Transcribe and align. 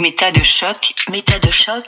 Méta 0.00 0.32
de 0.32 0.40
choc, 0.40 0.94
méta 1.10 1.38
de 1.40 1.50
choc. 1.50 1.84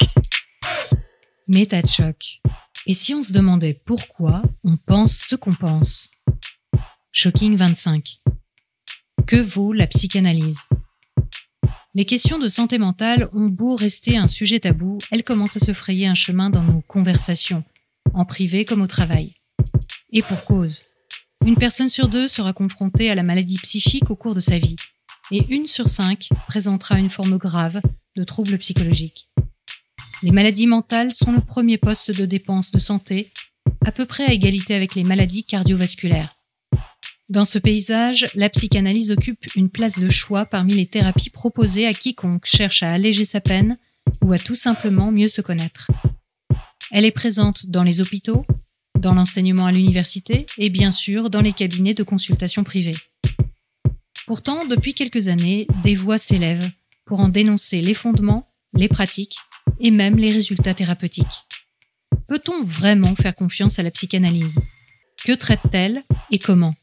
Méta 1.48 1.80
de 1.80 1.86
choc. 1.86 2.42
Et 2.86 2.92
si 2.92 3.14
on 3.14 3.22
se 3.22 3.32
demandait 3.32 3.80
pourquoi 3.86 4.42
on 4.64 4.76
pense 4.76 5.16
ce 5.16 5.34
qu'on 5.34 5.54
pense? 5.54 6.10
Shocking 7.12 7.56
25. 7.56 8.18
Que 9.26 9.36
vaut 9.36 9.72
la 9.72 9.86
psychanalyse? 9.86 10.60
Les 11.94 12.04
questions 12.04 12.38
de 12.38 12.50
santé 12.50 12.76
mentale 12.76 13.30
ont 13.32 13.48
beau 13.48 13.76
rester 13.76 14.18
un 14.18 14.28
sujet 14.28 14.60
tabou, 14.60 14.98
elles 15.10 15.24
commencent 15.24 15.56
à 15.56 15.64
se 15.64 15.72
frayer 15.72 16.06
un 16.06 16.14
chemin 16.14 16.50
dans 16.50 16.64
nos 16.64 16.82
conversations, 16.82 17.64
en 18.12 18.26
privé 18.26 18.66
comme 18.66 18.82
au 18.82 18.86
travail. 18.86 19.32
Et 20.10 20.20
pour 20.20 20.44
cause. 20.44 20.82
Une 21.46 21.56
personne 21.56 21.88
sur 21.88 22.08
deux 22.08 22.28
sera 22.28 22.52
confrontée 22.52 23.10
à 23.10 23.14
la 23.14 23.22
maladie 23.22 23.56
psychique 23.56 24.10
au 24.10 24.16
cours 24.16 24.34
de 24.34 24.40
sa 24.40 24.58
vie, 24.58 24.76
et 25.30 25.46
une 25.48 25.66
sur 25.66 25.88
cinq 25.88 26.28
présentera 26.46 26.98
une 26.98 27.08
forme 27.08 27.38
grave 27.38 27.80
de 28.16 28.24
troubles 28.24 28.58
psychologiques. 28.58 29.28
Les 30.22 30.30
maladies 30.30 30.66
mentales 30.66 31.12
sont 31.12 31.32
le 31.32 31.40
premier 31.40 31.78
poste 31.78 32.10
de 32.10 32.24
dépenses 32.26 32.70
de 32.70 32.78
santé, 32.78 33.32
à 33.84 33.92
peu 33.92 34.06
près 34.06 34.24
à 34.24 34.32
égalité 34.32 34.74
avec 34.74 34.94
les 34.94 35.04
maladies 35.04 35.44
cardiovasculaires. 35.44 36.36
Dans 37.28 37.44
ce 37.44 37.58
paysage, 37.58 38.26
la 38.34 38.50
psychanalyse 38.50 39.10
occupe 39.10 39.46
une 39.56 39.70
place 39.70 39.98
de 39.98 40.10
choix 40.10 40.44
parmi 40.44 40.74
les 40.74 40.86
thérapies 40.86 41.30
proposées 41.30 41.86
à 41.86 41.94
quiconque 41.94 42.44
cherche 42.44 42.82
à 42.82 42.92
alléger 42.92 43.24
sa 43.24 43.40
peine 43.40 43.78
ou 44.22 44.32
à 44.32 44.38
tout 44.38 44.54
simplement 44.54 45.10
mieux 45.10 45.28
se 45.28 45.40
connaître. 45.40 45.90
Elle 46.90 47.06
est 47.06 47.10
présente 47.10 47.66
dans 47.66 47.84
les 47.84 48.00
hôpitaux, 48.00 48.44
dans 48.98 49.14
l'enseignement 49.14 49.66
à 49.66 49.72
l'université 49.72 50.46
et 50.58 50.68
bien 50.68 50.90
sûr 50.90 51.30
dans 51.30 51.40
les 51.40 51.52
cabinets 51.52 51.94
de 51.94 52.02
consultation 52.02 52.64
privés. 52.64 52.96
Pourtant, 54.26 54.66
depuis 54.66 54.94
quelques 54.94 55.28
années, 55.28 55.66
des 55.82 55.96
voix 55.96 56.18
s'élèvent 56.18 56.70
pour 57.12 57.20
en 57.20 57.28
dénoncer 57.28 57.82
les 57.82 57.92
fondements, 57.92 58.48
les 58.72 58.88
pratiques 58.88 59.36
et 59.80 59.90
même 59.90 60.16
les 60.16 60.30
résultats 60.30 60.72
thérapeutiques. 60.72 61.44
Peut-on 62.26 62.64
vraiment 62.64 63.14
faire 63.14 63.34
confiance 63.34 63.78
à 63.78 63.82
la 63.82 63.90
psychanalyse? 63.90 64.58
Que 65.22 65.32
traite-t-elle 65.32 66.04
et 66.30 66.38
comment? 66.38 66.74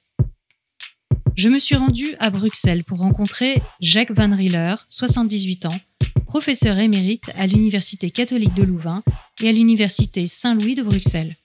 Je 1.35 1.49
me 1.49 1.57
suis 1.57 1.75
rendue 1.75 2.13
à 2.19 2.29
Bruxelles 2.29 2.83
pour 2.83 2.99
rencontrer 2.99 3.59
Jacques 3.79 4.11
Van 4.11 4.35
Rieler, 4.35 4.75
78 4.89 5.65
ans, 5.65 5.79
professeur 6.27 6.77
émérite 6.77 7.31
à 7.33 7.47
l'Université 7.47 8.11
catholique 8.11 8.53
de 8.53 8.61
Louvain 8.61 9.01
et 9.41 9.49
à 9.49 9.51
l'Université 9.51 10.27
Saint-Louis 10.27 10.75
de 10.75 10.83
Bruxelles. 10.83 11.37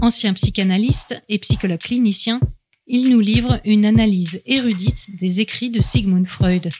Ancien 0.00 0.34
psychanalyste 0.34 1.20
et 1.28 1.40
psychologue 1.40 1.80
clinicien, 1.80 2.38
il 2.86 3.10
nous 3.10 3.18
livre 3.18 3.60
une 3.64 3.84
analyse 3.86 4.40
érudite 4.46 5.16
des 5.16 5.40
écrits 5.40 5.70
de 5.70 5.80
Sigmund 5.80 6.28
Freud, 6.28 6.70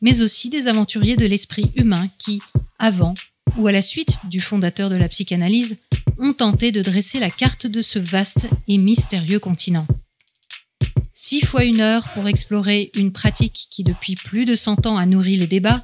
mais 0.00 0.22
aussi 0.22 0.48
des 0.48 0.68
aventuriers 0.68 1.16
de 1.16 1.26
l'esprit 1.26 1.70
humain 1.76 2.08
qui, 2.18 2.40
avant 2.78 3.14
ou 3.56 3.66
à 3.66 3.72
la 3.72 3.82
suite 3.82 4.18
du 4.24 4.40
fondateur 4.40 4.90
de 4.90 4.96
la 4.96 5.08
psychanalyse, 5.08 5.78
ont 6.18 6.32
tenté 6.32 6.72
de 6.72 6.82
dresser 6.82 7.18
la 7.18 7.30
carte 7.30 7.66
de 7.66 7.82
ce 7.82 7.98
vaste 7.98 8.48
et 8.68 8.78
mystérieux 8.78 9.38
continent. 9.38 9.86
Six 11.14 11.44
fois 11.44 11.64
une 11.64 11.80
heure 11.80 12.08
pour 12.10 12.28
explorer 12.28 12.90
une 12.94 13.12
pratique 13.12 13.68
qui 13.70 13.84
depuis 13.84 14.14
plus 14.14 14.44
de 14.44 14.56
cent 14.56 14.86
ans 14.86 14.96
a 14.96 15.06
nourri 15.06 15.36
les 15.36 15.46
débats, 15.46 15.82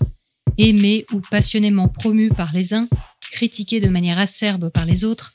aimée 0.58 1.04
ou 1.12 1.20
passionnément 1.20 1.88
promue 1.88 2.30
par 2.30 2.52
les 2.52 2.74
uns, 2.74 2.88
critiquée 3.32 3.80
de 3.80 3.88
manière 3.88 4.18
acerbe 4.18 4.70
par 4.70 4.86
les 4.86 5.04
autres, 5.04 5.34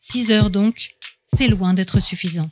six 0.00 0.30
heures 0.30 0.50
donc 0.50 0.90
c'est 1.26 1.48
loin 1.48 1.74
d'être 1.74 2.00
suffisant. 2.00 2.50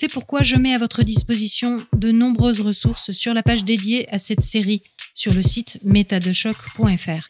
C'est 0.00 0.08
pourquoi 0.08 0.42
je 0.42 0.56
mets 0.56 0.72
à 0.72 0.78
votre 0.78 1.02
disposition 1.02 1.86
de 1.94 2.10
nombreuses 2.10 2.62
ressources 2.62 3.12
sur 3.12 3.34
la 3.34 3.42
page 3.42 3.64
dédiée 3.64 4.08
à 4.08 4.16
cette 4.16 4.40
série 4.40 4.82
sur 5.14 5.34
le 5.34 5.42
site 5.42 5.78
métadechoc.fr. 5.84 7.28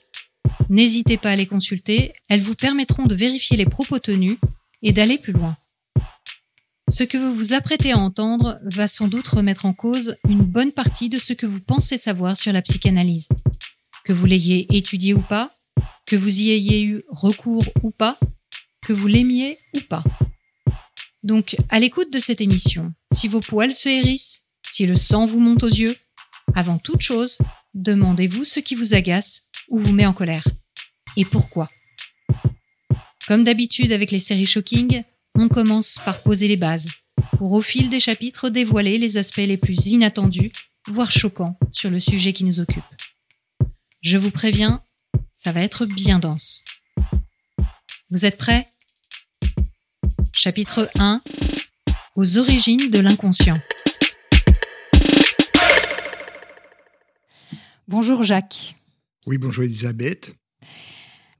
N'hésitez 0.68 1.18
pas 1.18 1.30
à 1.30 1.34
les 1.34 1.46
consulter, 1.46 2.12
elles 2.28 2.40
vous 2.40 2.54
permettront 2.54 3.06
de 3.06 3.14
vérifier 3.16 3.56
les 3.56 3.64
propos 3.64 3.98
tenus 3.98 4.36
et 4.82 4.92
d'aller 4.92 5.18
plus 5.18 5.32
loin. 5.32 5.56
Ce 6.88 7.02
que 7.02 7.18
vous 7.18 7.34
vous 7.34 7.54
apprêtez 7.54 7.90
à 7.90 7.98
entendre 7.98 8.60
va 8.62 8.86
sans 8.86 9.08
doute 9.08 9.26
remettre 9.26 9.66
en 9.66 9.72
cause 9.72 10.14
une 10.28 10.44
bonne 10.44 10.70
partie 10.70 11.08
de 11.08 11.18
ce 11.18 11.32
que 11.32 11.46
vous 11.46 11.60
pensez 11.60 11.98
savoir 11.98 12.36
sur 12.36 12.52
la 12.52 12.62
psychanalyse. 12.62 13.26
Que 14.04 14.12
vous 14.12 14.26
l'ayez 14.26 14.68
étudié 14.76 15.12
ou 15.12 15.22
pas, 15.22 15.50
que 16.06 16.14
vous 16.14 16.40
y 16.40 16.50
ayez 16.50 16.84
eu 16.84 17.02
recours 17.08 17.64
ou 17.82 17.90
pas, 17.90 18.16
que 18.80 18.92
vous 18.92 19.08
l'aimiez 19.08 19.58
ou 19.74 19.80
pas. 19.80 20.04
Donc, 21.22 21.56
à 21.68 21.80
l'écoute 21.80 22.12
de 22.12 22.18
cette 22.18 22.40
émission, 22.40 22.92
si 23.12 23.28
vos 23.28 23.40
poils 23.40 23.74
se 23.74 23.88
hérissent, 23.88 24.42
si 24.66 24.86
le 24.86 24.96
sang 24.96 25.26
vous 25.26 25.40
monte 25.40 25.62
aux 25.62 25.68
yeux, 25.68 25.96
avant 26.54 26.78
toute 26.78 27.02
chose, 27.02 27.38
demandez-vous 27.74 28.44
ce 28.44 28.60
qui 28.60 28.74
vous 28.74 28.94
agace 28.94 29.42
ou 29.68 29.78
vous 29.80 29.92
met 29.92 30.06
en 30.06 30.12
colère. 30.12 30.46
Et 31.16 31.24
pourquoi? 31.24 31.70
Comme 33.26 33.44
d'habitude 33.44 33.92
avec 33.92 34.10
les 34.10 34.18
séries 34.18 34.46
Shocking, 34.46 35.02
on 35.36 35.48
commence 35.48 35.98
par 36.04 36.22
poser 36.22 36.48
les 36.48 36.56
bases, 36.56 36.88
pour 37.36 37.52
au 37.52 37.62
fil 37.62 37.90
des 37.90 38.00
chapitres 38.00 38.48
dévoiler 38.48 38.98
les 38.98 39.16
aspects 39.16 39.36
les 39.36 39.56
plus 39.56 39.86
inattendus, 39.86 40.52
voire 40.88 41.12
choquants, 41.12 41.58
sur 41.70 41.90
le 41.90 42.00
sujet 42.00 42.32
qui 42.32 42.44
nous 42.44 42.60
occupe. 42.60 42.82
Je 44.00 44.16
vous 44.16 44.30
préviens, 44.30 44.82
ça 45.36 45.52
va 45.52 45.60
être 45.60 45.84
bien 45.84 46.18
dense. 46.18 46.64
Vous 48.10 48.24
êtes 48.24 48.38
prêts? 48.38 48.69
Chapitre 50.32 50.88
1 50.98 51.22
Aux 52.16 52.38
origines 52.38 52.90
de 52.90 52.98
l'inconscient. 52.98 53.58
Bonjour 57.88 58.22
Jacques. 58.22 58.76
Oui, 59.26 59.38
bonjour 59.38 59.64
Elisabeth. 59.64 60.34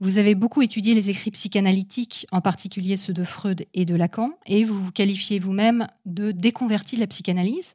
Vous 0.01 0.19
avez 0.19 0.35
beaucoup 0.35 0.63
étudié 0.63 0.95
les 0.95 1.11
écrits 1.11 1.31
psychanalytiques, 1.31 2.27
en 2.33 2.41
particulier 2.41 2.97
ceux 2.97 3.13
de 3.13 3.25
Freud 3.25 3.67
et 3.75 3.85
de 3.85 3.95
Lacan, 3.95 4.39
et 4.47 4.65
vous 4.65 4.83
vous 4.85 4.93
qualifiez 4.93 5.39
vous-même 5.39 5.87
de 6.07 6.33
déconverti 6.33 6.97
de 6.97 7.01
la 7.01 7.07
psychanalyse. 7.07 7.75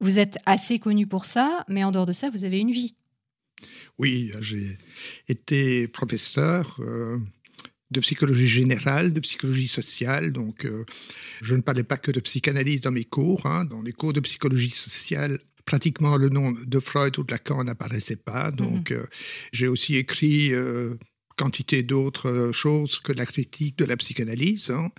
Vous 0.00 0.18
êtes 0.18 0.38
assez 0.46 0.78
connu 0.78 1.06
pour 1.06 1.26
ça, 1.26 1.64
mais 1.68 1.84
en 1.84 1.90
dehors 1.90 2.06
de 2.06 2.12
ça, 2.12 2.30
vous 2.30 2.44
avez 2.44 2.60
une 2.60 2.70
vie. 2.70 2.94
Oui, 3.98 4.32
j'ai 4.40 4.78
été 5.28 5.88
professeur 5.88 6.76
euh, 6.80 7.18
de 7.94 8.00
psychologie 8.00 8.48
générale, 8.48 9.12
de 9.12 9.20
psychologie 9.20 9.68
sociale. 9.68 10.32
Donc, 10.32 10.66
euh, 10.66 10.84
je 11.40 11.54
ne 11.54 11.62
parlais 11.62 11.84
pas 11.84 11.96
que 11.96 12.10
de 12.10 12.20
psychanalyse 12.20 12.82
dans 12.82 12.90
mes 12.90 13.04
cours. 13.04 13.46
Hein. 13.46 13.64
Dans 13.64 13.80
les 13.80 13.92
cours 13.92 14.12
de 14.12 14.20
psychologie 14.20 14.70
sociale, 14.70 15.38
pratiquement 15.64 16.16
le 16.16 16.28
nom 16.28 16.52
de 16.52 16.80
Freud 16.80 17.18
ou 17.18 17.24
de 17.24 17.32
Lacan 17.32 17.64
n'apparaissait 17.64 18.16
pas. 18.16 18.50
Mhm. 18.50 18.56
Donc, 18.56 18.90
euh, 18.90 19.04
j'ai 19.52 19.68
aussi 19.68 19.96
écrit 19.96 20.52
euh, 20.52 20.94
quantité 21.36 21.82
d'autres 21.82 22.50
choses 22.52 23.00
que 23.00 23.12
la 23.12 23.26
critique 23.26 23.78
de 23.78 23.84
la 23.84 23.96
psychanalyse. 23.96 24.70
Hein. 24.70 24.90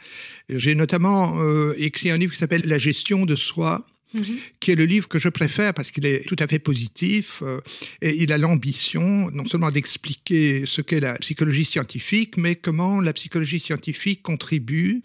J'ai 0.50 0.76
notamment 0.76 1.40
écrit 1.78 2.12
un 2.12 2.18
livre 2.18 2.34
qui 2.34 2.40
s'appelle 2.40 2.64
La 2.66 2.78
gestion 2.78 3.26
de 3.26 3.38
soi 3.38 3.86
Mhm. 4.16 4.38
qui 4.60 4.72
est 4.72 4.76
le 4.76 4.86
livre 4.86 5.08
que 5.08 5.20
je 5.20 5.30
préfère 5.30 5.74
parce 5.74 5.92
qu'il 5.92 6.06
est 6.06 6.26
tout 6.28 6.36
à 6.40 6.48
fait 6.48 6.60
positif 6.60 7.42
euh, 7.42 7.60
et 8.02 8.16
il 8.16 8.32
a 8.32 8.38
l'ambition 8.38 9.30
non 9.32 9.46
seulement 9.46 9.70
d'expliquer 9.70 10.66
ce 10.66 10.82
qu'est 10.82 11.00
la 11.00 11.18
psychologie 11.18 11.66
scientifique, 11.66 12.38
mais 12.38 12.56
comment 12.56 13.02
la 13.02 13.14
psychologie 13.14 13.60
scientifique 13.60 14.22
contribue 14.22 15.02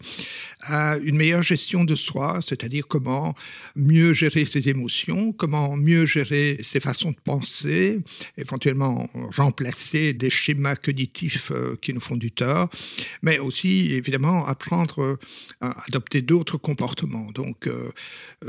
à 0.61 0.97
une 0.97 1.17
meilleure 1.17 1.43
gestion 1.43 1.83
de 1.83 1.95
soi, 1.95 2.39
c'est-à-dire 2.45 2.87
comment 2.87 3.33
mieux 3.75 4.13
gérer 4.13 4.45
ses 4.45 4.69
émotions, 4.69 5.33
comment 5.33 5.75
mieux 5.75 6.05
gérer 6.05 6.57
ses 6.61 6.79
façons 6.79 7.11
de 7.11 7.19
penser, 7.23 7.99
éventuellement 8.37 9.09
remplacer 9.35 10.13
des 10.13 10.29
schémas 10.29 10.75
cognitifs 10.75 11.51
euh, 11.51 11.75
qui 11.81 11.93
nous 11.93 11.99
font 11.99 12.15
du 12.17 12.31
tort, 12.31 12.69
mais 13.21 13.39
aussi 13.39 13.93
évidemment 13.93 14.45
apprendre 14.45 15.17
à 15.59 15.83
adopter 15.87 16.21
d'autres 16.21 16.57
comportements. 16.57 17.31
Donc 17.31 17.67
euh, 17.67 17.91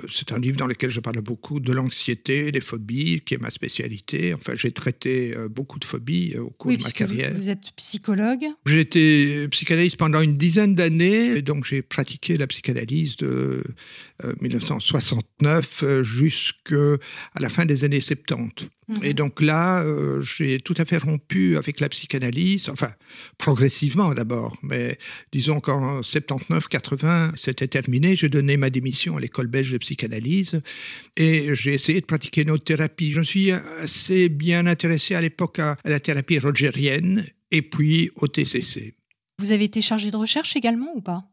c'est 0.08 0.32
un 0.32 0.38
livre 0.38 0.51
dans 0.56 0.66
lequel 0.66 0.90
je 0.90 1.00
parle 1.00 1.20
beaucoup 1.20 1.60
de 1.60 1.72
l'anxiété, 1.72 2.52
des 2.52 2.60
phobies, 2.60 3.20
qui 3.20 3.34
est 3.34 3.38
ma 3.38 3.50
spécialité. 3.50 4.34
Enfin, 4.34 4.52
j'ai 4.54 4.72
traité 4.72 5.36
euh, 5.36 5.48
beaucoup 5.48 5.78
de 5.78 5.84
phobies 5.84 6.32
euh, 6.34 6.42
au 6.42 6.50
cours 6.50 6.72
de 6.72 6.82
ma 6.82 6.90
carrière. 6.90 7.32
Vous, 7.34 7.50
êtes 7.50 7.72
psychologue 7.76 8.44
J'ai 8.66 8.80
été 8.80 9.48
psychanalyste 9.48 9.96
pendant 9.96 10.20
une 10.20 10.36
dizaine 10.36 10.74
d'années, 10.74 11.42
donc 11.42 11.64
j'ai 11.64 11.82
pratiqué 11.82 12.36
la 12.36 12.46
psychanalyse 12.46 13.16
de 13.16 13.62
1969 14.40 15.82
euh, 15.82 16.02
jusqu'à 16.02 16.96
la 17.38 17.48
fin 17.48 17.66
des 17.66 17.84
années 17.84 18.00
70. 18.00 18.68
Et 19.02 19.08
mhm. 19.08 19.12
donc 19.14 19.40
là, 19.40 19.82
euh, 19.84 20.20
j'ai 20.22 20.58
tout 20.60 20.74
à 20.76 20.84
fait 20.84 20.98
rompu 20.98 21.56
avec 21.56 21.80
la 21.80 21.88
psychanalyse, 21.88 22.68
enfin 22.68 22.92
progressivement 23.38 24.12
d'abord, 24.12 24.56
mais 24.62 24.98
disons 25.32 25.60
qu'en 25.60 26.00
79-80, 26.00 27.32
c'était 27.36 27.68
terminé. 27.68 28.16
J'ai 28.16 28.28
donné 28.28 28.56
ma 28.56 28.70
démission 28.70 29.16
à 29.16 29.20
l'école 29.20 29.46
belge 29.46 29.72
de 29.72 29.78
psychanalyse 29.78 30.60
et 31.16 31.54
j'ai 31.54 31.74
essayé 31.74 32.00
de 32.00 32.06
pratiquer 32.06 32.42
une 32.42 32.50
autre 32.50 32.64
thérapie. 32.64 33.12
Je 33.12 33.20
me 33.20 33.24
suis 33.24 33.52
assez 33.52 34.28
bien 34.28 34.66
intéressé 34.66 35.14
à 35.14 35.20
l'époque 35.20 35.58
à, 35.58 35.76
la 35.84 36.00
thérapie 36.00 36.38
rogérienne 36.38 37.24
et 37.50 37.62
puis 37.62 38.10
au 38.16 38.28
TCC. 38.28 38.94
Vous 39.42 39.50
avez 39.50 39.64
été 39.64 39.80
chargé 39.80 40.12
de 40.12 40.16
recherche 40.16 40.54
également 40.54 40.86
ou 40.94 41.00
pas? 41.00 41.24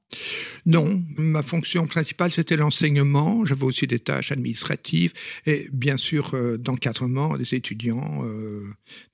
Non, 0.65 1.03
ma 1.17 1.43
fonction 1.43 1.85
principale, 1.85 2.31
c'était 2.31 2.57
l'enseignement. 2.57 3.45
J'avais 3.45 3.63
aussi 3.63 3.85
des 3.85 3.99
tâches 3.99 4.31
administratives 4.31 5.13
et 5.45 5.69
bien 5.71 5.95
sûr 5.97 6.33
euh, 6.33 6.57
d'encadrement 6.57 7.37
des 7.37 7.53
étudiants, 7.53 8.23
euh, 8.23 8.63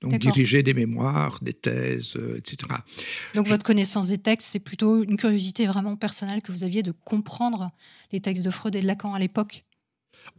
donc 0.00 0.12
diriger 0.18 0.62
des 0.62 0.72
mémoires, 0.72 1.38
des 1.42 1.52
thèses, 1.52 2.14
euh, 2.16 2.38
etc. 2.38 2.56
Donc 3.34 3.44
Je- 3.46 3.50
votre 3.50 3.64
connaissance 3.64 4.08
des 4.08 4.16
textes, 4.18 4.48
c'est 4.50 4.60
plutôt 4.60 5.02
une 5.02 5.18
curiosité 5.18 5.66
vraiment 5.66 5.96
personnelle 5.96 6.40
que 6.40 6.52
vous 6.52 6.64
aviez 6.64 6.82
de 6.82 6.92
comprendre 7.04 7.70
les 8.12 8.20
textes 8.20 8.44
de 8.44 8.50
Freud 8.50 8.74
et 8.74 8.80
de 8.80 8.86
Lacan 8.86 9.12
à 9.12 9.18
l'époque? 9.18 9.65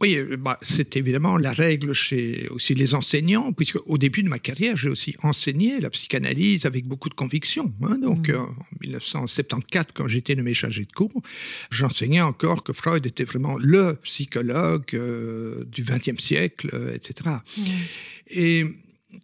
Oui, 0.00 0.16
euh, 0.16 0.36
bah, 0.36 0.58
c'est 0.62 0.96
évidemment 0.96 1.36
la 1.38 1.52
règle 1.52 1.92
chez 1.92 2.46
aussi 2.50 2.74
les 2.74 2.94
enseignants, 2.94 3.52
puisque 3.52 3.78
au 3.86 3.98
début 3.98 4.22
de 4.22 4.28
ma 4.28 4.38
carrière, 4.38 4.76
j'ai 4.76 4.88
aussi 4.88 5.14
enseigné 5.22 5.80
la 5.80 5.90
psychanalyse 5.90 6.66
avec 6.66 6.86
beaucoup 6.86 7.08
de 7.08 7.14
conviction. 7.14 7.72
hein. 7.82 7.98
donc 7.98 8.28
Mhm. 8.28 8.34
euh, 8.34 8.38
en 8.40 8.54
1974, 8.80 9.86
quand 9.94 10.08
j'étais 10.08 10.34
nommé 10.34 10.54
chargé 10.54 10.84
de 10.84 10.92
cours, 10.92 11.22
j'enseignais 11.70 12.20
encore 12.20 12.62
que 12.62 12.72
Freud 12.72 13.04
était 13.06 13.24
vraiment 13.24 13.56
le 13.58 13.94
psychologue 14.02 14.84
euh, 14.94 15.64
du 15.64 15.82
XXe 15.82 16.22
siècle, 16.22 16.70
euh, 16.74 16.94
etc. 16.94 17.30
Et 18.30 18.64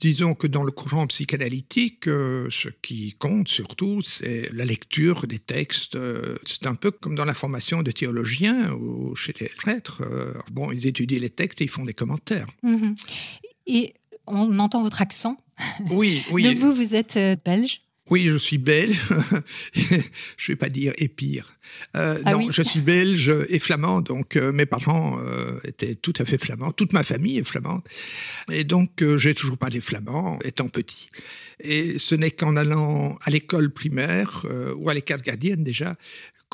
disons 0.00 0.34
que 0.34 0.46
dans 0.46 0.62
le 0.62 0.72
courant 0.72 1.06
psychanalytique, 1.06 2.08
euh, 2.08 2.48
ce 2.50 2.68
qui 2.82 3.14
compte 3.14 3.48
surtout, 3.48 4.00
c'est 4.02 4.50
la 4.52 4.64
lecture 4.64 5.26
des 5.26 5.38
textes. 5.38 5.96
Euh, 5.96 6.36
C'est 6.44 6.66
un 6.66 6.74
peu 6.74 6.90
comme 6.90 7.14
dans 7.14 7.24
la 7.24 7.34
formation 7.34 7.82
de 7.82 7.90
théologiens 7.90 8.72
ou 8.72 9.14
chez 9.14 9.34
les 9.40 9.48
prêtres. 9.48 10.02
Euh, 10.02 10.34
bon, 10.52 10.72
ils 10.72 10.86
étudient 10.86 11.18
les 11.18 11.30
textes 11.30 11.60
et 11.60 11.64
ils 11.64 11.70
font 11.70 11.84
des 11.84 11.94
commentaires. 11.94 12.46
Mhm. 12.62 12.94
Et 13.66 13.94
on 14.26 14.58
entend 14.58 14.82
votre 14.82 15.02
accent. 15.02 15.36
Oui, 15.90 16.22
oui. 16.30 16.42
Donc 16.44 16.56
vous, 16.56 16.74
vous 16.74 16.94
êtes 16.94 17.18
belge. 17.44 17.80
Oui, 18.10 18.26
je 18.28 18.36
suis 18.36 18.58
belge. 18.58 19.00
je 19.72 19.94
ne 19.94 20.02
vais 20.48 20.56
pas 20.56 20.68
dire 20.68 20.92
et 20.98 21.08
pire. 21.08 21.54
Euh, 21.96 22.18
Ah 22.24 22.32
non, 22.32 22.38
oui. 22.38 22.48
je 22.50 22.60
suis 22.62 22.80
belge 22.82 23.32
et 23.48 23.58
flamand. 23.58 24.02
Donc, 24.02 24.36
euh, 24.36 24.52
mes 24.52 24.66
parents 24.66 25.18
euh, 25.20 25.58
étaient 25.64 25.94
tout 25.94 26.12
à 26.18 26.26
fait 26.26 26.36
flamands. 26.36 26.72
Toute 26.72 26.92
ma 26.92 27.02
famille 27.02 27.38
est 27.38 27.44
flamande. 27.44 27.80
Et 28.52 28.64
donc, 28.64 29.00
euh, 29.02 29.16
j'ai 29.16 29.34
toujours 29.34 29.56
parlé 29.56 29.80
flamand 29.80 30.38
étant 30.44 30.68
petit. 30.68 31.08
Et 31.60 31.98
ce 31.98 32.14
n'est 32.14 32.30
qu'en 32.30 32.56
allant 32.56 33.16
à 33.22 33.30
l'école 33.30 33.70
primaire 33.70 34.44
euh, 34.50 34.74
ou 34.76 34.90
à 34.90 34.94
l'école 34.94 35.22
gardienne 35.22 35.64
déjà 35.64 35.96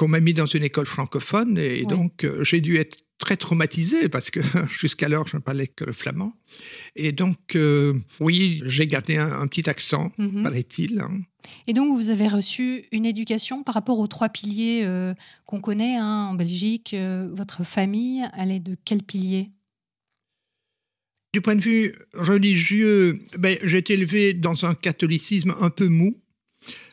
qu'on 0.01 0.09
m'a 0.09 0.21
mis 0.21 0.33
dans 0.33 0.47
une 0.47 0.63
école 0.65 0.87
francophone. 0.87 1.59
Et 1.59 1.85
donc, 1.85 2.25
euh, 2.25 2.43
j'ai 2.43 2.63
dû 2.63 2.77
être 2.77 2.97
très 3.19 3.37
traumatisé 3.37 4.09
parce 4.09 4.31
que 4.31 4.41
jusqu'alors, 4.81 5.27
je 5.29 5.37
ne 5.37 5.43
parlais 5.43 5.67
que 5.67 5.85
le 5.85 5.93
flamand. 5.93 6.33
Et 6.97 7.13
donc, 7.13 7.55
euh, 7.55 7.93
oui, 8.19 8.63
j'ai 8.65 8.87
gardé 8.87 9.19
un, 9.19 9.31
un 9.43 9.47
petit 9.47 9.69
accent, 9.69 10.11
Mhm. 10.17 10.43
paraît-il. 10.43 11.01
hein. 11.01 11.21
Et 11.67 11.73
donc 11.75 11.99
vous 12.01 12.09
avez 12.11 12.29
reçu 12.29 12.85
une 12.93 13.05
éducation 13.05 13.63
par 13.63 13.75
rapport 13.75 13.99
aux 13.99 14.07
trois 14.07 14.31
piliers 14.31 14.83
euh, 14.85 15.13
qu'on 15.47 15.61
connaît 15.61 15.97
hein, 15.97 16.29
en 16.31 16.35
Belgique. 16.35 16.95
Euh, 16.95 17.29
votre 17.35 17.63
famille, 17.65 18.25
elle 18.39 18.51
est 18.53 18.61
de 18.61 18.77
quel 18.87 19.03
pilier? 19.03 19.51
Du 21.35 21.41
point 21.43 21.55
de 21.57 21.61
vue 21.61 21.93
religieux, 22.15 23.21
ben, 23.39 23.57
j'ai 23.65 23.79
été 23.79 23.93
élevé 23.95 24.33
dans 24.35 24.65
un 24.65 24.75
catholicisme 24.75 25.55
un 25.61 25.71
peu 25.71 25.89
mou, 25.89 26.17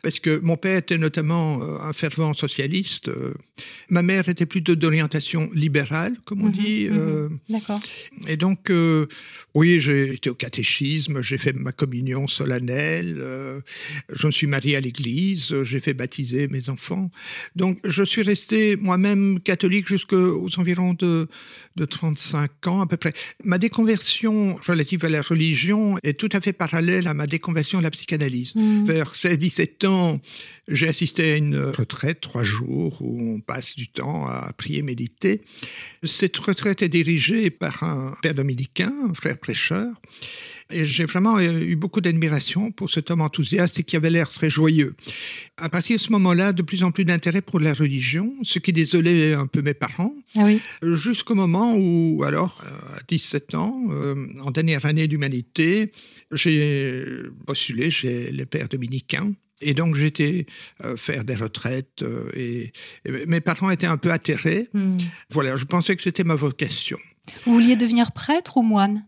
parce 0.02 0.20
que 0.20 0.40
mon 0.40 0.56
père 0.56 0.78
était 0.78 0.98
notamment 0.98 1.60
euh, 1.62 1.78
un 1.82 1.92
fervent 1.92 2.34
socialiste. 2.34 3.08
euh, 3.08 3.34
ma 3.90 4.02
mère 4.02 4.28
était 4.28 4.46
plutôt 4.46 4.76
d'orientation 4.76 5.50
libérale, 5.54 6.16
comme 6.24 6.42
on 6.42 6.46
Mhm, 6.46 6.52
dit. 6.52 6.86
mhm. 6.90 6.96
euh, 6.98 7.28
D'accord. 7.48 7.80
et 8.28 8.36
donc, 8.36 8.70
euh, 8.70 9.06
oui, 9.54 9.80
j'ai 9.80 10.14
été 10.14 10.30
au 10.30 10.34
catéchisme, 10.34 11.22
j'ai 11.22 11.38
fait 11.38 11.52
ma 11.54 11.72
communion 11.72 12.28
solennelle, 12.28 13.16
euh, 13.18 13.60
je 14.14 14.26
me 14.28 14.32
suis 14.32 14.46
marié 14.46 14.76
à 14.76 14.80
l'église, 14.80 15.54
j'ai 15.64 15.80
fait 15.80 15.94
baptiser 15.94 16.46
mes 16.48 16.68
enfants. 16.68 17.10
Donc, 17.56 17.78
je 17.84 18.04
suis 18.04 18.22
resté 18.22 18.76
moi-même 18.76 19.40
catholique 19.40 19.88
jusqu'aux 19.88 20.48
environs 20.58 20.94
de, 20.94 21.26
de 21.76 21.84
35 21.84 22.66
ans 22.68 22.80
à 22.82 22.86
peu 22.86 22.96
près. 22.96 23.12
Ma 23.44 23.58
déconversion 23.58 24.54
relative 24.66 25.04
à 25.04 25.08
la 25.08 25.22
religion 25.22 25.96
est 26.04 26.18
tout 26.22 26.28
à 26.32 26.40
fait 26.40 26.52
parallèle 26.52 27.06
à 27.08 27.14
ma 27.14 27.26
déconversion 27.26 27.78
à 27.80 27.82
la 27.82 27.90
psychanalyse. 27.90 28.54
Mhm. 28.54 28.84
Vers 28.84 29.12
16-17 29.14 29.86
ans, 29.86 29.87
j'ai 30.68 30.88
assisté 30.88 31.32
à 31.32 31.36
une 31.36 31.56
retraite, 31.56 32.20
trois 32.20 32.44
jours, 32.44 32.96
où 33.00 33.34
on 33.36 33.40
passe 33.40 33.74
du 33.76 33.88
temps 33.88 34.26
à 34.26 34.52
prier, 34.56 34.82
méditer. 34.82 35.42
Cette 36.02 36.36
retraite 36.38 36.82
est 36.82 36.88
dirigée 36.88 37.50
par 37.50 37.82
un 37.82 38.14
père 38.22 38.34
dominicain, 38.34 38.92
un 39.08 39.14
frère 39.14 39.38
prêcheur. 39.38 39.86
Et 40.70 40.84
j'ai 40.84 41.06
vraiment 41.06 41.38
euh, 41.38 41.60
eu 41.60 41.76
beaucoup 41.76 42.02
d'admiration 42.02 42.70
pour 42.70 42.90
cet 42.90 43.10
homme 43.10 43.22
enthousiaste 43.22 43.80
et 43.80 43.84
qui 43.84 43.96
avait 43.96 44.10
l'air 44.10 44.28
très 44.28 44.50
joyeux. 44.50 44.94
À 45.56 45.70
partir 45.70 45.96
de 45.96 46.02
ce 46.02 46.12
moment-là, 46.12 46.52
de 46.52 46.60
plus 46.60 46.82
en 46.82 46.90
plus 46.90 47.06
d'intérêt 47.06 47.40
pour 47.40 47.58
la 47.58 47.72
religion, 47.72 48.34
ce 48.42 48.58
qui 48.58 48.74
désolait 48.74 49.32
un 49.32 49.46
peu 49.46 49.62
mes 49.62 49.72
parents, 49.72 50.12
Ah 50.36 50.44
oui. 50.44 50.60
jusqu'au 50.94 51.34
moment 51.34 51.74
où, 51.74 52.22
alors, 52.22 52.62
à 52.94 53.00
17 53.08 53.54
ans, 53.54 53.80
euh, 53.92 54.26
en 54.40 54.50
dernière 54.50 54.84
année 54.84 55.08
d'humanité, 55.08 55.90
j'ai 56.32 57.02
postulé 57.46 57.90
chez 57.90 58.30
les 58.30 58.44
pères 58.44 58.68
dominicains. 58.68 59.32
Et 59.60 59.74
donc, 59.74 59.94
j'étais 59.96 60.46
euh, 60.84 60.96
faire 60.96 61.24
des 61.24 61.34
retraites 61.34 62.02
euh, 62.02 62.28
et, 62.34 62.72
et 63.04 63.26
mes 63.26 63.40
parents 63.40 63.70
étaient 63.70 63.86
un 63.86 63.96
peu 63.96 64.12
atterrés. 64.12 64.68
Mhm. 64.72 64.98
Voilà, 65.30 65.56
je 65.56 65.64
pensais 65.64 65.96
que 65.96 66.02
c'était 66.02 66.24
ma 66.24 66.34
vocation. 66.36 66.98
Vous 67.44 67.54
vouliez 67.54 67.76
devenir 67.76 68.12
prêtre 68.12 68.56
ou 68.56 68.62
moine? 68.62 69.04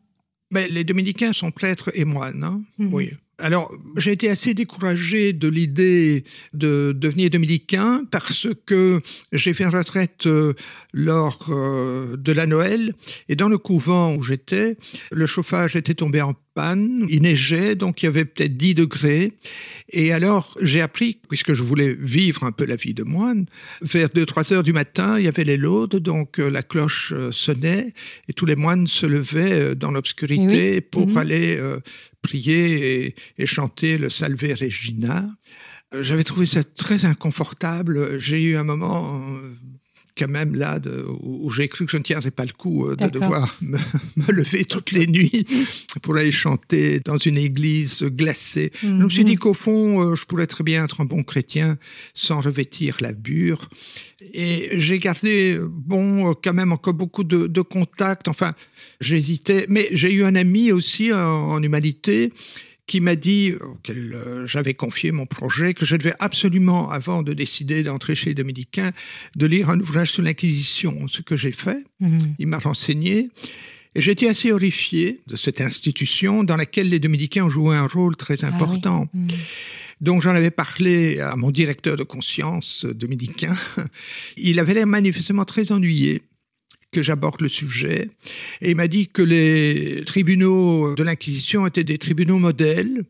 Mais 0.51 0.67
les 0.69 0.83
dominicains 0.85 1.33
sont 1.33 1.53
prêtres 1.53 1.91
et 1.95 2.05
moines, 2.05 2.43
hein 2.43 2.61
Mhm. 2.79 2.93
oui. 2.95 3.11
Alors, 3.41 3.73
j'ai 3.97 4.13
été 4.13 4.29
assez 4.29 4.55
découragé 4.55 5.33
de 5.33 5.49
l'idée 5.49 6.25
de 6.53 6.93
devenir 6.97 7.31
dominicain 7.31 8.05
parce 8.11 8.49
que 8.67 9.01
j'ai 9.33 9.53
fait 9.55 9.65
une 9.65 9.75
retraite 9.75 10.27
euh, 10.27 10.53
lors 10.93 11.49
euh, 11.51 12.17
de 12.17 12.33
la 12.33 12.47
Noël 12.47 12.93
et 13.29 13.37
dans 13.37 13.49
le 13.49 13.59
couvent 13.59 14.15
où 14.15 14.23
j'étais, 14.23 14.77
le 15.11 15.27
chauffage 15.27 15.77
était 15.77 15.95
tombé 15.95 16.21
en 16.21 16.35
panne, 16.55 17.07
il 17.09 17.23
neigeait, 17.23 17.77
donc 17.77 18.03
il 18.03 18.07
y 18.07 18.09
avait 18.09 18.25
peut-être 18.25 18.57
10 18.57 18.75
degrés. 18.75 19.33
Et 19.91 20.13
alors, 20.13 20.57
j'ai 20.61 20.81
appris, 20.81 21.21
puisque 21.29 21.55
je 21.55 21.63
voulais 21.63 21.97
vivre 21.99 22.43
un 22.43 22.51
peu 22.53 22.65
la 22.67 22.75
vie 22.77 22.93
de 22.93 23.05
moine, 23.05 23.47
vers 23.83 24.09
2-3 24.09 24.53
heures 24.55 24.63
du 24.65 24.73
matin, 24.73 25.19
il 25.19 25.25
y 25.25 25.29
avait 25.29 25.45
les 25.45 25.57
laudes, 25.57 25.97
donc 25.97 26.41
euh, 26.41 26.51
la 26.51 26.63
cloche 26.63 27.15
sonnait 27.31 27.95
et 28.29 28.33
tous 28.33 28.47
les 28.47 28.57
moines 28.57 28.87
se 28.89 29.07
levaient 29.07 29.75
dans 29.77 29.93
l'obscurité 29.93 30.81
pour 30.81 31.07
Mhm. 31.09 31.17
aller 31.17 31.61
prier 32.23 33.15
et, 33.39 33.47
chanter 33.47 33.99
le 33.99 34.11
Salve 34.11 34.43
Regina. 34.43 35.25
Euh, 35.95 36.03
J'avais 36.03 36.25
trouvé 36.25 36.47
ça 36.47 36.63
très 36.65 37.05
inconfortable. 37.05 38.19
J'ai 38.19 38.43
eu 38.43 38.57
un 38.57 38.65
moment 38.65 39.21
euh, 39.37 39.55
quand 40.21 40.29
même 40.31 40.55
là 40.55 40.79
de- 40.79 41.05
où, 41.23 41.51
j'ai 41.51 41.67
cru 41.69 41.85
que 41.87 41.91
je 41.93 41.97
ne 41.97 42.03
tiendrais 42.03 42.31
pas 42.31 42.45
le 42.45 42.53
coup 42.53 42.87
euh, 42.87 42.95
de 42.97 43.09
devoir 43.09 43.57
me, 43.63 43.79
me 44.17 44.33
lever 44.33 44.65
toutes 44.65 44.93
les 44.93 45.07
nuits 45.07 45.47
pour 46.03 46.17
aller 46.17 46.31
chanter 46.31 47.01
dans 47.01 47.19
une 47.19 47.39
église 47.39 48.03
glacée. 48.05 48.71
Je 48.83 48.89
me 48.89 49.09
suis 49.09 49.23
Mhm. 49.23 49.27
dit 49.31 49.37
qu'au 49.37 49.55
fond, 49.55 50.03
euh, 50.03 50.15
je 50.15 50.25
pourrais 50.27 50.47
très 50.47 50.65
bien 50.65 50.85
être 50.85 51.01
un 51.01 51.07
bon 51.07 51.23
chrétien 51.23 51.79
sans 52.15 52.41
revêtir 52.41 52.99
la 53.01 53.13
bure. 53.13 53.69
Et 54.35 54.69
j'ai 54.79 54.99
gardé, 54.99 55.55
euh, 55.55 55.67
bon, 55.71 56.31
euh, 56.31 56.35
quand 56.45 56.53
même 56.53 56.73
encore 56.73 56.95
beaucoup 56.95 57.25
de, 57.25 57.47
de 57.47 57.61
contacts. 57.63 58.29
Enfin, 58.29 58.55
j'hésitais. 59.01 59.65
Mais 59.69 59.89
j'ai 59.93 60.13
eu 60.13 60.25
un 60.25 60.35
ami 60.35 60.73
aussi 60.73 61.13
en, 61.13 61.19
en 61.19 61.63
humanité 61.63 62.33
qui 62.91 63.01
m'a 63.01 63.15
dit, 63.15 63.53
auquel 63.61 64.13
euh, 64.15 64.45
j'avais 64.49 64.75
confié 64.75 65.13
mon 65.13 65.25
projet, 65.25 65.75
que 65.75 65.87
je 65.87 65.95
devais 65.95 66.15
absolument, 66.19 66.91
avant 66.91 67.23
de 67.23 67.33
décider 67.33 67.85
d'entrer 67.85 68.17
chez 68.17 68.31
les 68.31 68.35
Dominicains, 68.35 68.91
de 69.37 69.47
lire 69.47 69.71
un 69.71 69.79
ouvrage 69.79 70.11
sur 70.11 70.25
l'Inquisition, 70.25 71.07
ce 71.07 71.23
que 71.23 71.37
j'ai 71.37 71.53
fait. 71.53 71.85
Mhm. 72.01 72.19
Il 72.41 72.49
m'a 72.49 72.59
renseigné. 72.59 73.31
Et 73.95 74.01
j'étais 74.01 74.27
assez 74.29 74.51
horrifié 74.51 75.21
de 75.29 75.37
cette 75.37 75.61
institution 75.61 76.43
dans 76.43 76.57
laquelle 76.57 76.89
les 76.89 76.99
dominicains 76.99 77.45
ont 77.45 77.49
joué 77.49 77.77
un 77.77 77.87
rôle 77.87 78.17
très 78.17 78.43
Ah 78.43 78.49
oui. 78.49 78.55
important. 78.57 79.07
Mhm. 79.15 79.29
Donc 80.01 80.23
j'en 80.23 80.31
avais 80.35 80.51
parlé 80.51 81.21
à 81.21 81.37
mon 81.37 81.53
directeur 81.53 81.97
de 81.97 82.03
conscience 82.03 82.85
euh, 82.87 82.93
dominicain. 82.93 83.55
Il 84.37 84.59
avait 84.59 84.75
l'air 84.75 84.89
manifestement 84.89 85.45
très 85.45 85.71
ennuyé 85.71 86.23
que 86.93 87.03
j'aborde 87.03 87.41
le 87.41 87.49
sujet. 87.49 88.11
Et 88.61 88.71
il 88.71 88.77
m'a 88.77 88.89
dit 88.89 89.09
que 89.09 89.23
les 89.23 90.03
tribunaux 90.05 90.95
de 90.95 91.03
l'Inquisition 91.03 91.67
étaient 91.67 91.85
des 91.85 91.99
tribunaux 91.99 92.39
modèles, 92.39 93.05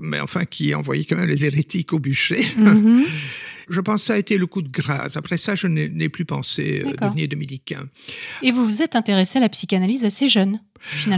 mais 0.00 0.20
enfin 0.20 0.44
qui 0.44 0.74
envoyaient 0.74 1.04
quand 1.04 1.16
même 1.16 1.28
les 1.28 1.44
hérétiques 1.44 1.92
au 1.92 1.98
bûcher. 1.98 2.40
Mhm. 2.60 3.04
Je 3.68 3.80
pense 3.80 4.02
que 4.02 4.06
ça 4.08 4.14
a 4.14 4.18
été 4.18 4.36
le 4.36 4.46
coup 4.46 4.62
de 4.62 4.68
grâce. 4.68 5.16
Après 5.16 5.38
ça, 5.38 5.54
je 5.54 5.68
n'ai 5.68 6.08
plus 6.08 6.24
pensé 6.24 6.82
euh, 6.84 6.92
devenir 7.00 7.28
dominicain. 7.28 7.88
Et 8.42 8.50
vous 8.50 8.66
vous 8.66 8.82
êt 8.82 8.96
intéressé 8.96 9.38
à 9.38 9.40
la 9.40 9.48
psychanalyse 9.48 10.04
assez 10.04 10.28
jeune, 10.28 10.60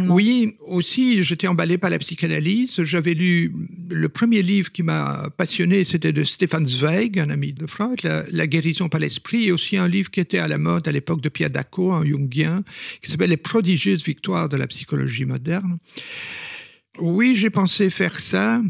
Oui, 0.08 0.56
aussi, 0.66 1.22
j'étais 1.22 1.46
emballé 1.46 1.78
par 1.78 1.90
la 1.90 1.98
psychanalyse. 1.98 2.82
J'avais 2.82 3.14
lu 3.14 3.52
le 3.90 4.08
premier 4.08 4.42
livre 4.42 4.72
qui 4.72 4.82
m'a 4.82 5.30
passionné, 5.36 5.84
c'était 5.84 6.12
de 6.12 6.24
Stefan 6.24 6.66
Zweig, 6.66 7.18
un 7.18 7.30
ami 7.30 7.52
de 7.52 7.66
Freud, 7.66 7.98
la, 8.02 8.46
guérison 8.46 8.88
par 8.88 9.00
l'esprit, 9.00 9.48
et 9.48 9.52
aussi 9.52 9.76
un 9.76 9.88
livre 9.88 10.10
qui 10.10 10.20
était 10.20 10.38
à 10.38 10.48
la 10.48 10.58
mode 10.58 10.88
à 10.88 10.92
l'époque 10.92 11.20
de 11.20 11.28
Pierre 11.28 11.50
Daco, 11.50 11.92
un 11.92 12.04
jungien, 12.04 12.62
qui 13.00 13.10
s'appelle 13.10 13.30
Les 13.30 13.36
prodigieuses 13.36 14.04
victoires 14.04 14.48
de 14.48 14.56
la 14.56 14.66
psychologie 14.66 15.24
moderne. 15.24 15.78
Oui, 16.98 17.34
j'ai 17.34 17.50
pensé 17.50 17.88
faire 17.88 18.18
ça. 18.18 18.60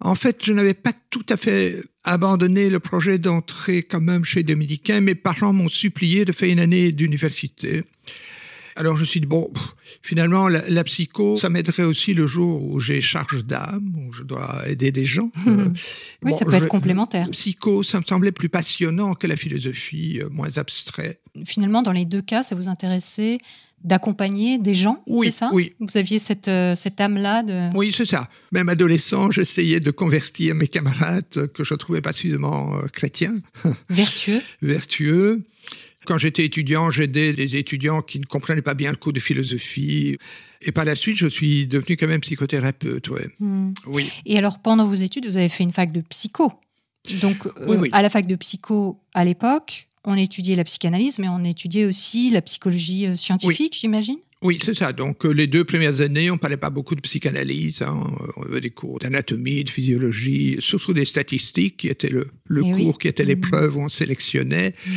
En 0.00 0.14
fait, 0.14 0.44
je 0.44 0.52
n'avais 0.52 0.74
pas 0.74 0.92
tout 1.10 1.26
à 1.28 1.36
fait 1.36 1.82
abandonné 2.04 2.70
le 2.70 2.80
projet 2.80 3.18
d'entrer 3.18 3.82
quand 3.82 4.00
même 4.00 4.24
chez 4.24 4.42
Dominicain. 4.42 5.00
Mes 5.00 5.14
parents 5.14 5.52
m'ont 5.52 5.68
supplié 5.68 6.24
de 6.24 6.32
faire 6.32 6.48
une 6.48 6.60
année 6.60 6.92
d'université. 6.92 7.84
Alors 8.80 8.96
je 8.96 9.02
me 9.02 9.06
suis 9.06 9.20
dit, 9.20 9.26
bon, 9.26 9.52
finalement, 10.00 10.48
la, 10.48 10.84
psycho, 10.84 11.36
ça 11.36 11.50
m'aiderait 11.50 11.82
aussi 11.82 12.14
le 12.14 12.26
jour 12.26 12.64
où 12.64 12.80
j'ai 12.80 13.02
charge 13.02 13.44
d'âme, 13.44 13.92
où 13.94 14.10
je 14.14 14.22
dois 14.22 14.62
aider 14.66 14.90
des 14.90 15.04
gens. 15.04 15.30
Euh, 15.46 15.68
oui, 16.22 16.32
ça 16.32 16.46
peut 16.46 16.54
être 16.54 16.66
complémentaire. 16.66 17.28
Psycho, 17.30 17.82
ça 17.82 18.00
me 18.00 18.04
semblait 18.06 18.32
plus 18.32 18.48
passionnant 18.48 19.12
que 19.14 19.26
la 19.26 19.36
philosophie, 19.36 20.20
euh, 20.22 20.30
moins 20.30 20.56
abstrait. 20.56 21.20
Finalement, 21.44 21.82
dans 21.82 21.92
les 21.92 22.06
deux 22.06 22.22
cas, 22.22 22.42
ça 22.42 22.54
vous 22.54 22.70
intéressait 22.70 23.36
d'accompagner 23.84 24.56
des 24.56 24.74
gens, 24.74 25.02
oui, 25.06 25.26
c'est 25.26 25.32
ça? 25.32 25.50
Oui. 25.52 25.74
Vous 25.78 25.98
aviez 25.98 26.18
cette, 26.18 26.48
euh, 26.48 26.74
cette 26.74 26.98
âme-là 27.02 27.42
de... 27.42 27.76
Oui, 27.76 27.92
c'est 27.94 28.06
ça. 28.06 28.28
Même 28.50 28.70
adolescent, 28.70 29.30
j'essayais 29.30 29.80
de 29.80 29.90
convertir 29.90 30.54
mes 30.54 30.68
camarades 30.68 31.52
que 31.52 31.64
je 31.64 31.74
trouvais 31.74 32.00
pas 32.00 32.14
suffisamment 32.14 32.78
chrétiens. 32.94 33.36
Vertueux. 33.90 34.40
Vertueux. 34.62 35.42
Quand 36.10 36.18
j'étais 36.18 36.44
étudiant, 36.44 36.90
j'aidais 36.90 37.32
des 37.32 37.54
étudiants 37.54 38.02
qui 38.02 38.18
ne 38.18 38.24
comprenaient 38.24 38.62
pas 38.62 38.74
bien 38.74 38.90
le 38.90 38.96
cours 38.96 39.12
de 39.12 39.20
philosophie. 39.20 40.18
Et 40.60 40.72
par 40.72 40.84
la 40.84 40.96
suite, 40.96 41.16
je 41.16 41.28
suis 41.28 41.68
devenu 41.68 41.96
quand 41.96 42.08
même 42.08 42.20
psychothérapeute. 42.20 43.08
Ouais. 43.10 43.28
Hmm. 43.38 43.74
Oui. 43.86 44.10
Et 44.26 44.36
alors, 44.36 44.58
pendant 44.58 44.88
vos 44.88 44.94
études, 44.94 45.26
vous 45.26 45.36
avez 45.36 45.48
fait 45.48 45.62
une 45.62 45.70
fac 45.70 45.92
de 45.92 46.00
psycho. 46.00 46.52
Donc, 47.20 47.46
euh, 47.46 47.84
à 47.92 48.02
la 48.02 48.10
fac 48.10 48.26
de 48.26 48.34
psycho, 48.34 48.98
à 49.14 49.24
l'époque, 49.24 49.86
on 50.02 50.16
étudiait 50.16 50.56
la 50.56 50.64
psychanalyse, 50.64 51.20
mais 51.20 51.28
on 51.28 51.44
étudiait 51.44 51.84
aussi 51.84 52.30
la 52.30 52.42
psychologie 52.42 53.06
euh, 53.06 53.14
scientifique, 53.14 53.76
j'imagine? 53.80 54.18
Oui, 54.42 54.58
c'est 54.62 54.74
ça. 54.74 54.92
Donc, 54.94 55.26
euh, 55.26 55.32
les 55.32 55.46
deux 55.46 55.64
premières 55.64 56.00
années, 56.00 56.30
on 56.30 56.38
parlait 56.38 56.56
pas 56.56 56.70
beaucoup 56.70 56.94
de 56.94 57.02
psychanalyse. 57.02 57.82
Hein. 57.82 58.10
On 58.36 58.42
avait 58.44 58.60
des 58.60 58.70
cours 58.70 58.98
d'anatomie, 58.98 59.64
de 59.64 59.70
physiologie, 59.70 60.56
surtout 60.60 60.94
des 60.94 61.04
statistiques, 61.04 61.76
qui 61.76 61.88
étaient 61.88 62.08
le, 62.08 62.26
le 62.46 62.62
eh 62.64 62.72
cours, 62.72 62.98
qui 62.98 63.08
était 63.08 63.26
l'épreuve 63.26 63.74
mmh. 63.74 63.76
où 63.76 63.82
on 63.82 63.88
sélectionnait. 63.90 64.70
Mmh. 64.70 64.90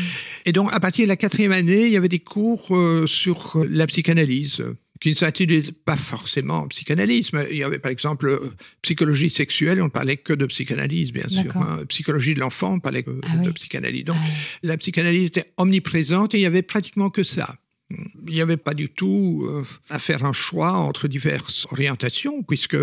Et 0.45 0.51
donc, 0.53 0.69
à 0.71 0.79
partir 0.79 1.03
de 1.05 1.09
la 1.09 1.17
quatrième 1.17 1.51
année, 1.51 1.88
il 1.88 1.91
y 1.91 1.97
avait 1.97 2.07
des 2.07 2.19
cours 2.19 2.73
euh, 2.73 3.05
sur 3.05 3.62
la 3.69 3.85
psychanalyse 3.85 4.63
qui 5.01 5.09
ne 5.09 5.15
s'intitulaient 5.15 5.73
pas 5.83 5.97
forcément 5.97 6.65
psychanalyse. 6.69 7.33
Mais 7.33 7.45
il 7.51 7.57
y 7.57 7.63
avait 7.63 7.79
par 7.79 7.91
exemple 7.91 8.29
euh, 8.29 8.53
psychologie 8.81 9.29
sexuelle, 9.29 9.81
on 9.81 9.85
ne 9.85 9.89
parlait 9.89 10.15
que 10.15 10.31
de 10.31 10.45
psychanalyse, 10.45 11.12
bien 11.12 11.27
sûr. 11.27 11.57
Hein. 11.57 11.79
Psychologie 11.89 12.33
de 12.33 12.39
l'enfant, 12.39 12.75
on 12.75 12.79
parlait 12.79 13.03
que 13.03 13.12
ah 13.23 13.35
de 13.43 13.51
psychanalyse. 13.51 14.05
Donc, 14.05 14.15
ah 14.21 14.25
la 14.63 14.77
psychanalyse 14.77 15.27
était 15.27 15.51
omniprésente 15.57 16.33
et 16.33 16.38
il 16.38 16.41
y 16.41 16.45
avait 16.45 16.62
pratiquement 16.62 17.09
que 17.09 17.23
ça. 17.23 17.57
Il 17.89 18.33
n'y 18.33 18.41
avait 18.41 18.57
pas 18.57 18.73
du 18.73 18.89
tout 18.89 19.45
euh, 19.47 19.63
à 19.89 19.99
faire 19.99 20.25
un 20.25 20.33
choix 20.33 20.73
entre 20.73 21.07
diverses 21.07 21.67
orientations, 21.71 22.41
puisque 22.43 22.77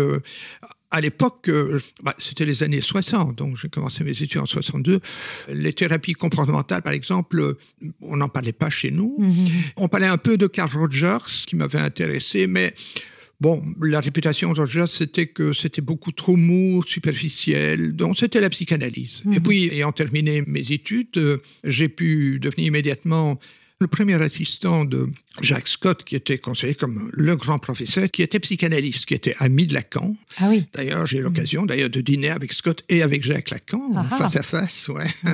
à 0.91 1.01
l'époque, 1.01 1.47
euh, 1.47 1.79
bah, 2.03 2.15
c'était 2.19 2.45
les 2.45 2.63
années 2.63 2.81
60, 2.81 3.37
donc 3.37 3.57
j'ai 3.57 3.69
commencé 3.69 4.03
mes 4.03 4.11
études 4.11 4.41
en 4.41 4.45
62. 4.45 4.99
Les 5.49 5.73
thérapies 5.73 6.13
comportementales, 6.13 6.81
par 6.81 6.93
exemple, 6.93 7.55
on 8.01 8.17
n'en 8.17 8.27
parlait 8.27 8.51
pas 8.51 8.69
chez 8.69 8.91
nous. 8.91 9.15
Mhm. 9.17 9.45
On 9.77 9.87
parlait 9.87 10.07
un 10.07 10.17
peu 10.17 10.37
de 10.37 10.47
Carl 10.47 10.69
Rogers, 10.73 11.45
qui 11.47 11.55
m'avait 11.55 11.79
intéressé, 11.79 12.47
mais 12.47 12.73
Bon, 13.41 13.59
la 13.81 14.01
réputation 14.01 14.53
de 14.53 14.59
Rogers, 14.59 14.85
c'était 14.85 15.25
que 15.25 15.51
c'était 15.51 15.81
beaucoup 15.81 16.11
trop 16.11 16.35
mou, 16.35 16.83
superficiel, 16.85 17.95
donc 17.95 18.15
c'était 18.15 18.39
la 18.39 18.51
psychanalyse. 18.51 19.23
Et 19.25 19.29
mhm. 19.29 19.41
puis, 19.41 19.63
ayant 19.73 19.91
terminé 19.91 20.43
mes 20.45 20.71
études, 20.71 21.17
euh, 21.17 21.37
j'ai 21.63 21.89
pu 21.89 22.37
devenir 22.39 22.67
immédiatement 22.67 23.39
le 23.81 23.87
premier 23.87 24.21
assistant 24.21 24.85
de 24.85 25.09
Jacques 25.41 25.67
Scott, 25.67 26.03
qui 26.03 26.15
était 26.15 26.37
considéré 26.37 26.75
comme 26.75 27.09
le 27.13 27.35
grand 27.35 27.57
professeur, 27.57 28.09
qui 28.09 28.21
était 28.21 28.39
psychanalyste, 28.39 29.05
qui 29.05 29.15
était 29.15 29.35
ami 29.39 29.65
de 29.65 29.73
Lacan. 29.73 30.15
Ah 30.37 30.49
oui. 30.49 30.65
D'ailleurs, 30.73 31.05
j'ai 31.07 31.17
eu 31.17 31.21
l'occasion 31.21 31.65
d'ailleurs 31.65 31.89
de 31.89 31.99
dîner 31.99 32.29
avec 32.29 32.53
Scott 32.53 32.83
et 32.89 33.01
avec 33.01 33.23
Jacques 33.23 33.49
Lacan, 33.49 33.81
ah 33.95 34.05
ah. 34.11 34.17
face 34.17 34.35
à 34.35 34.43
face. 34.43 34.87
Ouais. 34.87 35.07
Mhm. 35.23 35.33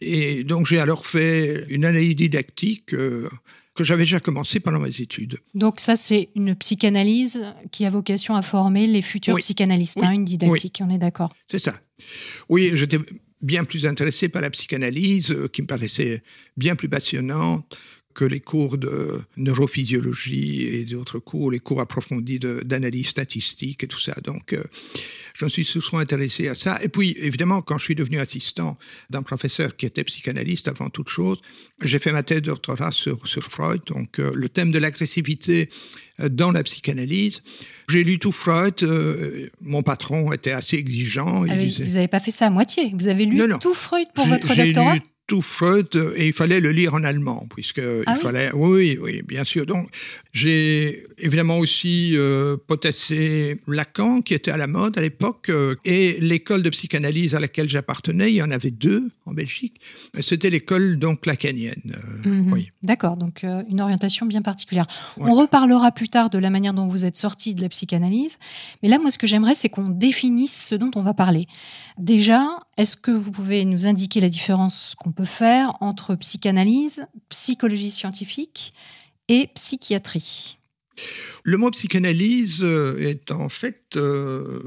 Et 0.00 0.44
donc, 0.44 0.66
j'ai 0.66 0.78
alors 0.78 1.06
fait 1.06 1.66
une 1.68 1.84
analyse 1.84 2.16
didactique. 2.16 2.94
Euh, 2.94 3.28
que 3.74 3.84
j'avais 3.84 4.04
déjà 4.04 4.20
commencé 4.20 4.58
pendant 4.58 4.78
mes 4.78 5.02
études. 5.02 5.38
Donc 5.54 5.80
ça, 5.80 5.96
c'est 5.96 6.30
une 6.34 6.56
psychanalyse 6.56 7.44
qui 7.70 7.84
a 7.84 7.90
vocation 7.90 8.34
à 8.34 8.40
former 8.40 8.86
les 8.86 9.02
futurs 9.02 9.36
psychanalystes, 9.36 9.98
hein, 10.02 10.12
une 10.12 10.24
didactique, 10.24 10.80
on 10.82 10.88
est 10.88 10.96
d'accord. 10.96 11.30
C'est 11.46 11.62
ça. 11.62 11.74
Oui, 12.48 12.70
j'étais 12.72 12.98
bien 13.42 13.64
plus 13.64 13.86
intéressé 13.86 14.28
par 14.28 14.42
la 14.42 14.50
psychanalyse, 14.50 15.30
euh, 15.32 15.48
qui 15.48 15.62
me 15.62 15.66
paraissait 15.66 16.22
bien 16.56 16.76
plus 16.76 16.88
passionnante 16.88 17.78
que 18.16 18.24
les 18.24 18.40
cours 18.40 18.78
de 18.78 19.20
neurophysiologie 19.36 20.68
et 20.68 20.84
d'autres 20.86 21.18
cours, 21.18 21.50
les 21.50 21.60
cours 21.60 21.82
approfondis 21.82 22.38
d'analyse 22.38 23.08
statistique 23.08 23.84
et 23.84 23.86
tout 23.86 24.00
ça. 24.00 24.14
Donc, 24.24 24.54
euh, 24.54 24.64
je 25.34 25.44
me 25.44 25.50
suis 25.50 25.66
souvent 25.66 25.98
intéressé 25.98 26.48
à 26.48 26.54
ça. 26.54 26.82
Et 26.82 26.88
puis, 26.88 27.14
évidemment, 27.18 27.60
quand 27.60 27.76
je 27.76 27.84
suis 27.84 27.94
devenu 27.94 28.18
assistant 28.18 28.78
d'un 29.10 29.22
professeur 29.22 29.76
qui 29.76 29.84
était 29.84 30.02
psychanalyste 30.02 30.66
avant 30.66 30.88
toute 30.88 31.10
chose, 31.10 31.38
j'ai 31.84 31.98
fait 31.98 32.10
ma 32.10 32.22
thèse 32.22 32.40
de 32.40 32.46
doctorat 32.46 32.90
sur, 32.90 33.26
sur 33.28 33.44
Freud, 33.44 33.82
donc 33.86 34.18
euh, 34.18 34.32
le 34.34 34.48
thème 34.48 34.72
de 34.72 34.78
l'agressivité 34.78 35.68
dans 36.30 36.50
la 36.50 36.62
psychanalyse. 36.62 37.42
J'ai 37.90 38.02
lu 38.02 38.18
tout 38.18 38.32
Freud. 38.32 38.82
Euh, 38.82 39.50
mon 39.60 39.82
patron 39.82 40.32
était 40.32 40.52
assez 40.52 40.78
exigeant. 40.78 41.44
Ah 41.46 41.54
vous 41.54 41.92
n'avez 41.92 42.08
pas 42.08 42.20
fait 42.20 42.30
ça 42.30 42.46
à 42.46 42.50
moitié. 42.50 42.94
Vous 42.94 43.08
avez 43.08 43.26
lu 43.26 43.38
tout 43.60 43.74
Freud 43.74 44.06
pour 44.14 44.26
votre 44.26 44.56
doctorat? 44.56 44.96
Tout 45.26 45.42
Freud 45.42 45.88
et 46.16 46.26
il 46.26 46.32
fallait 46.32 46.60
le 46.60 46.70
lire 46.70 46.94
en 46.94 47.02
allemand 47.02 47.46
puisque 47.54 47.80
ah 48.06 48.14
il 48.14 48.20
fallait 48.20 48.50
oui 48.54 48.98
oui 49.00 49.22
bien 49.22 49.44
sûr. 49.44 49.66
Donc 49.66 49.88
j'ai 50.36 51.02
évidemment 51.16 51.56
aussi 51.56 52.10
euh, 52.12 52.58
potassé 52.58 53.58
Lacan 53.66 54.20
qui 54.20 54.34
était 54.34 54.50
à 54.50 54.58
la 54.58 54.66
mode 54.66 54.98
à 54.98 55.00
l'époque 55.00 55.48
euh, 55.48 55.76
et 55.86 56.18
l'école 56.20 56.62
de 56.62 56.68
psychanalyse 56.68 57.34
à 57.34 57.40
laquelle 57.40 57.70
j'appartenais 57.70 58.30
il 58.30 58.34
y 58.34 58.42
en 58.42 58.50
avait 58.50 58.70
deux 58.70 59.10
en 59.24 59.32
Belgique 59.32 59.80
c'était 60.20 60.50
l'école 60.50 60.98
donc 60.98 61.24
lacanienne 61.24 61.96
euh, 62.26 62.28
mhm. 62.28 62.52
oui. 62.52 62.70
d'accord 62.82 63.16
donc 63.16 63.44
une 63.44 63.80
orientation 63.80 64.26
bien 64.26 64.42
particulière 64.42 64.86
on 65.16 65.34
reparlera 65.34 65.90
plus 65.90 66.10
tard 66.10 66.28
de 66.28 66.36
la 66.36 66.50
manière 66.50 66.74
dont 66.74 66.86
vous 66.86 67.06
êtes 67.06 67.16
sorti 67.16 67.54
de 67.54 67.62
la 67.62 67.70
psychanalyse 67.70 68.36
mais 68.82 68.90
là 68.90 68.98
moi 68.98 69.10
ce 69.10 69.16
que 69.16 69.26
j'aimerais 69.26 69.54
c'est 69.54 69.70
qu'on 69.70 69.88
définisse 69.88 70.66
ce 70.68 70.74
dont 70.74 70.90
on 70.96 71.02
va 71.02 71.14
parler 71.14 71.46
déjà 71.96 72.46
est-ce 72.76 72.98
que 72.98 73.10
vous 73.10 73.32
pouvez 73.32 73.64
nous 73.64 73.86
indiquer 73.86 74.20
la 74.20 74.28
différence 74.28 74.94
qu'on 74.98 75.12
peut 75.12 75.24
faire 75.24 75.76
entre 75.80 76.14
psychanalyse, 76.14 77.06
psychologie 77.30 77.90
scientifique 77.90 78.74
et 79.28 79.48
psychiatrie 79.54 80.58
le 81.44 81.58
mot 81.58 81.70
psychanalyse 81.70 82.60
euh, 82.62 82.98
est 82.98 83.30
en 83.30 83.48
fait 83.48 83.94
euh, 83.96 84.62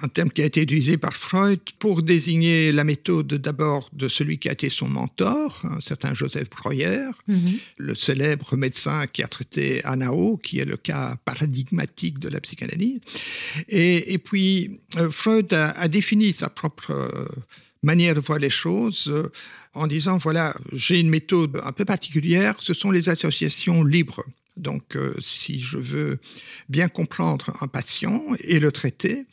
un 0.00 0.08
terme 0.08 0.30
qui 0.30 0.40
a 0.40 0.46
été 0.46 0.62
utilisé 0.62 0.96
par 0.96 1.14
Freud 1.14 1.60
pour 1.78 2.02
désigner 2.02 2.72
la 2.72 2.84
méthode 2.84 3.34
d'abord 3.34 3.90
de 3.92 4.08
celui 4.08 4.38
qui 4.38 4.48
a 4.48 4.52
été 4.52 4.70
son 4.70 4.88
mentor, 4.88 5.60
un 5.64 5.80
certain 5.80 6.14
Joseph 6.14 6.48
Breuer, 6.48 7.10
mhm. 7.28 7.58
le 7.76 7.94
célèbre 7.94 8.56
médecin 8.56 9.06
qui 9.06 9.22
a 9.22 9.28
traité 9.28 9.84
Anao, 9.84 10.38
qui 10.38 10.58
est 10.60 10.64
le 10.64 10.76
cas 10.76 11.16
paradigmatique 11.24 12.18
de 12.18 12.28
la 12.28 12.40
psychanalyse. 12.40 13.00
Et, 13.68 14.18
puis 14.18 14.80
euh, 14.96 15.10
Freud 15.10 15.52
a, 15.52 15.88
défini 15.88 16.32
sa 16.32 16.48
propre 16.48 16.94
manière 17.82 18.14
de 18.14 18.20
voir 18.20 18.38
les 18.38 18.50
choses 18.50 19.12
en 19.74 19.86
disant, 19.86 20.18
voilà, 20.18 20.54
j'ai 20.72 21.00
une 21.00 21.08
méthode 21.08 21.60
un 21.64 21.72
peu 21.72 21.84
particulière, 21.84 22.56
ce 22.60 22.74
sont 22.74 22.90
les 22.90 23.08
associations 23.08 23.82
libres. 23.84 24.24
Donc, 24.56 24.96
euh, 24.96 25.14
si 25.18 25.58
je 25.60 25.78
veux 25.78 26.18
bien 26.68 26.88
comprendre 26.88 27.56
un 27.62 27.68
patient 27.68 28.22
et 28.40 28.60
le 28.60 28.70
traiter, 28.70 29.24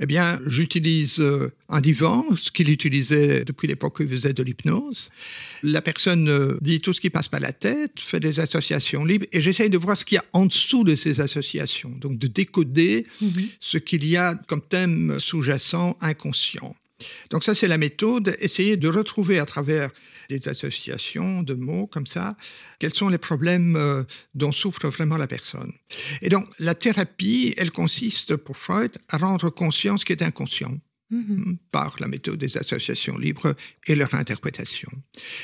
eh 0.00 0.06
bien, 0.06 0.40
j'utilise 0.46 1.20
euh, 1.20 1.52
un 1.68 1.80
divan, 1.80 2.24
ce 2.36 2.50
qu'il 2.50 2.68
utilisait 2.70 3.44
depuis 3.44 3.68
l'époque 3.68 4.00
où 4.00 4.02
il 4.02 4.08
faisait 4.08 4.32
de 4.32 4.42
l'hypnose. 4.42 5.10
La 5.62 5.80
personne 5.80 6.28
euh, 6.28 6.56
dit 6.60 6.80
tout 6.80 6.92
ce 6.92 7.00
qui 7.00 7.10
passe 7.10 7.28
par 7.28 7.38
la 7.38 7.52
tête, 7.52 8.00
fait 8.00 8.18
des 8.18 8.40
associations 8.40 9.04
libres, 9.04 9.26
et 9.30 9.40
j'essaye 9.40 9.70
de 9.70 9.78
voir 9.78 9.96
ce 9.96 10.04
qu'il 10.04 10.16
y 10.16 10.18
a 10.18 10.24
en 10.32 10.46
dessous 10.46 10.82
de 10.82 10.96
ces 10.96 11.20
associations, 11.20 11.90
donc 11.90 12.18
de 12.18 12.26
décoder 12.26 13.06
mhm. 13.20 13.46
ce 13.60 13.78
qu'il 13.78 14.04
y 14.04 14.16
a 14.16 14.34
comme 14.34 14.62
thème 14.62 15.20
sous-jacent 15.20 15.96
inconscient. 16.00 16.74
Donc 17.30 17.44
ça, 17.44 17.54
c'est 17.54 17.68
la 17.68 17.78
méthode, 17.78 18.36
essayer 18.40 18.76
de 18.76 18.88
retrouver 18.88 19.38
à 19.38 19.46
travers 19.46 19.90
des 20.28 20.48
associations 20.48 21.42
de 21.42 21.54
mots 21.54 21.86
comme 21.86 22.06
ça, 22.06 22.36
quels 22.78 22.94
sont 22.94 23.08
les 23.08 23.18
problèmes 23.18 23.76
euh, 23.76 24.04
dont 24.34 24.52
souffre 24.52 24.88
vraiment 24.88 25.16
la 25.16 25.26
personne. 25.26 25.72
Et 26.22 26.28
donc, 26.28 26.46
la 26.60 26.74
thérapie, 26.74 27.54
elle 27.56 27.70
consiste 27.70 28.36
pour 28.36 28.56
Freud 28.56 28.92
à 29.10 29.18
rendre 29.18 29.50
conscient 29.50 29.98
ce 29.98 30.04
qui 30.04 30.12
est 30.12 30.22
inconscient. 30.22 30.78
Mm-hmm. 31.12 31.34
Hmm, 31.34 31.56
par 31.70 31.96
la 32.00 32.08
méthode 32.08 32.38
des 32.38 32.56
associations 32.56 33.18
libres 33.18 33.54
et 33.86 33.94
leur 33.94 34.14
interprétation. 34.14 34.90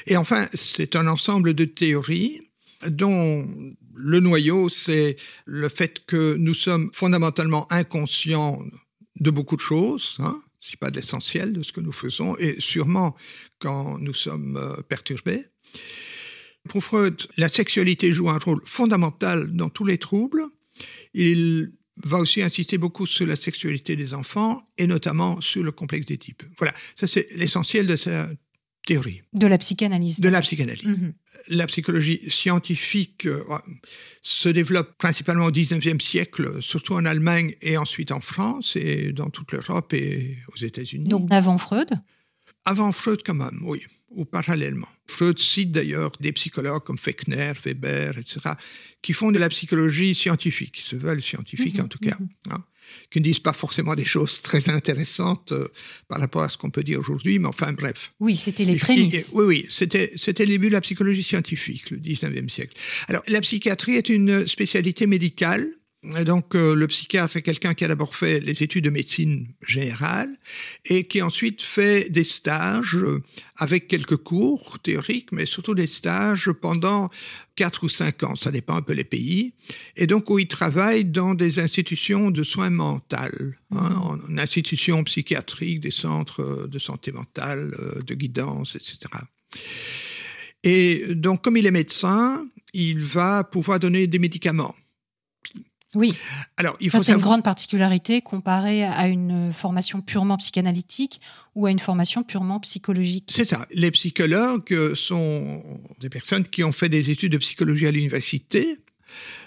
Et 0.07 0.17
enfin, 0.17 0.49
c'est 0.55 0.97
un 0.97 1.07
ensemble 1.07 1.53
de 1.53 1.67
théories 1.67 2.41
dont 2.89 3.47
le 3.95 4.21
noyau, 4.21 4.71
c'est 4.71 5.17
le 5.45 5.69
fait 5.69 6.07
que 6.07 6.35
nous 6.37 6.55
sommes 6.55 6.91
fondamentalement 6.95 7.71
inconscients 7.71 8.59
de 9.21 9.31
beaucoup 9.31 9.57
de 9.57 9.61
choses, 9.61 10.17
hein, 10.21 10.41
si 10.61 10.77
pas 10.77 10.91
l'essentiel 10.91 11.53
de 11.53 11.63
ce 11.63 11.73
que 11.73 11.81
nous 11.81 11.93
faisons, 11.93 12.37
et 12.37 12.61
sûrement 12.61 13.17
quand 13.59 13.99
nous 13.99 14.15
sommes 14.15 14.57
euh, 14.57 14.83
perturbés. 14.83 15.45
Pour 16.69 16.85
Freud, 16.85 17.27
la 17.37 17.49
sexualité 17.49 18.13
joue 18.13 18.29
un 18.29 18.39
rôle 18.39 18.61
fondamental 18.65 19.51
dans 19.53 19.71
tous 19.71 19.87
les 19.87 19.99
troubles. 19.99 20.45
Il 21.15 21.71
va 22.05 22.19
aussi 22.19 22.43
insister 22.43 22.79
beaucoup 22.79 23.07
sur 23.07 23.27
la 23.27 23.37
sexualité 23.37 23.97
des 23.97 24.15
enfants 24.15 24.63
et 24.79 24.87
notamment 24.87 25.41
sur 25.41 25.63
le 25.63 25.73
complexe 25.73 26.07
types. 26.07 26.43
Voilà, 26.59 26.75
ça 26.97 27.07
c'est 27.07 27.27
l'essentiel 27.37 27.87
de 27.87 27.97
sa 27.97 28.29
théorie. 28.87 29.23
De 29.33 29.47
la 29.47 29.59
psychanalyse. 29.59 30.21
De 30.21 30.29
la 30.29 30.41
psychanalyse. 30.41 30.85
Mhm. 30.85 31.13
La 31.49 31.67
psychologie 31.67 32.21
scientifique 32.29 33.27
euh, 33.27 33.43
se 34.23 34.49
développe 34.49 34.97
principalement 34.99 35.47
au 35.47 35.51
19e 35.51 36.01
siècle, 36.01 36.61
surtout 36.61 36.95
en 36.95 37.05
Allemagne 37.05 37.55
et 37.63 37.77
ensuite 37.77 38.13
en 38.13 38.21
France 38.21 38.77
et 38.77 39.13
dans 39.13 39.31
toute 39.31 39.53
l'Europe 39.53 39.93
et 39.95 40.39
aux 40.55 40.65
États-Unis. 40.65 41.09
Donc 41.09 41.29
avant 41.31 41.59
Freud 41.59 41.91
Avant 42.65 42.93
Freud 42.93 43.21
quand 43.25 43.35
même, 43.35 43.59
oui, 43.63 43.81
ou 44.11 44.25
parallèlement. 44.25 44.89
Freud 45.07 45.39
cite 45.39 45.73
d'ailleurs 45.73 46.13
des 46.21 46.33
psychologues 46.33 46.85
comme 46.85 46.99
Fechner, 46.99 47.53
Weber, 47.65 48.19
etc., 48.19 48.41
qui 49.03 49.13
font 49.13 49.33
de 49.33 49.39
la 49.39 49.49
psychologie 49.49 50.15
scientifique, 50.15 50.83
se 50.85 50.97
veulent 50.97 51.23
scientifiques 51.23 51.79
Mhm, 51.79 51.85
en 51.85 51.89
tout 51.89 51.99
cas. 51.99 52.17
mhm. 52.21 52.29
hein, 52.51 52.65
qui 53.11 53.21
ne 53.21 53.25
disent 53.25 53.39
pas 53.41 53.53
forcément 53.53 53.95
des 53.95 54.05
choses 54.05 54.43
très 54.43 54.69
intéressantes 54.69 55.53
euh, 55.53 55.69
par 56.09 56.19
rapport 56.21 56.43
à 56.43 56.49
ce 56.49 56.59
qu'on 56.59 56.71
peut 56.71 56.83
dire 56.83 56.99
aujourd'hui, 56.99 57.39
mais 57.39 57.47
enfin 57.47 57.73
bref. 57.73 58.13
Oui, 58.19 58.37
c'était 58.37 58.65
les 58.65 58.77
prémices. 58.77 59.31
oui, 59.33 59.45
oui, 59.47 59.67
c'était, 59.71 60.13
c'était 60.17 60.45
le 60.45 60.51
début 60.51 60.69
de 60.69 60.73
la 60.73 60.81
psychologie 60.81 61.23
scientifique, 61.23 61.91
le 61.91 61.99
19e 61.99 62.49
siècle. 62.49 62.77
Alors, 63.09 63.23
la 63.29 63.41
psychiatrie 63.41 63.95
est 63.95 64.09
une 64.09 64.47
spécialité 64.49 65.07
médicale. 65.07 65.67
Et 66.03 66.25
donc, 66.25 66.55
euh, 66.55 66.75
le 66.75 66.87
psychiatre 66.87 67.37
est 67.37 67.43
quelqu'un 67.43 67.75
qui 67.75 67.85
a 67.85 67.89
d'abord 67.89 68.17
fait 68.17 68.41
les 68.41 68.63
études 68.63 68.85
de 68.85 68.91
médecine 68.91 69.47
générale 69.61 70.35
et 70.87 71.05
qui 71.05 71.21
ensuite 71.21 71.61
fait 71.61 72.09
des 72.09 72.25
stages 72.25 72.97
euh, 72.97 73.23
avec 73.57 73.87
quelques 73.87 74.17
cours 74.17 74.79
théoriques, 74.79 75.31
mais 75.31 75.45
surtout 75.45 75.75
des 75.75 75.87
stages 75.87 76.51
pendant 76.53 77.11
quatre 77.55 77.85
ou 77.85 77.91
cinq 77.91 78.23
ans, 78.23 78.35
ça 78.35 78.51
dépend 78.51 78.77
un 78.77 78.83
peu 78.83 78.95
les 78.95 79.05
pays, 79.05 79.53
et 79.95 80.07
donc 80.07 80.31
où 80.31 80.39
il 80.39 80.49
travaille 80.49 81.05
dans 81.05 81.35
des 81.35 81.59
institutions 81.59 82.31
de 82.31 82.45
soins 82.45 82.71
mentaux, 82.71 83.17
hein, 83.73 83.95
en, 83.97 84.19
en 84.19 84.39
institutions 84.39 85.05
psychiatriques, 85.05 85.81
des 85.81 85.91
centres 85.91 86.41
euh, 86.41 86.67
de 86.67 86.79
santé 86.79 87.13
mentale, 87.13 87.71
de 88.07 88.15
guidance, 88.15 88.75
etc. 88.75 89.01
Et 90.63 91.15
donc, 91.15 91.45
comme 91.45 91.59
il 91.59 91.67
est 91.67 91.71
médecin, 91.71 92.47
il 92.73 93.01
va 93.01 93.45
pouvoir 93.45 93.81
donner 93.81 94.07
des 94.07 94.19
médicaments. 94.19 94.75
Oui, 95.97 96.15
Alors, 96.57 96.77
il 96.81 96.91
ça 96.91 96.99
faut 96.99 97.05
c'est 97.05 97.13
une 97.13 97.19
grande 97.19 97.43
particularité 97.43 98.21
comparée 98.21 98.85
à 98.85 99.09
une 99.09 99.53
formation 99.53 100.01
purement 100.01 100.37
psychanalytique 100.37 101.21
ou 101.57 101.67
à 101.67 101.73
une 101.73 101.81
formation 101.81 102.23
purement 102.23 102.61
psychologique. 102.61 103.31
C'est 103.35 103.45
ça. 103.45 103.67
Les 103.73 103.91
psychologues 103.91 104.73
euh, 104.73 104.95
sont 104.95 105.63
des 105.99 106.09
personnes 106.09 106.45
qui 106.45 106.63
ont 106.63 106.71
fait 106.71 106.89
des 106.89 107.11
études 107.11 107.33
de 107.33 107.39
psychologie 107.39 107.89
à 107.89 107.91
l'université. 107.91 108.79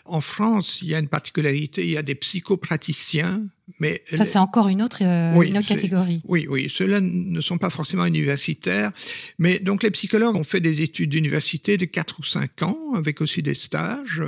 En 0.05 0.19
France, 0.19 0.79
il 0.81 0.89
y 0.89 0.95
a 0.95 0.99
une 0.99 1.07
particularité, 1.07 1.83
il 1.85 1.91
y 1.91 1.97
a 1.97 2.03
des 2.03 2.15
psychopraticiens, 2.15 3.41
mais 3.79 4.01
Ça 4.05 4.25
c'est 4.25 4.37
encore 4.37 4.67
une 4.67 4.81
autre, 4.81 5.01
euh, 5.01 5.33
Oui, 5.35 5.47
une 5.47 5.57
autre 5.57 5.67
c'est- 5.67 5.75
catégorie. 5.75 6.21
Oui, 6.25 6.45
oui, 6.49 6.69
ceux-là 6.69 6.99
ne 7.01 7.39
sont 7.39 7.57
pas 7.57 7.69
forcément 7.69 8.05
universitaires, 8.05 8.91
mais 9.39 9.59
donc 9.59 9.81
les 9.81 9.91
psychologues 9.91 10.35
ont 10.35 10.43
fait 10.43 10.59
des 10.59 10.81
études 10.81 11.09
d'université 11.11 11.77
de 11.77 11.85
4 11.85 12.19
ou 12.19 12.23
5 12.23 12.63
ans, 12.63 12.77
avec 12.95 13.21
aussi 13.21 13.41
des 13.41 13.53
stages, 13.53 14.21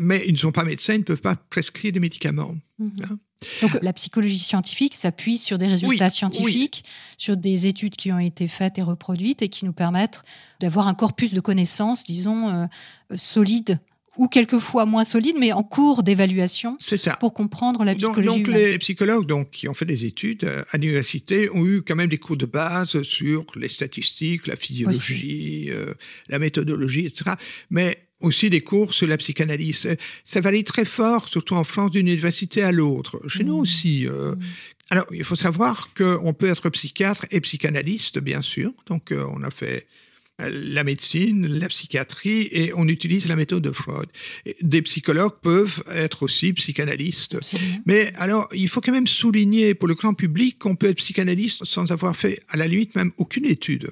mais 0.00 0.22
ils 0.28 0.32
ne 0.32 0.38
sont 0.38 0.52
pas 0.52 0.64
médecins, 0.64 0.94
ils 0.94 0.98
ne 1.00 1.04
peuvent 1.04 1.20
pas 1.22 1.34
prescrire 1.36 1.90
des 1.90 2.00
médicaments. 2.00 2.54
Mhm. 2.78 2.92
Hein 3.10 3.18
Donc 3.62 3.78
la 3.82 3.92
psychologie 3.92 4.38
scientifique 4.38 4.94
s'appuie 4.94 5.38
sur 5.38 5.58
des 5.58 5.66
résultats 5.66 6.06
Oui, 6.06 6.10
scientifiques, 6.12 6.84
sur 7.18 7.36
des 7.36 7.66
études 7.66 7.96
qui 7.96 8.12
ont 8.12 8.18
été 8.20 8.46
faites 8.46 8.78
et 8.78 8.82
reproduites 8.82 9.42
et 9.42 9.48
qui 9.48 9.64
nous 9.64 9.72
permettent 9.72 10.22
d'avoir 10.60 10.86
un 10.86 10.94
corpus 10.94 11.34
de 11.34 11.40
connaissances, 11.40 12.04
disons, 12.04 12.48
euh, 12.48 12.66
solide 13.16 13.80
ou 14.16 14.28
quelquefois 14.28 14.86
moins 14.86 15.04
solide, 15.04 15.36
mais 15.38 15.52
en 15.52 15.62
cours 15.62 16.02
d'évaluation 16.02 16.76
pour 17.20 17.34
comprendre 17.34 17.84
la 17.84 17.94
Donc, 17.94 18.14
psychologie 18.14 18.38
donc 18.38 18.48
humaine. 18.48 18.60
les 18.72 18.78
psychologues 18.78 19.26
donc, 19.26 19.50
qui 19.50 19.68
ont 19.68 19.74
fait 19.74 19.84
des 19.84 20.04
études 20.04 20.44
euh, 20.44 20.62
à 20.70 20.78
l'université 20.78 21.50
ont 21.50 21.66
eu 21.66 21.82
quand 21.82 21.96
même 21.96 22.08
des 22.08 22.18
cours 22.18 22.36
de 22.36 22.46
base 22.46 23.02
sur 23.02 23.44
les 23.56 23.68
statistiques, 23.68 24.46
la 24.46 24.56
physiologie, 24.56 25.66
euh, 25.70 25.92
la 26.28 26.38
méthodologie, 26.38 27.06
etc. 27.06 27.32
Mais 27.70 27.98
aussi 28.20 28.48
des 28.48 28.60
cours 28.62 28.94
sur 28.94 29.06
la 29.06 29.16
psychanalyse. 29.16 29.86
Euh, 29.86 29.96
Ça 30.22 30.40
varie 30.40 30.64
très 30.64 30.84
fort, 30.84 31.28
surtout 31.28 31.54
en 31.54 31.64
France, 31.64 31.90
d'une 31.90 32.06
université 32.08 32.62
à 32.62 32.72
l'autre. 32.72 33.20
Chez 33.28 33.44
nous 33.44 33.56
Mhm. 33.56 33.60
aussi. 33.60 34.06
euh, 34.06 34.34
Alors, 34.90 35.06
il 35.12 35.24
faut 35.24 35.34
savoir 35.36 35.92
qu'on 35.94 36.34
peut 36.34 36.48
être 36.48 36.68
psychiatre 36.70 37.26
et 37.30 37.40
psychanalyste, 37.40 38.18
bien 38.20 38.42
sûr. 38.42 38.70
Donc, 38.86 39.12
euh, 39.12 39.24
on 39.34 39.42
a 39.42 39.50
fait 39.50 39.86
la 40.40 40.82
médecine, 40.84 41.46
la 41.46 41.68
psychiatrie, 41.68 42.48
et 42.50 42.72
on 42.74 42.88
utilise 42.88 43.28
la 43.28 43.36
méthode 43.36 43.62
de 43.62 43.70
Freud. 43.70 44.06
Des 44.62 44.82
psychologues 44.82 45.38
peuvent 45.42 45.82
être 45.94 46.22
aussi 46.24 46.52
psychanalystes. 46.52 47.36
Absolument. 47.36 47.78
Mais 47.86 48.12
alors, 48.16 48.48
il 48.52 48.68
faut 48.68 48.80
quand 48.80 48.92
même 48.92 49.06
souligner 49.06 49.74
pour 49.74 49.86
le 49.88 49.94
grand 49.94 50.14
public 50.14 50.58
qu'on 50.58 50.74
peut 50.76 50.88
être 50.88 50.96
psychanalyste 50.96 51.64
sans 51.64 51.90
avoir 51.92 52.16
fait, 52.16 52.42
à 52.48 52.56
la 52.56 52.66
limite, 52.66 52.94
même 52.96 53.12
aucune 53.18 53.44
étude. 53.46 53.88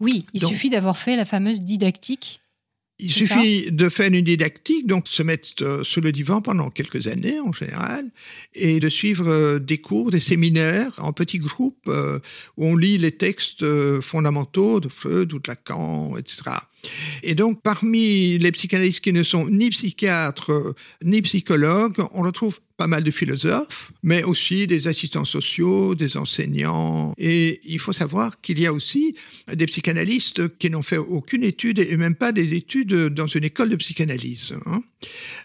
Oui, 0.00 0.24
il 0.32 0.40
Donc- 0.40 0.52
suffit 0.52 0.70
d'avoir 0.70 0.96
fait 0.96 1.16
la 1.16 1.24
fameuse 1.24 1.60
didactique. 1.60 2.40
Il 3.04 3.12
suffit 3.12 3.70
de 3.70 3.88
faire 3.88 4.08
une 4.08 4.22
didactique, 4.22 4.86
donc 4.86 5.08
se 5.08 5.22
mettre 5.22 5.62
euh, 5.62 5.84
sur 5.84 6.00
le 6.00 6.10
divan 6.10 6.40
pendant 6.40 6.70
quelques 6.70 7.06
années 7.06 7.38
en 7.38 7.52
général, 7.52 8.10
et 8.54 8.80
de 8.80 8.88
suivre 8.88 9.28
euh, 9.28 9.58
des 9.58 9.78
cours, 9.78 10.10
des 10.10 10.20
séminaires 10.20 10.92
en 10.98 11.12
petits 11.12 11.38
groupes 11.38 11.88
euh, 11.88 12.18
où 12.56 12.66
on 12.66 12.76
lit 12.76 12.98
les 12.98 13.12
textes 13.12 13.64
fondamentaux 14.00 14.80
de 14.80 14.88
Freud 14.88 15.32
ou 15.32 15.38
de 15.38 15.48
Lacan, 15.48 16.16
etc. 16.16 16.42
Et 17.22 17.34
donc, 17.34 17.62
parmi 17.62 18.38
les 18.38 18.52
psychanalystes 18.52 19.00
qui 19.00 19.12
ne 19.12 19.22
sont 19.22 19.48
ni 19.48 19.70
psychiatres 19.70 20.50
euh, 20.52 20.72
ni 21.02 21.22
psychologues, 21.22 21.96
on 22.14 22.22
retrouve 22.22 22.58
pas 22.76 22.88
mal 22.88 23.04
de 23.04 23.10
philosophes, 23.12 23.92
mais 24.02 24.24
aussi 24.24 24.66
des 24.66 24.88
assistants 24.88 25.24
sociaux, 25.24 25.94
des 25.94 26.16
enseignants. 26.16 27.14
Et 27.18 27.60
il 27.64 27.78
faut 27.78 27.92
savoir 27.92 28.40
qu'il 28.40 28.58
y 28.58 28.66
a 28.66 28.72
aussi 28.72 29.14
des 29.52 29.66
psychanalystes 29.66 30.58
qui 30.58 30.70
n'ont 30.70 30.82
fait 30.82 30.96
aucune 30.98 31.44
étude 31.44 31.78
et 31.78 31.96
même 31.96 32.16
pas 32.16 32.32
des 32.32 32.54
études 32.54 32.92
dans 33.14 33.28
une 33.28 33.44
école 33.44 33.68
de 33.68 33.76
psychanalyse. 33.76 34.54
hein. 34.66 34.82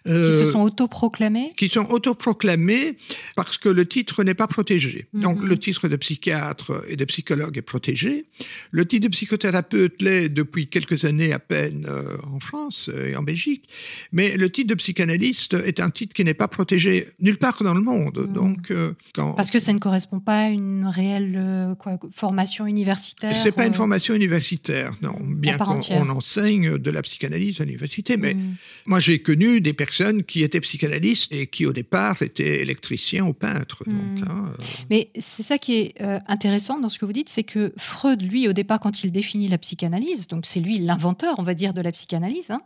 Qui 0.06 0.10
Euh, 0.12 0.45
se 0.45 0.52
sont 0.54 0.62
autoproclamés. 0.63 1.52
qui 1.56 1.69
sont 1.69 1.86
autoproclamés 1.91 2.95
parce 3.36 3.58
que 3.60 3.69
le 3.69 3.86
titre 3.86 4.23
n'est 4.23 4.34
pas 4.34 4.47
protégé. 4.47 5.06
Donc 5.13 5.39
Mhm. 5.41 5.47
le 5.49 5.60
titre 5.60 5.88
de 5.88 5.95
psychiatre 5.97 6.84
et 6.89 6.95
de 6.95 7.06
psychologue 7.06 7.58
est 7.58 7.62
protégé. 7.62 8.25
Le 8.71 8.86
titre 8.88 9.08
de 9.08 9.12
psychothérapeute 9.12 10.02
l'est 10.02 10.30
depuis 10.30 10.67
quelques 10.67 11.06
années 11.06 11.28
à 11.33 11.39
peine 11.39 11.85
euh, 11.87 12.17
en 12.31 12.39
France 12.39 12.89
et 13.07 13.15
en 13.15 13.23
Belgique. 13.23 13.69
Mais 14.11 14.37
le 14.37 14.49
titre 14.51 14.69
de 14.69 14.75
psychanalyste 14.75 15.53
est 15.53 15.79
un 15.79 15.89
titre 15.89 16.13
qui 16.13 16.23
n'est 16.23 16.33
pas 16.33 16.47
protégé 16.47 17.05
nulle 17.19 17.37
part 17.37 17.61
dans 17.63 17.73
le 17.73 17.81
monde. 17.81 18.25
Mhm. 18.27 18.33
Donc 18.33 18.71
euh, 18.71 18.93
quand 19.13 19.33
Parce 19.33 19.51
que 19.51 19.59
ça 19.59 19.73
ne 19.73 19.79
correspond 19.79 20.19
pas 20.19 20.39
à 20.41 20.49
une 20.49 20.85
réelle 20.85 21.35
euh, 21.37 21.75
quoi, 21.75 21.97
formation 22.13 22.65
universitaire. 22.65 23.35
c'est 23.35 23.51
pas 23.51 23.65
une 23.65 23.73
formation 23.73 24.13
universitaire, 24.13 24.93
non. 25.01 25.13
Bien 25.21 25.57
qu'on 25.57 25.79
on 25.91 26.09
enseigne 26.09 26.77
de 26.77 26.91
la 26.91 27.01
psychanalyse 27.01 27.61
à 27.61 27.65
l'université, 27.65 28.17
mais 28.17 28.33
mm. 28.33 28.55
Moi, 28.85 28.99
j'ai 28.99 29.19
connu 29.19 29.61
des 29.61 29.73
personnes 29.73 30.23
qui 30.23 30.43
étaient 30.43 30.61
psychanalystes 30.61 31.33
et 31.33 31.47
qui, 31.47 31.65
au 31.65 31.73
départ, 31.73 32.21
étaient 32.21 32.61
électriciens 32.61 33.25
ou 33.25 33.33
peintres. 33.33 33.83
Donc, 33.85 33.95
Mm. 33.95 34.23
hein, 34.27 34.45
euh, 34.47 34.63
Mais 34.89 35.11
c'est 35.19 35.43
ça 35.43 35.57
qui 35.57 35.75
est 35.75 36.01
euh, 36.01 36.19
intéressant 36.27 36.79
dans 36.79 36.89
ce 36.89 36.97
que 36.99 37.05
vous 37.05 37.13
dites, 37.13 37.29
c'est 37.29 37.43
que 37.43 37.73
Freud, 37.77 38.21
lui, 38.21 38.47
au 38.47 38.53
départ, 38.53 38.79
quand 38.79 39.03
il 39.03 39.11
définit 39.11 39.47
la 39.47 39.57
psychanalyse, 39.57 40.27
donc 40.27 40.45
c'est 40.45 40.59
lui 40.59 40.79
l'inventeur, 40.79 41.18
on 41.38 41.43
va 41.43 41.53
dire, 41.53 41.73
de 41.73 41.82
la 41.82 41.91
psychanalyse, 41.91 42.49
hein, 42.49 42.62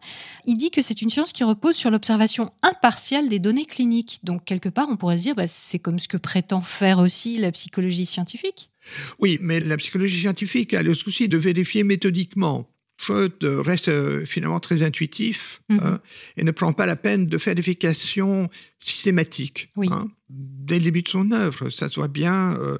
il 0.46 0.58
dit 0.58 0.72
que 0.72 0.82
c'est 0.82 1.02
une 1.02 1.10
science 1.10 1.34
qui 1.34 1.44
repose 1.44 1.76
sur 1.76 1.92
l'observation 1.92 2.52
impartiale 2.62 3.30
des 3.30 3.40
données 3.40 3.66
cliniques. 3.66 4.20
Donc, 4.24 4.46
quelque 4.46 4.70
part, 4.70 4.88
on 4.90 4.98
pourrait 4.98 5.18
se 5.18 5.24
dire, 5.24 5.36
bah, 5.36 5.48
c'est 5.48 5.80
comme 5.80 6.00
ce 6.00 6.08
que 6.08 6.18
prétend 6.18 6.62
faire 6.62 7.00
aussi 7.00 7.38
la 7.38 7.52
psychologie 7.52 8.06
scientifique. 8.06 8.72
oui, 9.20 9.38
mais 9.42 9.60
la 9.60 9.78
psychologie 9.78 10.20
scientifique 10.20 10.74
a 10.74 10.84
le 10.84 10.96
souci 10.96 11.28
de 11.28 11.38
vérifier 11.38 11.84
méthodiquement. 11.84 12.68
Freud 13.04 13.34
reste 13.44 13.90
euh, 13.90 14.26
finalement 14.26 14.60
très 14.60 14.82
intuitif 14.84 15.62
Mhm. 15.70 15.80
hein, 15.84 16.00
et 16.38 16.44
ne 16.44 16.52
prend 16.52 16.74
pas 16.74 16.86
la 16.86 16.96
peine 16.96 17.28
de 17.28 17.38
faire 17.38 17.56
des 17.56 17.62
vérifications 17.62 18.50
systématiques. 18.80 19.70
Oui. 19.76 19.88
hein, 19.92 20.08
dès 20.30 20.78
le 20.80 20.86
début 20.86 21.02
de 21.04 21.08
son 21.10 21.32
œuvre, 21.32 21.70
ça 21.70 21.90
se 21.90 21.96
voit 21.96 22.08
bien. 22.08 22.56
euh, 22.60 22.78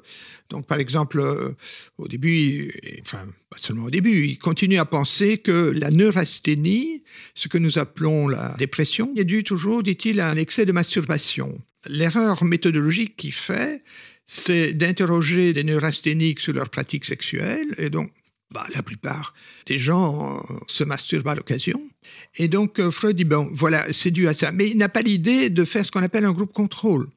donc, 0.50 0.66
par 0.66 0.78
exemple, 0.78 1.20
euh, 1.20 1.52
au 1.98 2.06
début, 2.08 2.70
et- 2.82 3.00
enfin, 3.02 3.24
pas 3.50 3.58
seulement 3.58 3.84
au 3.84 3.90
début, 3.90 4.24
il 4.26 4.38
continue 4.38 4.78
à 4.78 4.84
penser 4.84 5.38
que 5.38 5.72
la 5.74 5.90
neurasthénie, 5.90 7.02
ce 7.34 7.48
que 7.48 7.58
nous 7.58 7.78
appelons 7.78 8.28
la 8.28 8.54
dépression, 8.58 9.12
est 9.16 9.24
due 9.24 9.44
toujours, 9.44 9.82
dit-il, 9.82 10.20
à 10.20 10.28
un 10.30 10.36
excès 10.36 10.66
de 10.66 10.72
masturbation. 10.72 11.58
L'erreur 11.88 12.44
méthodologique 12.44 13.16
qu'il 13.16 13.32
fait, 13.32 13.82
c'est 14.26 14.72
d'interroger 14.74 15.52
des 15.52 15.64
neurasthéniques 15.64 16.40
sur 16.40 16.52
leurs 16.54 16.70
pratiques 16.70 17.04
sexuelles, 17.04 17.74
et 17.78 17.90
donc 17.90 18.10
bah, 18.54 18.64
la 18.72 18.82
plupart 18.82 19.34
des 19.66 19.78
gens 19.78 20.38
euh, 20.38 20.54
se 20.68 20.84
masturbent 20.84 21.26
à 21.26 21.34
l'occasion. 21.34 21.80
Et 22.36 22.46
donc, 22.46 22.78
euh, 22.78 22.92
Freud 22.92 23.16
dit, 23.16 23.24
bon, 23.24 23.50
voilà, 23.52 23.84
c'est 23.92 24.12
dû 24.12 24.28
à 24.28 24.34
ça. 24.34 24.52
Mais 24.52 24.68
il 24.68 24.76
n'a 24.76 24.88
pas 24.88 25.02
l'idée 25.02 25.50
de 25.50 25.64
faire 25.64 25.84
ce 25.84 25.90
qu'on 25.90 26.02
appelle 26.02 26.24
un 26.24 26.30
groupe 26.30 26.52
contrôle. 26.52 27.08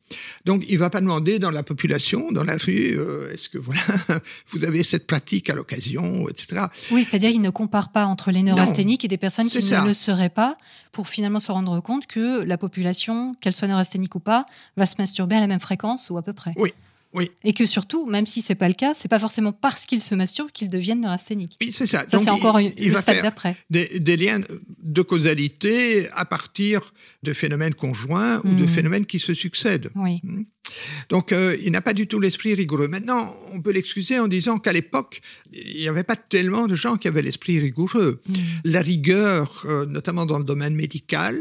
Donc, 0.45 0.63
il 0.67 0.80
va 0.80 0.89
pas 0.89 1.00
demander 1.00 1.38
dans 1.38 1.52
la 1.52 1.62
population, 1.62 2.32
dans 2.32 2.43
la 2.43 2.58
rue, 2.58 2.97
euh, 2.97 3.32
est-ce 3.32 3.50
que 3.50 3.60
voilà, 3.60 3.82
vous 4.50 4.63
avez 4.63 4.84
cette 4.84 5.06
pratique 5.06 5.50
à 5.52 5.56
l'occasion, 5.56 6.28
etc. 6.28 6.65
Oui, 6.91 7.04
c'est-à-dire 7.04 7.30
il 7.30 7.41
ne 7.41 7.52
compare 7.52 7.91
pas 7.91 8.06
entre 8.06 8.32
les 8.32 8.41
neurasthéniques 8.41 9.06
et 9.06 9.08
des 9.08 9.17
personnes 9.17 9.50
qui 9.50 9.63
ne 9.63 9.86
le 9.86 9.93
seraient 9.93 10.30
pas, 10.30 10.58
pour 10.91 11.08
finalement 11.08 11.39
se 11.39 11.52
rendre 11.52 11.80
compte 11.82 12.08
que 12.08 12.41
la 12.41 12.58
population, 12.58 13.36
qu'elle 13.41 13.54
soit 13.54 13.67
neurasthénique 13.67 14.15
ou 14.15 14.19
pas, 14.19 14.47
va 14.76 14.88
se 14.88 14.95
masturber 14.97 15.36
à 15.36 15.41
la 15.41 15.47
même 15.47 15.60
fréquence 15.60 16.10
ou 16.10 16.17
à 16.17 16.23
peu 16.23 16.34
près. 16.34 16.54
Oui, 16.56 16.73
oui. 17.13 17.32
Et 17.43 17.54
que 17.54 17.65
surtout, 17.65 18.06
même 18.06 18.26
si 18.26 18.41
c'est 18.41 18.56
pas 18.56 18.67
le 18.67 18.74
cas, 18.74 18.93
c'est 18.96 19.08
pas 19.08 19.20
forcément 19.20 19.52
parce 19.52 19.86
qu'ils 19.86 20.02
se 20.02 20.13
masturbent 20.15 20.52
qu'ils 20.52 20.70
deviennent 20.70 21.02
neurasthéniques. 21.02 21.58
Oui, 21.62 21.72
c'est 21.72 21.88
ça. 21.88 22.06
Ça, 22.10 22.20
c'est 22.20 22.30
encore 22.30 22.58
une, 22.60 22.72
il 22.78 22.89
le 22.89 22.93
va 22.96 23.02
stade 23.02 23.22
d'après. 23.24 23.56
Des, 23.70 24.00
des 24.00 24.17
liens 24.17 24.39
de 24.84 25.02
causalité 25.02 26.08
à 26.13 26.26
partir 26.26 26.93
de 27.24 27.34
phénomènes 27.34 27.74
conjoints 27.74 28.39
ou 28.43 28.50
de 28.50 28.63
Mhm. 28.63 28.67
phénomènes 28.67 29.06
qui 29.06 29.20
se 29.20 29.34
succèdent. 29.34 29.89
Oui. 29.96 30.22
Donc, 31.10 31.32
euh, 31.32 31.56
il 31.63 31.71
n'a 31.71 31.82
pas 31.82 31.93
du 31.93 32.08
tout 32.08 32.19
l'esprit 32.19 32.53
rigoureux. 32.53 32.88
Maintenant, 32.88 33.36
on 33.53 33.62
peut 33.62 33.71
l'excuser 33.71 34.19
en 34.19 34.27
disant 34.27 34.60
qu'à 34.60 34.73
l'époque, 34.73 35.21
il 35.53 35.77
n'y 35.77 35.88
avait 35.88 36.03
pas 36.03 36.15
tellement 36.15 36.67
de 36.67 36.75
gens 36.75 36.97
qui 36.97 37.08
avaient 37.08 37.21
l'esprit 37.21 37.60
rigoureux. 37.60 38.21
Mhm. 38.27 38.36
La 38.65 38.82
rigueur, 38.82 39.63
euh, 39.65 39.86
notamment 39.86 40.25
dans 40.25 40.38
le 40.38 40.43
domaine 40.43 40.75
médical, 40.75 41.36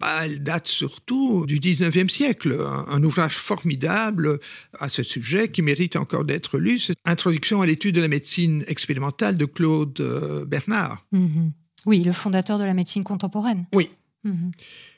bah, 0.00 0.24
elle 0.24 0.42
date 0.42 0.66
surtout 0.66 1.46
du 1.46 1.58
19e 1.58 2.08
siècle. 2.08 2.56
Un, 2.58 2.86
un 2.88 3.02
ouvrage 3.02 3.36
formidable 3.36 4.38
à 4.78 4.88
ce 4.88 5.02
sujet 5.02 5.48
qui 5.48 5.62
mérite 5.62 5.96
encore 5.96 6.24
d'être 6.24 6.58
lu, 6.58 6.78
c'est 6.78 6.94
Introduction 7.04 7.62
à 7.62 7.66
l'étude 7.66 7.94
de 7.94 8.00
la 8.00 8.08
médecine 8.08 8.64
expérimentale 8.66 9.36
de 9.36 9.44
Claude 9.44 10.00
euh, 10.00 10.44
Bernard. 10.44 11.06
Mhm. 11.12 11.52
Oui, 11.86 12.02
le 12.02 12.12
fondateur 12.12 12.58
de 12.58 12.64
la 12.64 12.74
médecine 12.74 13.04
contemporaine. 13.04 13.66
Oui. 13.72 13.88
Mhm. 14.26 14.50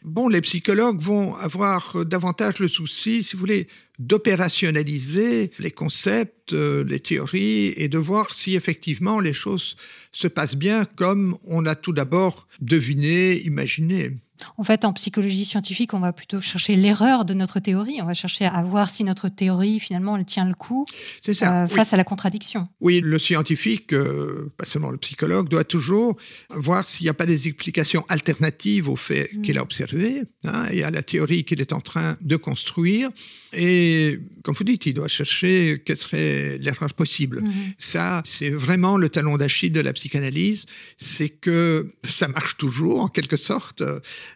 Bon, 0.04 0.28
les 0.28 0.40
psychologues 0.40 1.00
vont 1.00 1.34
avoir 1.34 1.96
euh, 1.96 2.04
davantage 2.04 2.60
le 2.60 2.68
souci, 2.68 3.22
si 3.22 3.36
vous 3.36 3.40
voulez, 3.40 3.68
d'opérationnaliser 3.98 5.50
les 5.58 5.70
concepts, 5.70 6.54
euh, 6.54 6.82
les 6.84 7.00
théories 7.00 7.74
et 7.76 7.88
de 7.88 7.98
voir 7.98 8.32
si 8.32 8.54
effectivement 8.54 9.20
les 9.20 9.34
choses 9.34 9.76
se 10.12 10.28
passent 10.28 10.56
bien 10.56 10.86
comme 10.96 11.36
on 11.46 11.66
a 11.66 11.74
tout 11.74 11.92
d'abord 11.92 12.48
deviné, 12.60 13.38
imaginé. 13.42 14.12
En 14.57 14.64
fait, 14.64 14.85
en 14.85 14.92
psychologie 14.92 15.44
scientifique, 15.44 15.94
on 15.94 16.01
va 16.01 16.12
plutôt 16.12 16.40
chercher 16.40 16.77
l'erreur 16.77 17.24
de 17.24 17.35
notre 17.35 17.61
théorie. 17.61 18.01
On 18.03 18.07
va 18.07 18.14
chercher 18.14 18.44
à 18.46 18.62
voir 18.62 18.88
si 18.90 19.05
notre 19.05 19.29
théorie, 19.29 19.81
finalement, 19.81 20.16
elle 20.16 20.24
tient 20.24 20.46
le 20.46 20.55
coup 20.55 20.87
ça. 21.22 21.62
euh, 21.62 21.66
oui. 21.68 21.74
face 21.74 21.92
à 21.92 21.96
la 21.96 22.05
contradiction. 22.05 22.68
Oui, 22.81 23.01
le 23.03 23.18
scientifique, 23.18 23.92
euh, 23.92 24.53
pas 24.57 24.64
seulement 24.66 24.90
le 24.90 24.98
psychologue, 24.98 25.48
doit 25.48 25.64
toujours 25.64 26.16
voir 26.51 26.87
s'il 26.87 27.05
n'y 27.05 27.11
a 27.11 27.14
pas 27.14 27.27
des 27.27 27.48
explications 27.48 28.05
alternatives 28.09 28.88
aux 28.88 28.96
faits 28.96 29.29
Mm. 29.35 29.42
qu'il 29.42 29.59
a 29.59 29.62
observés 29.62 30.22
hein, 30.44 30.66
et 30.70 30.85
à 30.85 30.90
la 30.90 31.03
théorie 31.03 31.44
qu'il 31.44 31.61
est 31.61 31.72
en 31.72 31.81
train 31.81 32.16
de 32.20 32.37
construire. 32.37 33.11
Et 33.55 34.18
comme 34.44 34.55
vous 34.55 34.64
dites, 34.64 34.87
il 34.87 34.94
doit 34.94 35.09
chercher 35.09 35.83
quelle 35.85 35.96
serait 35.96 36.59
l'erreur 36.59 36.92
possible. 36.94 37.42
Mhm. 37.42 37.53
Ça, 37.79 38.22
c'est 38.27 38.51
vraiment 38.51 38.96
le 38.98 39.09
talon 39.09 39.37
d'Achille 39.38 39.72
de 39.72 39.81
la 39.81 39.92
psychanalyse, 39.94 40.66
c'est 40.98 41.31
que 41.31 41.90
ça 42.07 42.29
marche 42.29 42.57
toujours 42.59 43.01
en 43.01 43.09
quelque 43.09 43.37
sorte, 43.38 43.83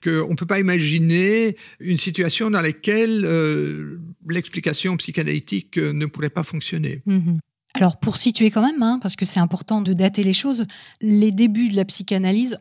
qu'on 0.03 0.29
ne 0.31 0.35
peut 0.37 0.47
pas 0.47 0.61
imaginer 0.61 1.57
une 1.81 1.97
situation 1.97 2.51
dans 2.51 2.61
laquelle 2.61 3.25
euh, 3.25 3.99
l'explication 4.29 4.97
psychanalytique 4.97 5.79
euh, 5.79 5.93
ne 5.93 6.07
pourrait 6.07 6.31
pas 6.31 6.43
fonctionner. 6.45 7.03
Mhm. 7.07 7.39
Alors, 7.75 7.99
pour 7.99 8.19
situer 8.19 8.51
quand 8.51 8.61
même, 8.63 8.83
hein, 8.83 8.99
parce 9.01 9.17
que 9.17 9.25
c'est 9.25 9.41
important 9.41 9.81
de 9.81 9.93
dater 9.95 10.23
les 10.23 10.35
choses, 10.35 10.67
les 11.01 11.33
débuts 11.33 11.71
de 11.71 11.77
la 11.77 11.85
psychanalyse, 11.87 12.59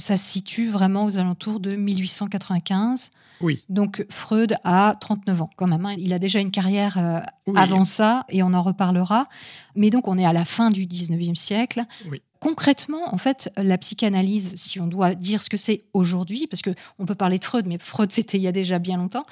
ça 0.00 0.16
se 0.16 0.24
situe 0.32 0.68
vraiment 0.68 1.04
aux 1.04 1.16
alentours 1.16 1.60
de 1.60 1.76
1895. 1.76 3.10
Oui. 3.40 3.62
Donc, 3.68 4.04
Freud 4.10 4.56
a 4.64 4.96
39 5.00 5.42
ans 5.42 5.50
quand 5.56 5.68
même. 5.68 5.86
hein. 5.86 5.94
Il 5.96 6.12
a 6.12 6.18
déjà 6.18 6.40
une 6.40 6.50
carrière 6.50 6.98
euh, 6.98 7.20
Oui. 7.46 7.54
avant 7.56 7.84
ça, 7.84 8.24
et 8.30 8.42
on 8.42 8.52
en 8.52 8.62
reparlera. 8.62 9.28
Mais 9.76 9.90
donc, 9.90 10.08
on 10.08 10.18
est 10.18 10.24
à 10.24 10.32
la 10.32 10.44
fin 10.44 10.70
du 10.72 10.86
19e 10.86 11.36
siècle. 11.36 11.84
Oui. 12.10 12.20
Concrètement, 12.40 13.12
en 13.12 13.18
fait, 13.18 13.50
la 13.56 13.78
psychanalyse, 13.78 14.54
si 14.56 14.80
on 14.80 14.86
doit 14.86 15.14
dire 15.14 15.42
ce 15.42 15.50
que 15.50 15.56
c'est 15.56 15.82
aujourd'hui, 15.92 16.46
parce 16.46 16.62
que 16.62 16.70
on 16.98 17.04
peut 17.04 17.14
parler 17.14 17.38
de 17.38 17.44
Freud, 17.44 17.66
mais 17.66 17.78
Freud 17.78 18.12
c'était 18.18 18.38
il 18.38 18.42
y 18.42 18.48
a 18.48 18.52
déjà 18.52 18.78
bien 18.78 18.96
longtemps. 18.96 19.26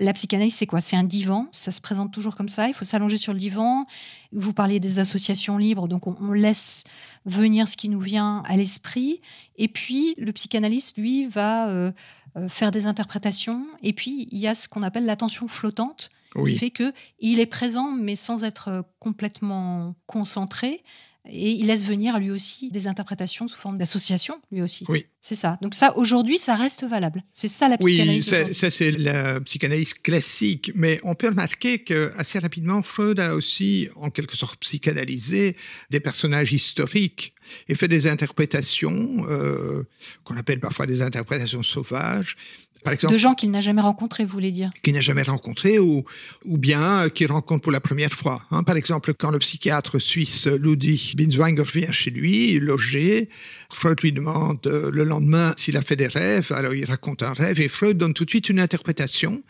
La 0.00 0.12
psychanalyse, 0.12 0.54
c'est 0.54 0.66
quoi? 0.66 0.80
C'est 0.80 0.96
un 0.96 1.02
divan? 1.02 1.48
Ça 1.50 1.72
se 1.72 1.80
présente 1.80 2.12
toujours 2.12 2.36
comme 2.36 2.48
ça? 2.48 2.68
Il 2.68 2.74
faut 2.74 2.84
s'allonger 2.84 3.16
sur 3.16 3.32
le 3.32 3.38
divan? 3.38 3.84
Vous 4.32 4.52
parliez 4.52 4.78
des 4.78 5.00
associations 5.00 5.58
libres, 5.58 5.88
donc 5.88 6.06
on, 6.06 6.16
on 6.20 6.32
laisse 6.32 6.84
venir 7.24 7.66
ce 7.66 7.76
qui 7.76 7.88
nous 7.88 8.00
vient 8.00 8.42
à 8.46 8.56
l'esprit. 8.56 9.20
Et 9.56 9.66
puis 9.66 10.14
le 10.16 10.32
psychanalyste, 10.32 10.98
lui, 10.98 11.26
va 11.26 11.68
euh, 11.68 11.90
euh, 12.36 12.48
faire 12.48 12.70
des 12.70 12.86
interprétations. 12.86 13.66
Et 13.82 13.92
puis 13.92 14.28
il 14.30 14.38
y 14.38 14.46
a 14.46 14.54
ce 14.54 14.68
qu'on 14.68 14.82
appelle 14.82 15.04
l'attention 15.04 15.48
flottante, 15.48 16.10
qui 16.34 16.58
fait 16.58 16.70
que 16.70 16.92
il 17.18 17.40
est 17.40 17.46
présent, 17.46 17.90
mais 17.92 18.14
sans 18.14 18.44
être 18.44 18.68
euh, 18.68 18.82
complètement 18.98 19.94
concentré. 20.06 20.82
Et 21.30 21.50
il 21.52 21.66
laisse 21.66 21.86
venir 21.86 22.18
lui 22.18 22.30
aussi 22.30 22.70
des 22.70 22.86
interprétations 22.86 23.48
sous 23.48 23.56
forme 23.58 23.76
d'association, 23.78 24.40
lui 24.50 24.62
aussi. 24.62 24.84
Oui. 24.88 25.06
C'est 25.20 25.34
ça. 25.34 25.58
Donc 25.60 25.74
ça, 25.74 25.96
aujourd'hui, 25.98 26.38
ça 26.38 26.54
reste 26.54 26.84
valable. 26.84 27.22
C'est 27.32 27.48
ça 27.48 27.68
la 27.68 27.76
Oui, 27.80 27.92
psychanalyse. 27.96 28.28
aujourd'hui. 28.28 28.54
ça, 28.54 28.70
c'est 28.70 28.92
la 28.92 29.40
psychanalyse 29.40 29.94
classique, 29.94 30.70
mais 30.74 31.00
on 31.02 31.14
peut 31.14 31.28
remarquer 31.28 31.80
que 31.80 32.12
assez 32.16 32.38
rapidement, 32.38 32.82
Freud 32.82 33.20
a 33.20 33.34
aussi, 33.34 33.88
en 33.96 34.10
quelque 34.10 34.36
sorte, 34.36 34.58
psychanalysé 34.60 35.56
des 35.90 36.00
personnages 36.00 36.52
historiques 36.52 37.34
et 37.68 37.74
fait 37.74 37.88
des 37.88 38.06
interprétations 38.06 39.24
euh, 39.28 39.82
qu'on 40.24 40.36
appelle 40.36 40.60
parfois 40.60 40.86
des 40.86 41.02
interprétations 41.02 41.62
sauvages. 41.62 42.36
Par 42.84 42.92
exemple, 42.94 43.12
De 43.12 43.18
gens 43.18 43.34
qu'il 43.34 43.50
n'a 43.50 43.60
jamais 43.60 43.80
rencontrés, 43.82 44.24
vous 44.24 44.30
voulez 44.32 44.50
dire? 44.52 44.70
qu'il 44.82 44.94
n'a 44.94 45.00
jamais 45.00 45.22
rencontré 45.22 45.78
ou, 45.78 46.04
ou 46.44 46.58
bien 46.58 47.08
qu'il 47.10 47.30
rencontre 47.30 47.62
pour 47.62 47.72
la 47.72 47.80
première 47.80 48.12
fois. 48.12 48.42
hein. 48.50 48.62
Par 48.62 48.76
exemple, 48.76 49.14
quand 49.14 49.30
le 49.30 49.38
psychiatre 49.38 49.98
suisse 49.98 50.46
Ludwig 50.46 51.14
Binswanger 51.16 51.64
vient 51.74 51.92
chez 51.92 52.10
lui, 52.10 52.58
logé, 52.60 53.28
Freud 53.70 54.00
lui 54.02 54.12
demande 54.12 54.58
euh, 54.66 54.90
le 54.92 55.04
lendemain 55.04 55.52
s'il 55.56 55.76
a 55.76 55.82
fait 55.82 55.96
des 55.96 56.06
rêves, 56.06 56.52
alors 56.52 56.74
il 56.74 56.84
raconte 56.84 57.22
un 57.22 57.32
rêve 57.32 57.60
et 57.60 57.68
Freud 57.68 57.98
donne 57.98 58.14
tout 58.14 58.24
de 58.24 58.30
suite 58.30 58.48
une 58.48 58.60
interprétation 58.60 59.42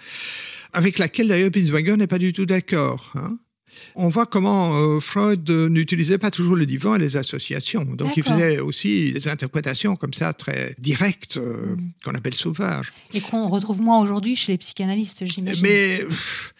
avec 0.72 0.98
laquelle 0.98 1.28
d'ailleurs 1.28 1.50
Binswanger 1.50 1.96
n'est 1.96 2.06
pas 2.06 2.18
du 2.18 2.32
tout 2.32 2.46
d'accord. 2.46 3.12
hein. 3.14 3.38
On 4.00 4.08
voit 4.08 4.26
comment 4.26 4.76
euh, 4.76 5.00
Freud 5.00 5.50
n'utilisait 5.50 6.18
pas 6.18 6.30
toujours 6.30 6.54
le 6.56 6.66
divan 6.66 6.94
et 6.94 6.98
les 7.00 7.16
associations. 7.16 7.84
Donc 7.84 8.16
il 8.16 8.22
faisait 8.22 8.60
aussi 8.60 9.12
des 9.12 9.26
interprétations 9.28 9.96
comme 9.96 10.12
ça 10.14 10.32
très 10.32 10.74
directes, 10.78 11.36
euh, 11.36 11.74
Mm. 11.76 11.90
qu'on 12.04 12.14
appelle 12.14 12.34
sauvages. 12.34 12.92
Et 13.12 13.20
qu'on 13.20 13.48
retrouve 13.48 13.80
moins 13.82 14.00
aujourd'hui 14.00 14.36
chez 14.36 14.52
les 14.52 14.58
psychanalystes, 14.58 15.24
j'imagine. 15.26 15.62
Mais 15.62 15.98
pff, 16.08 16.54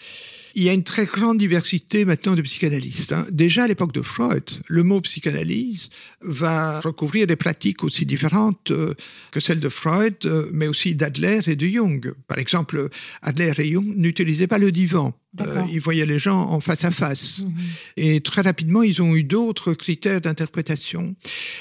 il 0.57 0.65
y 0.65 0.69
a 0.69 0.73
une 0.73 0.83
très 0.83 1.05
grande 1.07 1.39
diversité 1.39 2.05
maintenant 2.05 2.35
de 2.35 2.43
psychanalystes. 2.43 3.13
hein. 3.13 3.25
Déjà 3.31 3.65
à 3.65 3.69
l'époque 3.69 3.93
de 3.93 4.03
Freud, 4.03 4.43
le 4.67 4.83
mot 4.83 5.01
psychanalyse 5.01 5.91
va 6.23 6.81
recouvrir 6.81 7.27
des 7.29 7.37
pratiques 7.37 7.85
aussi 7.85 8.05
différentes 8.05 8.73
euh, 8.73 8.95
que 9.31 9.39
celles 9.39 9.61
de 9.61 9.69
Freud, 9.69 10.17
mais 10.53 10.67
aussi 10.67 10.97
d'Adler 10.97 11.41
et 11.47 11.55
de 11.55 11.67
Jung. 11.67 12.13
Par 12.27 12.39
exemple, 12.39 12.89
Adler 13.23 13.53
et 13.59 13.71
Jung 13.71 13.87
n'utilisaient 13.97 14.49
pas 14.49 14.59
le 14.59 14.73
divan. 14.73 15.15
Euh, 15.41 15.63
ils 15.71 15.81
voyaient 15.81 16.07
les 16.07 16.19
gens 16.19 16.41
en 16.41 16.59
face 16.59 16.85
à 16.85 16.91
face. 16.91 17.41
Mhm. 17.41 17.53
Et 17.99 18.21
très 18.21 18.41
rapidement, 18.41 18.83
ils 18.83 19.03
ont 19.03 19.15
eu 19.15 19.25
d'autres 19.25 19.75
critères 19.75 20.21
d'interprétation. 20.21 21.15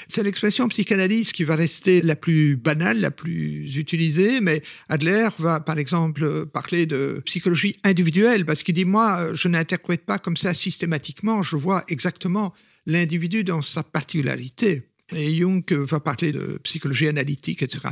C'est 0.08 0.22
l'expression 0.22 0.68
psychanalyse 0.68 1.32
qui 1.32 1.44
va 1.44 1.54
rester 1.54 2.00
la 2.00 2.16
plus 2.16 2.56
banale, 2.56 3.00
la 3.00 3.10
plus 3.10 3.76
utilisée, 3.76 4.40
mais 4.40 4.62
Adler 4.88 5.28
va, 5.38 5.60
par 5.60 5.78
exemple, 5.78 6.46
parler 6.46 6.86
de 6.86 7.20
psychologie 7.26 7.76
individuelle, 7.84 8.46
parce 8.46 8.62
qu'il 8.62 8.74
dit, 8.74 8.86
moi, 8.86 9.34
je 9.34 9.48
n'interprète 9.48 10.04
pas 10.06 10.18
comme 10.18 10.36
ça 10.36 10.54
systématiquement, 10.54 11.42
je 11.42 11.56
vois 11.56 11.84
exactement 11.88 12.54
l'individu 12.86 13.44
dans 13.44 13.60
sa 13.60 13.82
particularité. 13.82 14.88
Et 15.14 15.36
Jung 15.36 15.64
va 15.70 16.00
parler 16.00 16.32
de 16.32 16.58
psychologie 16.62 17.08
analytique, 17.08 17.62
etc. 17.62 17.88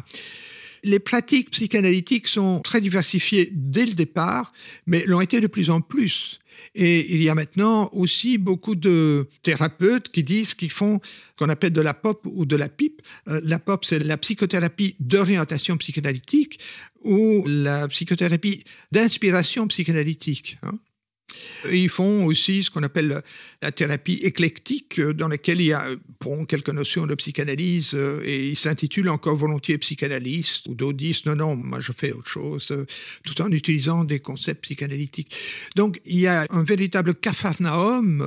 Les 0.87 1.01
pratiques 1.01 1.51
psychanalytiques 1.51 2.29
sont 2.29 2.61
très 2.61 2.81
diversifiées 2.81 3.49
dès 3.53 3.87
le 3.87 3.95
départ, 3.95 4.53
mais 4.87 5.05
l'ont 5.07 5.21
été 5.21 5.41
de 5.41 5.49
plus 5.49 5.69
en 5.69 5.81
plus. 5.81 6.39
Et 6.77 7.13
il 7.13 7.21
y 7.21 7.29
a 7.29 7.35
maintenant 7.35 7.91
aussi 7.93 8.39
beaucoup 8.39 8.77
de 8.77 9.27
thérapeutes 9.43 10.11
qui 10.13 10.23
disent 10.23 10.55
qu'ils 10.55 10.71
font 10.71 11.01
qu'on 11.37 11.49
appelle 11.49 11.73
de 11.73 11.81
la 11.81 11.93
pop 11.93 12.25
ou 12.25 12.47
de 12.47 12.55
la 12.55 12.69
pipe. 12.69 13.03
Euh, 13.27 13.41
la 13.43 13.59
pop, 13.59 13.85
c'est 13.85 13.99
la 13.99 14.17
psychothérapie 14.17 14.95
d'orientation 15.01 15.77
psychanalytique 15.77 16.61
ou 17.03 17.45
la 17.49 17.89
psychothérapie 17.89 18.63
d'inspiration 18.93 19.67
psychanalytique. 19.67 20.57
hein. 20.63 20.79
Ils 21.73 21.89
font 21.89 22.25
aussi 22.25 22.63
ce 22.63 22.71
qu'on 22.71 22.85
appelle 22.85 23.23
la 23.63 23.73
thérapie 23.73 24.19
éclectique, 24.23 24.99
euh, 24.99 25.13
dans 25.13 25.29
laquelle 25.29 25.61
il 25.61 25.69
y 25.69 25.73
a 25.73 25.87
bon, 26.21 26.45
quelques 26.45 26.71
notions 26.71 27.07
de 27.07 27.15
psychanalyse, 27.15 27.93
euh, 27.95 28.23
et 28.25 28.51
ils 28.51 28.57
s'intitulent 28.57 29.09
encore 29.09 29.37
volontiers 29.37 29.79
psychanalyste, 29.79 30.69
ou 30.69 30.75
d'autres 30.75 30.97
disent 30.97 31.25
non, 31.27 31.37
non, 31.37 31.57
moi 31.57 31.81
je 31.81 31.93
fais 31.93 32.13
autre 32.13 32.29
chose, 32.29 32.71
euh, 32.71 32.87
tout 33.25 33.41
en 33.43 33.51
utilisant 33.51 34.05
des 34.05 34.21
concepts 34.21 34.63
psychanalytiques. 34.63 35.35
Donc 35.75 36.01
il 36.05 36.19
y 36.21 36.27
a 36.27 36.47
un 36.51 36.63
véritable 36.63 37.15
capharnaüm. 37.15 38.25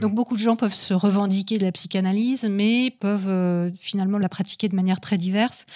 Donc 0.00 0.14
beaucoup 0.14 0.36
de 0.36 0.40
gens 0.40 0.56
peuvent 0.56 0.74
se 0.74 0.94
revendiquer 0.94 1.58
de 1.58 1.64
la 1.64 1.72
psychanalyse, 1.72 2.44
mais 2.50 2.90
peuvent 3.00 3.72
finalement 3.80 4.18
la 4.18 4.28
pratiquer 4.28 4.68
de 4.68 4.76
manière 4.76 5.00
très 5.00 5.18
diverse. 5.18 5.66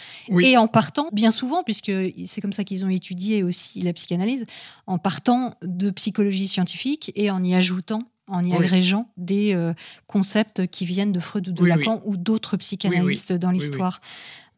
Et 0.40 0.56
en 0.56 0.68
partant, 0.68 1.08
bien 1.12 1.30
souvent, 1.30 1.62
puisque 1.62 1.92
c'est 2.24 2.40
comme 2.40 2.52
ça 2.52 2.64
qu'ils 2.64 2.84
ont 2.84 2.88
étudié 2.88 3.42
aussi 3.42 3.80
la 3.80 3.92
psychanalyse, 3.92 4.46
en 4.86 4.98
partant 4.98 5.56
de 5.62 5.90
psychologie 5.90 6.48
scientifique 6.48 7.12
et 7.14 7.30
en 7.30 7.42
y 7.42 7.54
ajoutant 7.54 8.11
en 8.28 8.44
y 8.44 8.54
agrégeant 8.54 9.10
des 9.16 9.54
euh, 9.54 9.74
concepts 10.06 10.66
qui 10.68 10.84
viennent 10.84 11.12
de 11.12 11.20
Freud 11.20 11.48
ou 11.48 11.52
de 11.52 11.64
Lacan 11.64 12.02
ou 12.04 12.16
d'autres 12.16 12.56
psychanalystes 12.56 13.32
dans 13.32 13.50
l'histoire. 13.50 14.00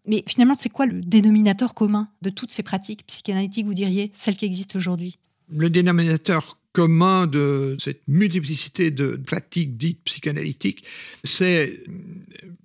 Mais 0.06 0.22
finalement, 0.26 0.54
c'est 0.58 0.68
quoi 0.68 0.86
le 0.86 1.00
dénominateur 1.00 1.74
commun 1.74 2.08
de 2.22 2.30
toutes 2.30 2.50
ces 2.50 2.62
pratiques 2.62 3.06
psychanalytiques, 3.06 3.66
vous 3.66 3.74
diriez, 3.74 4.10
celles 4.12 4.36
qui 4.36 4.44
existent 4.44 4.78
aujourd'hui? 4.78 5.18
Le 5.48 5.70
dénominateur 5.70 6.58
commun 6.72 7.26
de 7.26 7.76
cette 7.78 8.02
multiplicité 8.08 8.90
de 8.90 9.16
pratiques 9.16 9.78
dites 9.78 10.02
psychanalytiques, 10.04 10.84
c'est 11.22 11.72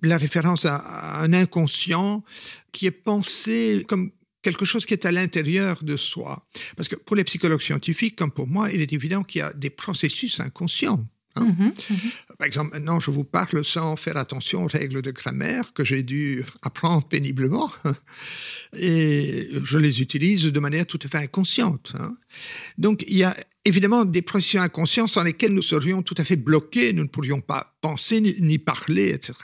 la 0.02 0.18
référence 0.18 0.66
à 0.66 1.22
un 1.22 1.32
inconscient 1.32 2.24
qui 2.72 2.86
est 2.86 2.90
pensé 2.90 3.84
comme 3.88 4.10
quelque 4.42 4.64
chose 4.64 4.86
qui 4.86 4.94
est 4.94 5.06
à 5.06 5.12
l'intérieur 5.12 5.82
de 5.82 5.96
soi. 5.96 6.46
Parce 6.76 6.88
que 6.88 6.96
pour 6.96 7.16
les 7.16 7.24
psychologues 7.24 7.62
scientifiques, 7.62 8.16
comme 8.16 8.30
pour 8.30 8.46
moi, 8.46 8.70
il 8.70 8.80
est 8.80 8.92
évident 8.92 9.22
qu'il 9.22 9.40
y 9.40 9.42
a 9.42 9.52
des 9.52 9.70
processus 9.70 10.40
inconscients. 10.40 11.04
Hein. 11.36 11.44
Mhm, 11.44 11.66
mhm. 11.66 12.10
Par 12.38 12.46
exemple, 12.46 12.70
maintenant, 12.74 12.98
je 12.98 13.10
vous 13.10 13.24
parle 13.24 13.64
sans 13.64 13.96
faire 13.96 14.16
attention 14.16 14.64
aux 14.64 14.68
règles 14.68 15.00
de 15.02 15.10
grammaire 15.10 15.72
que 15.72 15.84
j'ai 15.84 16.02
dû 16.02 16.44
apprendre 16.62 17.06
péniblement. 17.06 17.70
Et 18.78 19.48
je 19.64 19.78
les 19.78 20.00
utilise 20.00 20.44
de 20.44 20.60
manière 20.60 20.86
tout 20.86 20.98
à 21.04 21.08
fait 21.08 21.18
inconsciente. 21.18 21.92
Hein. 21.98 22.16
Donc, 22.78 23.04
il 23.08 23.16
y 23.16 23.24
a 23.24 23.34
évidemment 23.64 24.04
des 24.04 24.22
processus 24.22 24.60
inconscients 24.60 25.06
sans 25.06 25.22
lesquels 25.22 25.52
nous 25.52 25.62
serions 25.62 26.02
tout 26.02 26.14
à 26.18 26.24
fait 26.24 26.36
bloqués, 26.36 26.92
nous 26.92 27.02
ne 27.02 27.08
pourrions 27.08 27.40
pas 27.40 27.76
penser 27.80 28.20
ni, 28.20 28.58
parler, 28.58 29.10
etc. 29.10 29.34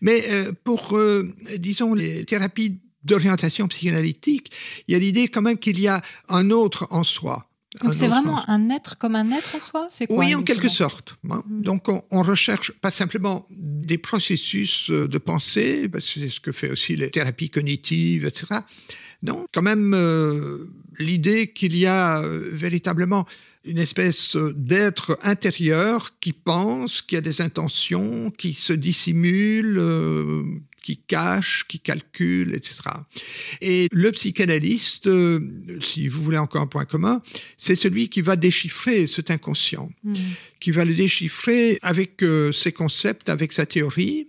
Mais 0.00 0.24
euh, 0.30 0.52
pour, 0.64 0.96
euh, 0.96 1.28
disons, 1.58 1.94
les 1.94 2.24
thérapies 2.24 2.80
d'orientation 3.04 3.68
psychanalytique, 3.68 4.52
il 4.86 4.92
y 4.92 4.94
a 4.94 4.98
l'idée 4.98 5.28
quand 5.28 5.42
même 5.42 5.58
qu'il 5.58 5.80
y 5.80 5.88
a 5.88 6.02
un 6.28 6.50
autre 6.50 6.86
en 6.90 7.04
soi. 7.04 7.48
Donc 7.80 7.94
c'est 7.94 8.08
vraiment 8.08 8.48
un 8.50 8.68
être 8.68 8.98
comme 8.98 9.16
un 9.16 9.30
être 9.30 9.54
en 9.54 9.58
soi? 9.58 9.88
Quoi, 10.08 10.18
Oui, 10.18 10.34
en 10.34 10.42
quelque 10.42 10.68
sorte. 10.68 11.16
Hein. 11.30 11.42
Mm. 11.46 11.62
Donc 11.62 11.88
on, 11.88 12.02
on, 12.10 12.22
recherche 12.22 12.70
pas 12.72 12.90
simplement 12.90 13.46
des 13.50 13.96
processus 13.96 14.90
euh, 14.90 15.08
de 15.08 15.18
pensée, 15.18 15.88
parce 15.88 16.06
que 16.06 16.20
c'est 16.20 16.30
ce 16.30 16.40
que 16.40 16.52
fait 16.52 16.70
aussi 16.70 16.96
les 16.96 17.10
thérapies 17.10 17.48
cognitives, 17.48 18.26
etc. 18.26 18.60
Non, 19.22 19.46
quand 19.52 19.62
même 19.62 19.94
euh, 19.94 20.66
l'idée 20.98 21.52
qu'il 21.52 21.76
y 21.76 21.86
a 21.86 22.20
euh, 22.20 22.50
véritablement 22.52 23.26
une 23.64 23.78
espèce 23.78 24.36
d'être 24.54 25.18
intérieur 25.22 26.18
qui 26.18 26.32
pense, 26.32 27.00
qui 27.00 27.16
a 27.16 27.20
des 27.20 27.40
intentions, 27.40 28.30
qui 28.32 28.54
se 28.54 28.72
dissimule, 28.72 29.80
qui 30.82 30.98
cache, 30.98 31.64
qui 31.68 31.80
calcule, 31.80 32.54
etc. 32.54 32.80
Et 33.60 33.88
le 33.92 34.10
psychanalyste, 34.10 35.06
euh, 35.06 35.40
si 35.80 36.08
vous 36.08 36.22
voulez 36.22 36.38
encore 36.38 36.62
un 36.62 36.66
point 36.66 36.84
commun, 36.84 37.22
c'est 37.56 37.76
celui 37.76 38.08
qui 38.08 38.20
va 38.20 38.36
déchiffrer 38.36 39.06
cet 39.06 39.30
inconscient, 39.30 39.90
hmm. 40.02 40.14
qui 40.60 40.72
va 40.72 40.84
le 40.84 40.94
déchiffrer 40.94 41.78
avec 41.82 42.22
euh, 42.22 42.52
ses 42.52 42.72
concepts, 42.72 43.28
avec 43.28 43.52
sa 43.52 43.64
théorie, 43.64 44.26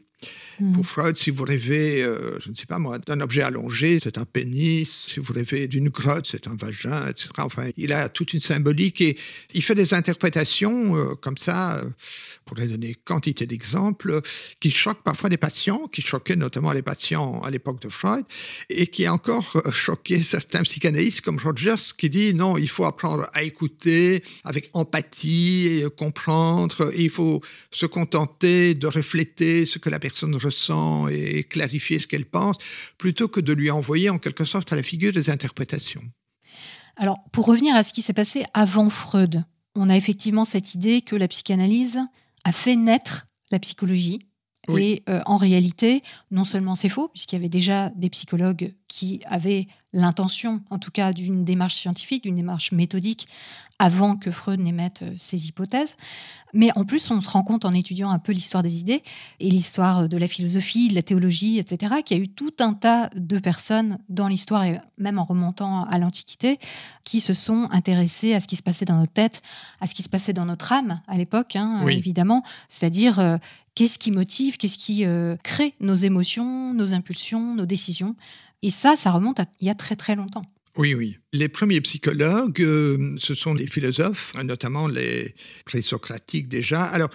pour 0.72 0.84
mm. 0.84 0.86
Freud, 0.86 1.18
si 1.18 1.30
vous 1.30 1.44
rêvez, 1.44 2.02
euh, 2.02 2.40
je 2.40 2.50
ne 2.50 2.56
sais 2.56 2.66
pas 2.66 2.80
moi, 2.80 2.98
d'un 3.00 3.20
objet 3.20 3.42
allongé, 3.42 4.00
c'est 4.02 4.18
un 4.18 4.26
pénis. 4.26 5.08
Si 5.08 5.20
vous 5.20 5.34
rêvez 5.34 5.68
d'une 5.68 5.90
grotte, 5.90 6.28
c'est 6.30 6.48
un 6.48 6.56
vagin, 6.56 7.08
etc. 7.08 7.30
Enfin, 7.40 7.70
il 7.76 7.92
a 7.92 8.08
toute 8.08 8.34
une 8.34 8.40
symbolique 8.40 9.02
et 9.02 9.18
il 9.54 9.64
fait 9.64 9.76
des 9.76 9.94
interprétations 9.94 10.96
euh, 10.96 11.16
comme 11.16 11.38
ça, 11.38 11.78
euh, 11.78 11.90
pour 12.46 12.58
les 12.58 12.68
donner 12.68 12.96
quantité 13.04 13.46
d'exemples, 13.46 14.22
qui 14.60 14.72
choquent 14.72 15.04
parfois 15.04 15.30
des 15.30 15.38
patients, 15.38 15.88
qui 15.92 16.02
choquaient 16.02 16.36
notamment 16.36 16.72
les 16.72 16.82
patients 16.82 17.42
à 17.42 17.52
l'époque 17.52 17.82
de 17.82 17.90
Freud, 17.90 18.26
et 18.70 18.88
qui 18.88 19.06
a 19.06 19.14
encore 19.14 19.62
choqué 19.72 20.22
certains 20.24 20.64
psychanalystes 20.64 21.22
comme 21.22 21.40
Rogers, 21.40 21.76
qui 21.98 22.10
dit 22.10 22.34
non, 22.34 22.58
il 22.58 22.70
faut 22.70 22.86
apprendre 22.86 23.30
à 23.34 23.44
écouter 23.44 24.24
avec 24.44 24.70
empathie, 24.74 25.68
et 25.68 25.86
comprendre, 25.96 26.92
et 26.94 27.04
il 27.04 27.10
faut 27.10 27.42
se 27.72 27.86
contenter 27.86 28.76
de 28.76 28.88
refléter 28.88 29.66
ce 29.66 29.80
que 29.80 29.90
la 29.90 30.00
personne 30.00 30.36
ressent 30.36 30.53
et 31.10 31.44
clarifier 31.44 32.00
ce 32.00 32.08
qu'elle 32.08 32.26
pense, 32.26 32.58
plutôt 32.98 33.28
que 33.28 33.40
de 33.40 33.54
lui 33.54 33.72
envoyer 33.72 34.10
en 34.10 34.20
quelque 34.20 34.46
sorte 34.46 34.72
à 34.74 34.76
la 34.76 34.84
figure 34.84 35.12
des 35.12 35.30
interprétations. 35.30 36.04
Alors, 36.96 37.20
pour 37.32 37.46
revenir 37.46 37.76
à 37.76 37.84
ce 37.84 37.94
qui 37.94 38.02
s'est 38.02 38.14
passé 38.14 38.46
avant 38.54 38.90
Freud, 38.90 39.44
on 39.76 39.90
a 39.90 39.98
effectivement 39.98 40.44
cette 40.44 40.76
idée 40.76 41.02
que 41.02 41.16
la 41.16 41.28
psychanalyse 41.28 42.00
a 42.44 42.52
fait 42.52 42.76
naître 42.76 43.26
la 43.52 43.60
psychologie. 43.60 44.28
Et 44.78 45.04
euh, 45.10 45.20
en 45.26 45.36
réalité, 45.36 46.02
non 46.32 46.46
seulement 46.46 46.76
c'est 46.76 46.88
faux, 46.88 47.10
puisqu'il 47.10 47.36
y 47.36 47.40
avait 47.40 47.50
déjà 47.50 47.90
des 47.98 48.10
psychologues 48.10 48.74
qui 48.94 49.22
avaient 49.26 49.66
l'intention, 49.92 50.62
en 50.70 50.78
tout 50.78 50.92
cas, 50.92 51.14
d'une 51.14 51.44
démarche 51.44 51.74
scientifique, 51.74 52.22
d'une 52.22 52.36
démarche 52.36 52.72
méthodique, 52.72 53.28
avant 53.80 54.16
que 54.18 54.30
Freud 54.30 54.62
n'émette 54.62 55.02
euh, 55.02 55.16
ses 55.18 55.48
hypothèses. 55.48 55.98
Mais 56.54 56.70
en 56.76 56.86
plus, 56.86 57.10
on 57.10 57.20
se 57.20 57.28
rend 57.28 57.42
compte 57.42 57.66
en 57.66 57.74
étudiant 57.74 58.12
un 58.12 58.20
peu 58.20 58.34
l'histoire 58.34 58.62
des 58.62 58.80
idées 58.80 59.02
et 59.40 59.50
l'histoire 59.50 60.08
de 60.08 60.16
la 60.16 60.28
philosophie, 60.28 60.90
de 60.90 60.94
la 60.94 61.02
théologie, 61.02 61.58
etc., 61.58 61.96
qu'il 62.06 62.18
y 62.18 62.20
a 62.20 62.24
eu 62.24 62.28
tout 62.28 62.54
un 62.60 62.74
tas 62.74 63.10
de 63.16 63.40
personnes 63.40 63.98
dans 64.10 64.28
l'histoire, 64.28 64.64
et 64.64 64.80
même 65.00 65.18
en 65.18 65.24
remontant 65.24 65.86
à 65.86 65.98
l'Antiquité, 65.98 66.60
qui 67.04 67.20
se 67.20 67.34
sont 67.34 67.68
intéressées 67.72 68.36
à 68.36 68.40
ce 68.40 68.48
qui 68.48 68.58
se 68.58 68.62
passait 68.62 68.86
dans 68.86 68.98
notre 68.98 69.14
tête, 69.14 69.42
à 69.82 69.88
ce 69.88 69.96
qui 69.96 70.04
se 70.04 70.10
passait 70.10 70.34
dans 70.34 70.46
notre 70.46 70.72
âme 70.72 71.02
à 71.08 71.18
l'époque, 71.18 71.56
hein, 71.56 71.84
évidemment. 71.88 72.44
C'est-à-dire, 72.70 73.20
euh, 73.20 73.38
qu'est-ce 73.74 73.98
qui 73.98 74.12
motive, 74.12 74.58
qu'est-ce 74.58 74.78
qui 74.78 75.04
euh, 75.04 75.36
crée 75.42 75.74
nos 75.80 75.96
émotions, 75.96 76.76
nos 76.76 76.94
impulsions, 76.94 77.56
nos 77.56 77.66
décisions. 77.66 78.16
Et 78.64 78.72
ça, 78.72 78.96
ça 78.96 79.12
remonte 79.12 79.40
à 79.40 79.46
il 79.60 79.68
y 79.68 79.70
a 79.70 79.76
très 79.76 79.96
très 79.96 80.16
longtemps. 80.16 80.44
Oui, 80.76 80.96
oui. 80.96 81.18
Les 81.34 81.50
premiers 81.50 81.82
psychologues, 81.82 82.60
euh, 82.62 83.16
ce 83.20 83.36
sont 83.36 83.54
les 83.54 83.68
philosophes, 83.68 84.34
notamment 84.44 84.88
les 84.88 85.36
présocratiques 85.66 86.48
déjà. 86.48 86.84
Alors, 86.86 87.12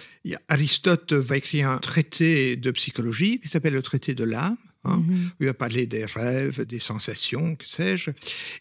Aristote 0.47 1.11
va 1.11 1.35
écrire 1.35 1.69
un 1.69 1.79
traité 1.79 2.55
de 2.55 2.71
psychologie 2.71 3.39
qui 3.39 3.49
s'appelle 3.49 3.73
le 3.73 3.81
traité 3.81 4.13
de 4.13 4.23
l'âme. 4.23 4.55
Hein. 4.85 4.99
Mm-hmm. 4.99 5.29
Il 5.41 5.45
va 5.47 5.53
parler 5.53 5.87
des 5.87 6.05
rêves, 6.05 6.65
des 6.65 6.79
sensations, 6.79 7.57
que 7.57 7.65
sais-je. 7.65 8.11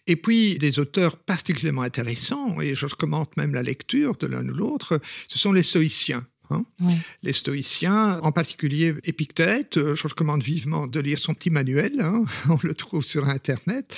Et 0.09 0.16
puis, 0.16 0.59
des 0.59 0.81
auteurs 0.81 1.16
particulièrement 1.16 1.83
intéressants, 1.83 2.61
et 2.61 2.74
je 2.74 2.87
recommande 2.87 3.29
même 3.37 3.55
la 3.55 3.62
lecture 3.62 4.16
de 4.16 4.27
l'un 4.27 4.44
ou 4.48 4.55
l'autre, 4.55 5.01
ce 5.29 5.38
sont 5.38 5.53
les 5.53 5.62
stoïciens. 5.62 6.27
Hein. 6.50 6.64
Les 7.22 7.32
stoïciens, 7.32 8.20
en 8.20 8.32
particulier 8.32 8.94
Épictète, 9.04 9.76
euh, 9.76 9.94
je 9.94 10.08
recommande 10.08 10.42
vivement 10.42 10.87
de 10.87 11.00
lire 11.00 11.18
son 11.18 11.34
petit 11.34 11.50
manuel, 11.50 12.00
hein. 12.00 12.24
on 12.48 12.58
le 12.62 12.74
trouve 12.74 13.04
sur 13.04 13.28
Internet. 13.28 13.94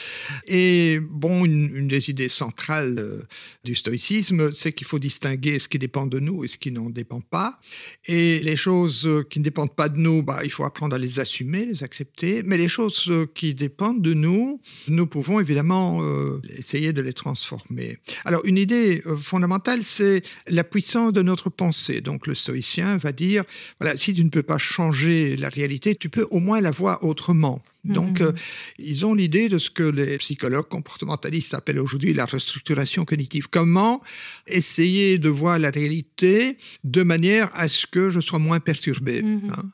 Et 0.47 0.99
bon, 1.01 1.45
une, 1.45 1.89
des 1.89 2.11
idées 2.11 2.29
centrales 2.29 2.99
euh, 2.99 3.23
du 3.65 3.75
stoïcisme, 3.75 4.53
c'est 4.53 4.73
qu'il 4.73 4.87
faut 4.87 4.99
distinguer 4.99 5.59
ce 5.59 5.69
qui 5.69 5.79
dépend 5.79 6.07
de 6.07 6.19
nous 6.19 6.45
et 6.45 6.49
ce 6.49 6.59
qui 6.59 6.73
n'en 6.73 6.91
dépend 6.91 7.21
pas. 7.21 7.61
Et 8.07 8.41
les 8.41 8.57
choses 8.57 9.09
qui 9.31 9.39
ne 9.39 9.45
dépendent 9.45 9.75
pas 9.75 9.89
de 9.89 9.99
nous, 9.99 10.23
bah, 10.23 10.41
il 10.45 10.51
faut 10.51 10.65
apprendre 10.65 10.97
à 10.97 10.99
les 10.99 11.21
assumer, 11.21 11.67
les 11.67 11.83
accepter. 11.83 12.43
Mais 12.45 12.59
les 12.59 12.69
choses 12.69 13.11
qui 13.35 13.55
dépendent 13.55 14.03
de 14.03 14.15
nous, 14.15 14.61
nous 14.89 15.07
pouvons 15.07 15.41
évidemment 15.41 16.03
euh, 16.03 16.41
essayer 16.59 16.93
de 16.93 17.03
les 17.03 17.13
transformer. 17.13 17.99
Alors, 18.25 18.45
une 18.45 18.59
idée 18.59 19.03
fondamentale, 19.19 19.85
c'est 19.85 20.23
la 20.49 20.65
puissance 20.65 21.13
de 21.13 21.23
notre 21.23 21.51
pensée. 21.51 22.01
Donc, 22.01 22.27
le 22.27 22.35
stoïcien 22.41 22.97
va 22.97 23.13
dire, 23.13 23.45
voilà, 23.81 23.97
si 23.97 24.15
tu 24.15 24.25
ne 24.25 24.31
peux 24.31 24.43
pas 24.43 24.59
changer 24.59 25.37
la 25.37 25.49
réalité, 25.49 25.95
tu 25.95 26.09
peux 26.09 26.27
au 26.31 26.41
moins 26.41 26.61
la 26.61 26.71
voir 26.71 27.05
autrement. 27.05 27.63
Mm-hmm. 27.87 27.93
Donc, 27.93 28.21
euh, 28.21 28.33
ils 28.79 29.07
ont 29.07 29.15
l'idée 29.15 29.49
de 29.49 29.59
ce 29.59 29.71
que 29.71 29.83
les 29.83 30.19
psychologues 30.19 30.69
comportementalistes 30.69 31.55
appellent 31.55 31.79
aujourd'hui 31.79 32.13
la 32.13 32.27
restructuration 32.27 33.05
cognitive. 33.05 33.49
Comment 33.49 34.03
essayer 34.47 35.19
de 35.19 35.29
voir 35.29 35.59
la 35.59 35.71
réalité 35.71 36.59
de 36.85 37.03
manière 37.03 37.51
à 37.55 37.69
ce 37.69 37.87
que 37.87 38.11
je 38.11 38.21
sois 38.21 38.39
moins 38.39 38.61
perturbé. 38.61 39.23
Mm-hmm. 39.23 39.53
Hein. 39.53 39.71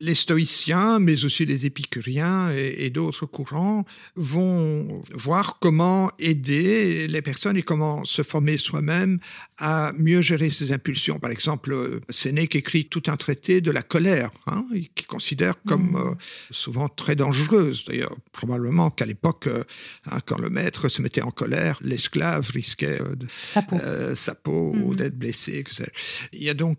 Les 0.00 0.14
stoïciens, 0.14 0.98
mais 0.98 1.24
aussi 1.24 1.46
les 1.46 1.66
épicuriens 1.66 2.50
et, 2.50 2.88
d'autres 2.90 3.26
courants 3.26 3.84
vont 4.16 5.02
voir 5.12 5.58
comment 5.60 6.10
aider 6.18 7.06
les 7.06 7.22
personnes 7.22 7.56
et 7.56 7.62
comment 7.62 8.04
se 8.04 8.22
former 8.22 8.56
soi-même 8.56 9.18
à 9.58 9.92
mieux 9.98 10.22
gérer 10.22 10.50
ses 10.50 10.72
impulsions. 10.72 11.18
Par 11.18 11.30
exemple, 11.30 12.00
Sénèque 12.08 12.56
écrit 12.56 12.86
tout 12.86 13.02
un 13.08 13.16
traité 13.16 13.60
de 13.60 13.70
la 13.70 13.82
colère, 13.82 14.30
hein, 14.46 14.64
qui 14.94 15.04
considère 15.04 15.54
comme 15.66 15.92
mmh. 15.92 15.96
euh, 15.96 16.14
souvent 16.50 16.88
très 16.88 17.14
dangereuse. 17.14 17.84
D'ailleurs, 17.86 18.14
probablement 18.32 18.90
qu'à 18.90 19.06
l'époque, 19.06 19.46
euh, 19.46 19.64
hein, 20.06 20.18
quand 20.24 20.38
le 20.38 20.50
maître 20.50 20.88
se 20.88 21.02
mettait 21.02 21.22
en 21.22 21.30
colère, 21.30 21.78
l'esclave 21.82 22.50
risquait 22.50 23.00
euh, 23.00 23.14
sa 23.28 23.62
peau, 23.62 23.78
sa 24.14 24.34
peau 24.34 24.72
ou 24.74 24.92
mmh. 24.92 24.96
d'être 24.96 25.18
blessé. 25.18 25.64
Il 26.32 26.42
y 26.42 26.50
a 26.50 26.54
donc 26.54 26.78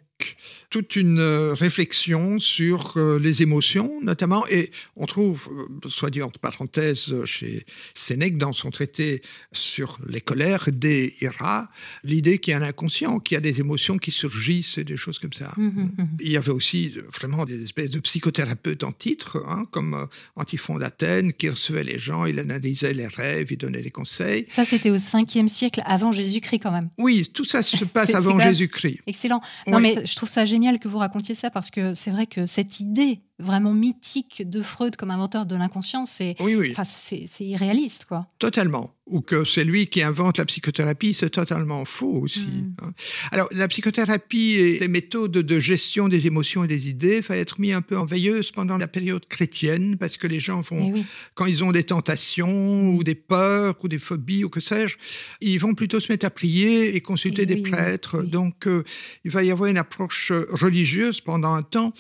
toute 0.70 0.96
une 0.96 1.20
euh, 1.20 1.54
réflexion 1.54 2.40
sur 2.40 2.94
euh, 2.98 3.18
les 3.18 3.42
émotions, 3.42 4.00
notamment, 4.02 4.46
et 4.48 4.70
on 4.96 5.08
trouve, 5.08 5.50
euh, 5.52 5.90
soit 5.90 6.12
dit 6.12 6.22
entre 6.22 6.40
parenthèses, 6.40 7.26
chez 7.26 7.66
Sénèque, 7.96 8.38
dans 8.38 8.54
son 8.54 8.70
traité 8.70 9.22
sur 9.52 9.98
les 10.08 10.22
colères, 10.22 10.70
des 10.72 11.16
ira, 11.22 11.70
l'idée 12.04 12.38
qu'il 12.38 12.52
y 12.52 12.54
a 12.54 12.60
un 12.60 12.62
inconscient, 12.62 13.20
qu'il 13.20 13.36
y 13.36 13.38
a 13.38 13.42
des 13.42 13.60
émotions 13.60 13.98
qui 13.98 14.12
surgissent 14.12 14.78
et 14.78 14.84
des 14.84 14.98
choses 14.98 15.18
comme 15.18 15.34
ça. 15.34 15.52
Mmh, 15.58 15.66
mmh, 15.66 15.82
mmh. 15.98 16.08
Il 16.22 16.32
y 16.32 16.38
avait 16.38 16.52
aussi 16.52 16.94
vraiment 17.12 17.46
des 17.46 17.64
espèces 17.64 17.90
de 17.90 18.00
psychothérapeutes 18.00 18.84
en 18.84 18.92
titre, 18.92 19.44
hein, 19.48 19.66
comme 19.72 20.08
Antiphon 20.36 20.78
d'Athènes, 20.78 21.34
qui 21.34 21.50
recevait 21.50 21.84
les 21.84 21.98
gens, 21.98 22.26
il 22.26 22.38
analysait 22.38 22.94
les 22.94 23.08
rêves, 23.08 23.48
il 23.52 23.58
donnait 23.58 23.82
des 23.82 23.92
conseils. 23.92 24.46
Ça, 24.48 24.66
c'était 24.66 24.92
au 24.92 24.98
5e 24.98 25.48
siècle, 25.48 25.82
avant 25.86 26.12
Jésus-Christ 26.12 26.60
quand 26.60 26.72
même. 26.72 26.90
Oui, 27.00 27.28
tout 27.34 27.46
ça 27.46 27.64
se 27.64 27.86
passe 27.86 28.14
avant 28.14 28.38
Jésus-Christ. 28.38 29.00
Excellent. 29.08 29.42
Non, 29.66 29.80
mais 29.80 30.06
je 30.10 30.16
trouve 30.16 30.30
ça 30.30 30.46
génial 30.46 30.80
que 30.80 30.88
vous 30.88 30.98
racontiez 30.98 31.36
ça 31.36 31.50
parce 31.50 31.70
que 31.70 31.94
c'est 31.94 32.12
vrai 32.12 32.26
que 32.26 32.46
cette 32.46 32.80
idée 32.80 33.22
vraiment 33.40 33.74
mythique 33.74 34.48
de 34.48 34.62
Freud 34.62 34.96
comme 34.96 35.12
inventeur 35.12 35.46
de 35.46 35.56
l'inconscient, 35.56 36.06
c'est 36.06 36.36
oui, 36.40 36.74
c'est 36.84 37.46
irréaliste. 37.46 38.06
quoi. 38.06 38.28
Totalement. 38.38 38.94
Ou 39.08 39.22
que 39.22 39.44
c'est 39.44 39.64
lui 39.64 39.88
qui 39.88 40.04
invente 40.04 40.38
la 40.38 40.46
psychothérapie, 40.46 41.16
c'est 41.16 41.32
totalement 41.32 41.84
faux 41.84 42.22
aussi. 42.22 42.42
Hmm. 42.42 42.74
Hein. 42.84 42.92
Alors, 43.32 43.48
la 43.52 43.68
psychothérapie 43.68 44.52
et 44.52 44.80
les 44.80 44.88
méthodes 44.88 45.32
de 45.32 45.60
gestion 45.60 46.08
des 46.08 46.28
émotions 46.28 46.64
et 46.64 46.68
des 46.68 46.90
idées 46.90 47.20
va 47.22 47.36
être 47.36 47.60
mis 47.60 47.72
un 47.72 47.82
peu 47.82 47.98
en 47.98 48.06
veilleuse 48.06 48.52
pendant 48.52 48.78
la 48.78 48.88
période 48.88 49.26
chrétienne, 49.28 49.98
parce 49.98 50.16
que 50.18 50.28
les 50.28 50.40
gens 50.40 50.62
vont, 50.62 50.94
eh 50.96 51.04
quand 51.34 51.48
ils 51.48 51.64
ont 51.64 51.72
des 51.72 51.86
tentations 51.86 52.90
ou 52.90 53.04
des 53.04 53.16
peurs 53.16 53.74
ou 53.82 53.88
des 53.88 53.98
phobies 53.98 54.44
ou 54.44 54.50
que 54.50 54.60
sais-je, 54.60 54.98
ils 55.42 55.58
vont 55.58 55.74
plutôt 55.74 56.00
se 56.00 56.12
mettre 56.12 56.28
à 56.28 56.30
prier 56.30 56.96
et 56.96 57.02
consulter 57.02 57.48
des 57.48 57.64
prêtres. 57.64 58.22
Donc, 58.22 58.68
euh, 58.68 58.84
il 59.24 59.32
va 59.32 59.44
y 59.44 59.50
avoir 59.50 59.72
une 59.72 59.78
approche 59.78 60.32
religieuse 60.52 61.22
pendant 61.22 61.56
un 61.56 61.64
temps. 61.64 61.94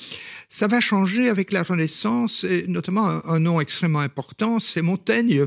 Ça 0.47 0.67
va 0.67 0.79
changer 0.79 1.28
avec 1.29 1.51
la 1.51 1.63
Renaissance, 1.63 2.43
et 2.43 2.67
notamment 2.67 3.07
un, 3.25 3.39
nom 3.39 3.61
extrêmement 3.61 3.99
important, 3.99 4.59
c'est 4.59 4.81
Montaigne. 4.81 5.45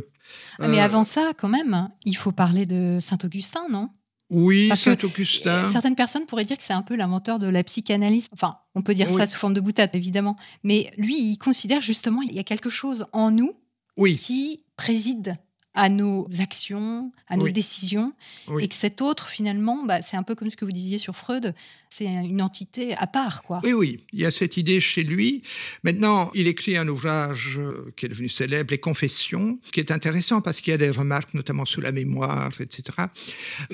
Ah, 0.59 0.68
mais 0.68 0.81
euh, 0.81 0.85
avant 0.85 1.05
ça, 1.05 1.33
quand 1.37 1.49
même, 1.49 1.88
il 2.05 2.16
faut 2.16 2.33
parler 2.33 2.66
de 2.66 2.99
Saint-Augustin, 3.01 3.64
non? 3.71 3.90
Oui, 4.31 4.71
Saint-Augustin. 4.75 5.71
Certaines 5.71 5.95
personnes 5.95 6.25
pourraient 6.25 6.47
dire 6.47 6.57
que 6.57 6.62
c'est 6.62 6.73
un 6.73 6.83
peu 6.83 6.97
l'inventeur 6.97 7.38
de 7.38 7.49
la 7.49 7.62
psychanalyse. 7.62 8.29
Enfin, 8.33 8.57
on 8.75 8.81
peut 8.81 8.95
dire 8.95 9.11
ça 9.11 9.27
sous 9.27 9.38
forme 9.38 9.53
de 9.53 9.61
boutade, 9.61 9.90
évidemment. 9.92 10.38
Mais 10.64 10.90
lui, 10.97 11.21
il 11.21 11.37
considère 11.37 11.83
justement 11.83 12.21
qu'il 12.23 12.35
y 12.35 12.38
a 12.38 12.45
quelque 12.45 12.71
chose 12.71 13.05
en 13.12 13.31
nous 13.31 13.53
oui. 13.99 14.16
qui 14.16 14.62
préside 14.77 15.37
à 15.75 15.88
nos 15.88 16.29
actions, 16.38 17.12
à 17.29 17.37
nos 17.37 17.49
décisions, 17.49 18.12
et 18.61 18.68
que 18.68 18.75
cet 18.75 19.01
autre, 19.01 19.29
finalement, 19.29 19.85
bah, 19.85 20.03
c'est 20.03 20.16
un 20.16 20.23
peu 20.23 20.35
comme 20.35 20.51
ce 20.51 20.57
que 20.57 20.64
vous 20.64 20.73
disiez 20.73 20.99
sur 20.99 21.16
Freud, 21.16 21.55
c'est 21.94 22.07
une 22.07 22.40
entité 22.40 22.94
à 22.94 23.07
part. 23.07 23.42
Quoi. 23.42 23.61
Oui, 23.64 23.72
oui, 23.72 24.00
il 24.12 24.20
y 24.20 24.24
a 24.24 24.31
cette 24.31 24.57
idée 24.57 24.81
chez 24.81 25.02
lui. 25.02 25.42
Maintenant, 25.85 26.31
il 26.35 26.46
écrit 26.46 26.78
un 26.78 26.88
ouvrage 26.88 27.59
euh, 27.59 27.92
qui 27.96 28.07
est 28.07 28.09
devenu 28.09 28.31
célèbre, 28.31 28.70
Les 28.70 28.78
Confessions, 28.78 29.59
qui 29.72 29.81
est 29.81 29.90
intéressant 29.90 30.40
parce 30.40 30.61
qu'il 30.61 30.70
y 30.70 30.74
a 30.74 30.78
des 30.78 30.90
remarques, 30.90 31.35
notamment 31.35 31.66
sur 31.66 31.83
la 31.83 31.92
mémoire, 31.92 32.50
etc. 32.61 32.85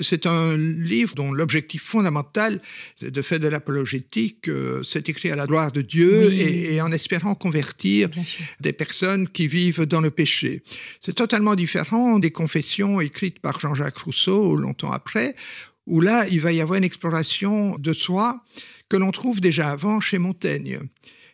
C'est 0.01 0.25
un 0.25 0.57
livre 0.57 1.15
dont 1.15 1.31
l'objectif 1.31 1.81
fondamental, 1.81 2.61
c'est 2.97 3.11
de 3.11 3.21
faire 3.21 3.39
de 3.39 3.47
l'apologétique, 3.47 4.49
euh, 4.49 4.83
c'est 4.83 5.07
écrit 5.07 5.31
à 5.31 5.37
la 5.37 5.45
gloire 5.45 5.71
de 5.71 5.81
Dieu 5.81 6.33
et, 6.33 6.81
en 6.81 6.91
espérant 6.91 7.35
convertir 7.35 8.09
des 8.59 8.73
personnes 8.73 9.29
qui 9.29 9.47
vivent 9.47 9.83
dans 9.83 10.01
le 10.01 10.11
péché. 10.11 10.63
C'est 11.01 11.15
totalement 11.15 11.55
différent 11.55 12.19
des 12.19 12.31
confessions 12.31 12.99
écrites 12.99 13.39
par 13.39 13.59
Jean-Jacques 13.61 13.97
Rousseau 13.97 14.57
longtemps 14.57 14.91
après, 14.91 15.35
où 15.89 16.01
là, 16.01 16.27
il 16.29 16.39
va 16.39 16.51
y 16.51 16.61
avoir 16.61 16.77
une 16.77 16.83
exploration 16.83 17.77
de 17.77 17.93
soi 17.93 18.43
que 18.87 18.97
l'on 18.97 19.11
trouve 19.11 19.41
déjà 19.41 19.69
avant 19.69 19.99
chez 19.99 20.19
Montaigne. 20.19 20.79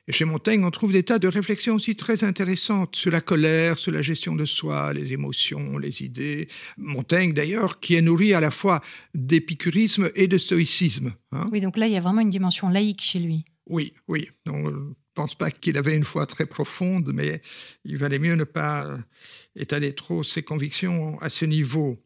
Et 0.07 0.11
chez 0.11 0.25
Montaigne, 0.25 0.63
on 0.63 0.71
trouve 0.71 0.91
des 0.91 1.03
tas 1.03 1.17
de 1.17 1.27
réflexions 1.27 1.75
aussi 1.75 1.95
très 1.95 2.23
intéressantes 2.23 2.95
sur 2.95 3.11
la 3.11 3.21
colère, 3.21 3.79
sur 3.79 3.91
la 3.91 4.03
gestion 4.03 4.35
de 4.35 4.45
soi, 4.45 4.93
les 4.93 5.13
émotions, 5.13 5.77
les 5.77 6.03
idées. 6.03 6.47
Montaigne, 6.77 7.33
d'ailleurs, 7.33 7.79
qui 7.79 7.95
est 7.95 8.01
nourri 8.01 8.33
à 8.33 8.39
la 8.39 8.51
fois 8.51 8.81
d'épicurisme 9.15 10.11
et 10.15 10.27
de 10.27 10.37
stoïcisme. 10.37 11.13
Hein. 11.31 11.49
Oui, 11.51 11.59
donc 11.59 11.77
là, 11.77 11.87
il 11.87 11.93
y 11.93 11.97
a 11.97 12.01
vraiment 12.01 12.21
une 12.21 12.29
dimension 12.29 12.69
laïque 12.69 13.01
chez 13.01 13.19
lui. 13.19 13.45
Oui, 13.67 13.93
oui. 14.07 14.29
Donc, 14.45 14.67
je 14.67 14.75
ne 14.75 14.93
pense 15.15 15.33
pas 15.33 15.49
qu'il 15.49 15.75
avait 15.75 15.95
une 15.95 16.03
foi 16.03 16.27
très 16.27 16.45
profonde, 16.45 17.11
mais 17.11 17.41
il 17.83 17.97
valait 17.97 18.19
mieux 18.19 18.35
ne 18.35 18.43
pas 18.43 18.95
étaler 19.55 19.93
trop 19.93 20.21
ses 20.21 20.43
convictions 20.43 21.19
à 21.19 21.29
ce 21.29 21.45
niveau. 21.45 21.97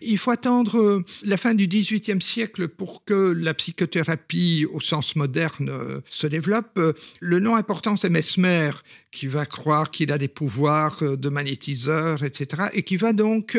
Il 0.00 0.18
faut 0.18 0.30
attendre 0.30 0.78
euh, 0.78 1.04
la 1.24 1.36
fin 1.36 1.54
du 1.54 1.66
XVIIIe 1.66 2.20
siècle 2.20 2.68
pour 2.68 3.04
que 3.04 3.32
la 3.36 3.54
psychothérapie 3.54 4.66
au 4.72 4.80
sens 4.80 5.16
moderne 5.16 5.68
euh, 5.70 6.00
se 6.10 6.26
développe. 6.26 6.80
Le 7.20 7.38
nom 7.38 7.56
important, 7.56 7.96
c'est 7.96 8.10
Mesmer, 8.10 8.70
qui 9.10 9.26
va 9.26 9.44
croire 9.46 9.90
qu'il 9.90 10.12
a 10.12 10.18
des 10.18 10.28
pouvoirs 10.28 11.02
euh, 11.02 11.16
de 11.16 11.28
magnétiseur, 11.28 12.22
etc. 12.22 12.68
Et 12.74 12.82
qui 12.82 12.96
va 12.96 13.12
donc, 13.12 13.58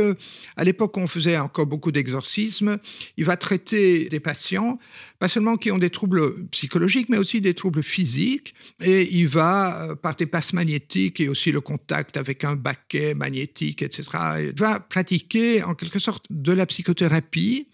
à 0.56 0.64
l'époque 0.64 0.98
on 0.98 1.08
faisait 1.08 1.38
encore 1.38 1.66
beaucoup 1.66 1.92
d'exorcismes, 1.92 2.78
il 3.18 3.26
va 3.26 3.38
traiter 3.38 4.10
des 4.10 4.20
patients, 4.20 4.80
pas 5.20 5.28
seulement 5.28 5.58
qui 5.58 5.72
ont 5.72 5.78
des 5.78 5.90
troubles 5.90 6.48
psychologiques, 6.48 7.10
mais 7.10 7.18
aussi 7.18 7.42
des 7.42 7.54
troubles 7.54 7.84
physiques. 7.84 8.54
Et 8.82 9.10
il 9.14 9.28
va, 9.28 9.96
par 10.02 10.16
des 10.16 10.26
passes 10.26 10.54
magnétiques 10.54 11.20
et 11.20 11.30
aussi 11.30 11.52
le 11.52 11.62
contact 11.62 12.18
avec 12.18 12.44
un 12.44 12.56
baquet 12.56 13.14
magnétique, 13.14 13.82
etc., 13.82 14.04
il 14.40 14.60
va 14.60 14.80
pratiquer 14.80 15.64
en 15.64 15.76
quelque 15.76 16.00
sorte 16.00 16.26
de 16.30 16.52
la 16.52 16.66
psychothérapie. 16.66 17.68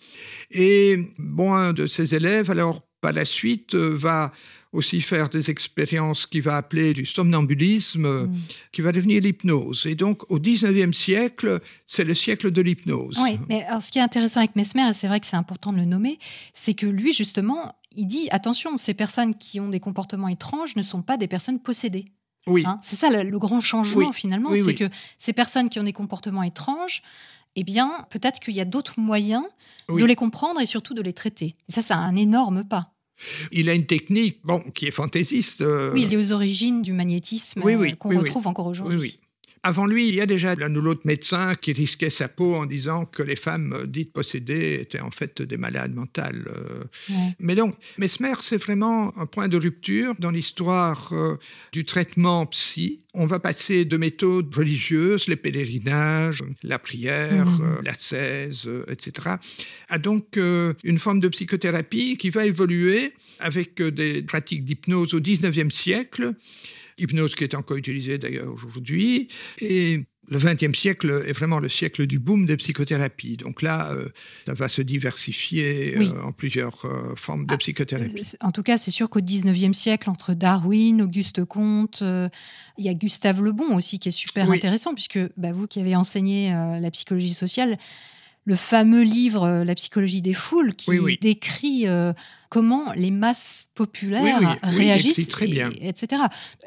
Et 0.51 0.99
bon, 1.17 1.53
un 1.53 1.73
de 1.73 1.87
ses 1.87 2.15
élèves, 2.15 2.49
alors 2.51 2.81
par 3.01 3.13
la 3.13 3.25
suite, 3.25 3.75
euh, 3.75 3.95
va 3.95 4.33
aussi 4.73 5.01
faire 5.01 5.29
des 5.29 5.49
expériences 5.49 6.25
qu'il 6.25 6.41
va 6.41 6.57
appeler 6.57 6.93
du 6.93 7.05
somnambulisme, 7.05 8.25
mm. 8.25 8.35
qui 8.71 8.81
va 8.81 8.91
devenir 8.91 9.21
l'hypnose. 9.21 9.85
Et 9.85 9.95
donc, 9.95 10.29
au 10.31 10.39
19e 10.39 10.91
siècle, 10.91 11.59
c'est 11.85 12.03
le 12.03 12.13
siècle 12.13 12.51
de 12.51 12.61
l'hypnose. 12.61 13.17
Oui, 13.21 13.39
mais 13.49 13.63
alors, 13.63 13.81
ce 13.81 13.91
qui 13.91 13.99
est 13.99 14.01
intéressant 14.03 14.39
avec 14.39 14.55
Mesmer, 14.55 14.89
et 14.89 14.93
c'est 14.93 15.07
vrai 15.07 15.19
que 15.19 15.25
c'est 15.25 15.37
important 15.37 15.71
de 15.71 15.77
le 15.77 15.85
nommer, 15.85 16.19
c'est 16.53 16.73
que 16.73 16.85
lui, 16.85 17.13
justement, 17.13 17.75
il 17.95 18.07
dit 18.07 18.27
attention, 18.31 18.77
ces 18.77 18.93
personnes 18.93 19.35
qui 19.35 19.59
ont 19.59 19.69
des 19.69 19.79
comportements 19.79 20.27
étranges 20.27 20.75
ne 20.75 20.81
sont 20.81 21.01
pas 21.01 21.17
des 21.17 21.27
personnes 21.27 21.59
possédées. 21.59 22.05
Oui. 22.45 22.63
Hein, 22.65 22.77
c'est 22.81 22.95
ça 22.95 23.09
le, 23.09 23.37
grand 23.39 23.59
changement, 23.59 24.11
finalement, 24.11 24.51
c'est 24.55 24.75
que 24.75 24.89
ces 25.17 25.33
personnes 25.33 25.69
qui 25.69 25.79
ont 25.79 25.83
des 25.83 25.93
comportements 25.93 26.43
étranges, 26.43 27.01
eh 27.55 27.63
bien, 27.63 28.05
peut-être 28.09 28.39
qu'il 28.39 28.53
y 28.53 28.61
a 28.61 28.65
d'autres 28.65 28.99
moyens 28.99 29.43
de 29.89 30.05
les 30.05 30.15
comprendre 30.15 30.61
et 30.61 30.65
surtout 30.65 30.93
de 30.93 31.01
les 31.01 31.13
traiter. 31.13 31.55
Et 31.67 31.71
ça, 31.71 31.81
c'est 31.81 31.93
un 31.93 32.15
énorme 32.15 32.63
pas. 32.63 32.93
Il 33.51 33.69
a 33.69 33.73
une 33.73 33.85
technique 33.85 34.39
bon, 34.43 34.59
qui 34.73 34.87
est 34.87 34.91
fantaisiste. 34.91 35.61
Euh, 35.61 35.91
oui, 35.93 36.03
il 36.03 36.13
est 36.13 36.17
aux 36.17 36.31
origines 36.31 36.81
du 36.81 36.93
magnétisme 36.93 37.61
euh, 37.65 37.91
qu'on 37.93 38.17
retrouve 38.17 38.47
encore 38.47 38.67
aujourd'hui. 38.67 39.19
Avant 39.63 39.85
lui, 39.85 40.07
il 40.09 40.15
y 40.15 40.21
a 40.21 40.25
déjà 40.25 40.55
l'un 40.55 40.73
ou 40.75 40.81
l'autre 40.81 41.01
médecin 41.05 41.55
qui 41.55 41.73
risquait 41.73 42.09
sa 42.09 42.27
peau 42.27 42.55
en 42.55 42.65
disant 42.65 43.05
que 43.05 43.23
les 43.23 43.35
femmes 43.35 43.73
euh, 43.73 43.85
dites 43.85 44.13
possédées 44.13 44.79
étaient 44.81 44.99
en 44.99 45.11
fait 45.11 45.41
des 45.41 45.57
malades 45.57 45.93
mentales. 45.93 46.45
Euh. 46.47 46.83
Mais 47.39 47.55
donc, 47.55 47.75
Mesmer, 47.97 48.35
c'est 48.41 48.57
vraiment 48.57 49.17
un 49.17 49.25
point 49.25 49.47
de 49.47 49.57
rupture 49.57 50.13
dans 50.19 50.31
l'histoire 50.31 51.09
euh, 51.13 51.35
du 51.71 51.85
traitement 51.85 52.45
psy. 52.47 53.03
On 53.13 53.25
va 53.25 53.39
passer 53.39 53.83
de 53.83 53.97
méthodes 53.97 54.53
religieuses, 54.53 55.27
les 55.27 55.35
pèlerinages, 55.35 56.43
la 56.63 56.77
prière, 56.77 57.47
mmh. 57.47 57.81
la 57.83 57.93
cèse, 57.95 58.69
etc., 58.87 59.29
à 59.89 59.97
donc 59.97 60.37
une 60.83 60.99
forme 60.99 61.19
de 61.19 61.27
psychothérapie 61.27 62.17
qui 62.17 62.29
va 62.29 62.45
évoluer 62.45 63.13
avec 63.39 63.81
des 63.81 64.21
pratiques 64.21 64.65
d'hypnose 64.65 65.15
au 65.15 65.19
19e 65.19 65.71
siècle 65.71 66.35
hypnose 66.97 67.35
qui 67.35 67.43
est 67.43 67.55
encore 67.55 67.77
utilisée 67.77 68.17
d'ailleurs 68.17 68.53
aujourd'hui. 68.53 69.27
Et 69.59 70.05
le 70.29 70.39
XXe 70.39 70.77
siècle 70.77 71.23
est 71.25 71.31
vraiment 71.31 71.59
le 71.59 71.69
siècle 71.69 72.05
du 72.05 72.19
boom 72.19 72.45
des 72.45 72.57
psychothérapies. 72.57 73.37
Donc 73.37 73.61
là, 73.61 73.91
euh, 73.93 74.09
ça 74.45 74.53
va 74.53 74.67
se 74.67 74.81
diversifier 74.81 75.95
euh, 75.97 76.21
en 76.21 76.33
plusieurs 76.33 76.83
euh, 76.85 77.15
formes 77.15 77.45
de 77.45 77.53
ah, 77.53 77.57
psychothérapie. 77.57 78.33
En 78.41 78.51
tout 78.51 78.63
cas, 78.63 78.77
c'est 78.77 78.91
sûr 78.91 79.09
qu'au 79.09 79.21
XIXe 79.21 79.77
siècle, 79.77 80.09
entre 80.09 80.33
Darwin, 80.33 81.01
Auguste 81.01 81.45
Comte, 81.45 82.01
il 82.01 82.85
y 82.85 82.89
a 82.89 82.93
Gustave 82.93 83.41
Le 83.41 83.53
Bon 83.53 83.75
aussi 83.75 83.99
qui 83.99 84.09
est 84.09 84.11
super 84.11 84.49
intéressant, 84.51 84.93
puisque 84.93 85.19
bah, 85.37 85.53
vous 85.53 85.67
qui 85.67 85.79
avez 85.79 85.95
enseigné 85.95 86.49
la 86.51 86.91
psychologie 86.91 87.33
sociale, 87.33 87.77
le 88.47 88.55
fameux 88.55 89.03
livre 89.03 89.63
La 89.65 89.75
psychologie 89.75 90.21
des 90.21 90.33
foules 90.33 90.73
qui 90.73 90.89
Oui, 90.89 90.99
oui. 90.99 91.19
décrit 91.21 91.85
euh, 91.85 92.13
comment 92.49 92.91
les 92.93 93.11
masses 93.11 93.69
populaires 93.75 94.39
Oui, 94.41 94.45
oui, 94.63 94.69
réagissent, 94.69 95.27
très 95.29 95.47
et- 95.47 95.51
bien. 95.51 95.69
etc. 95.81 96.21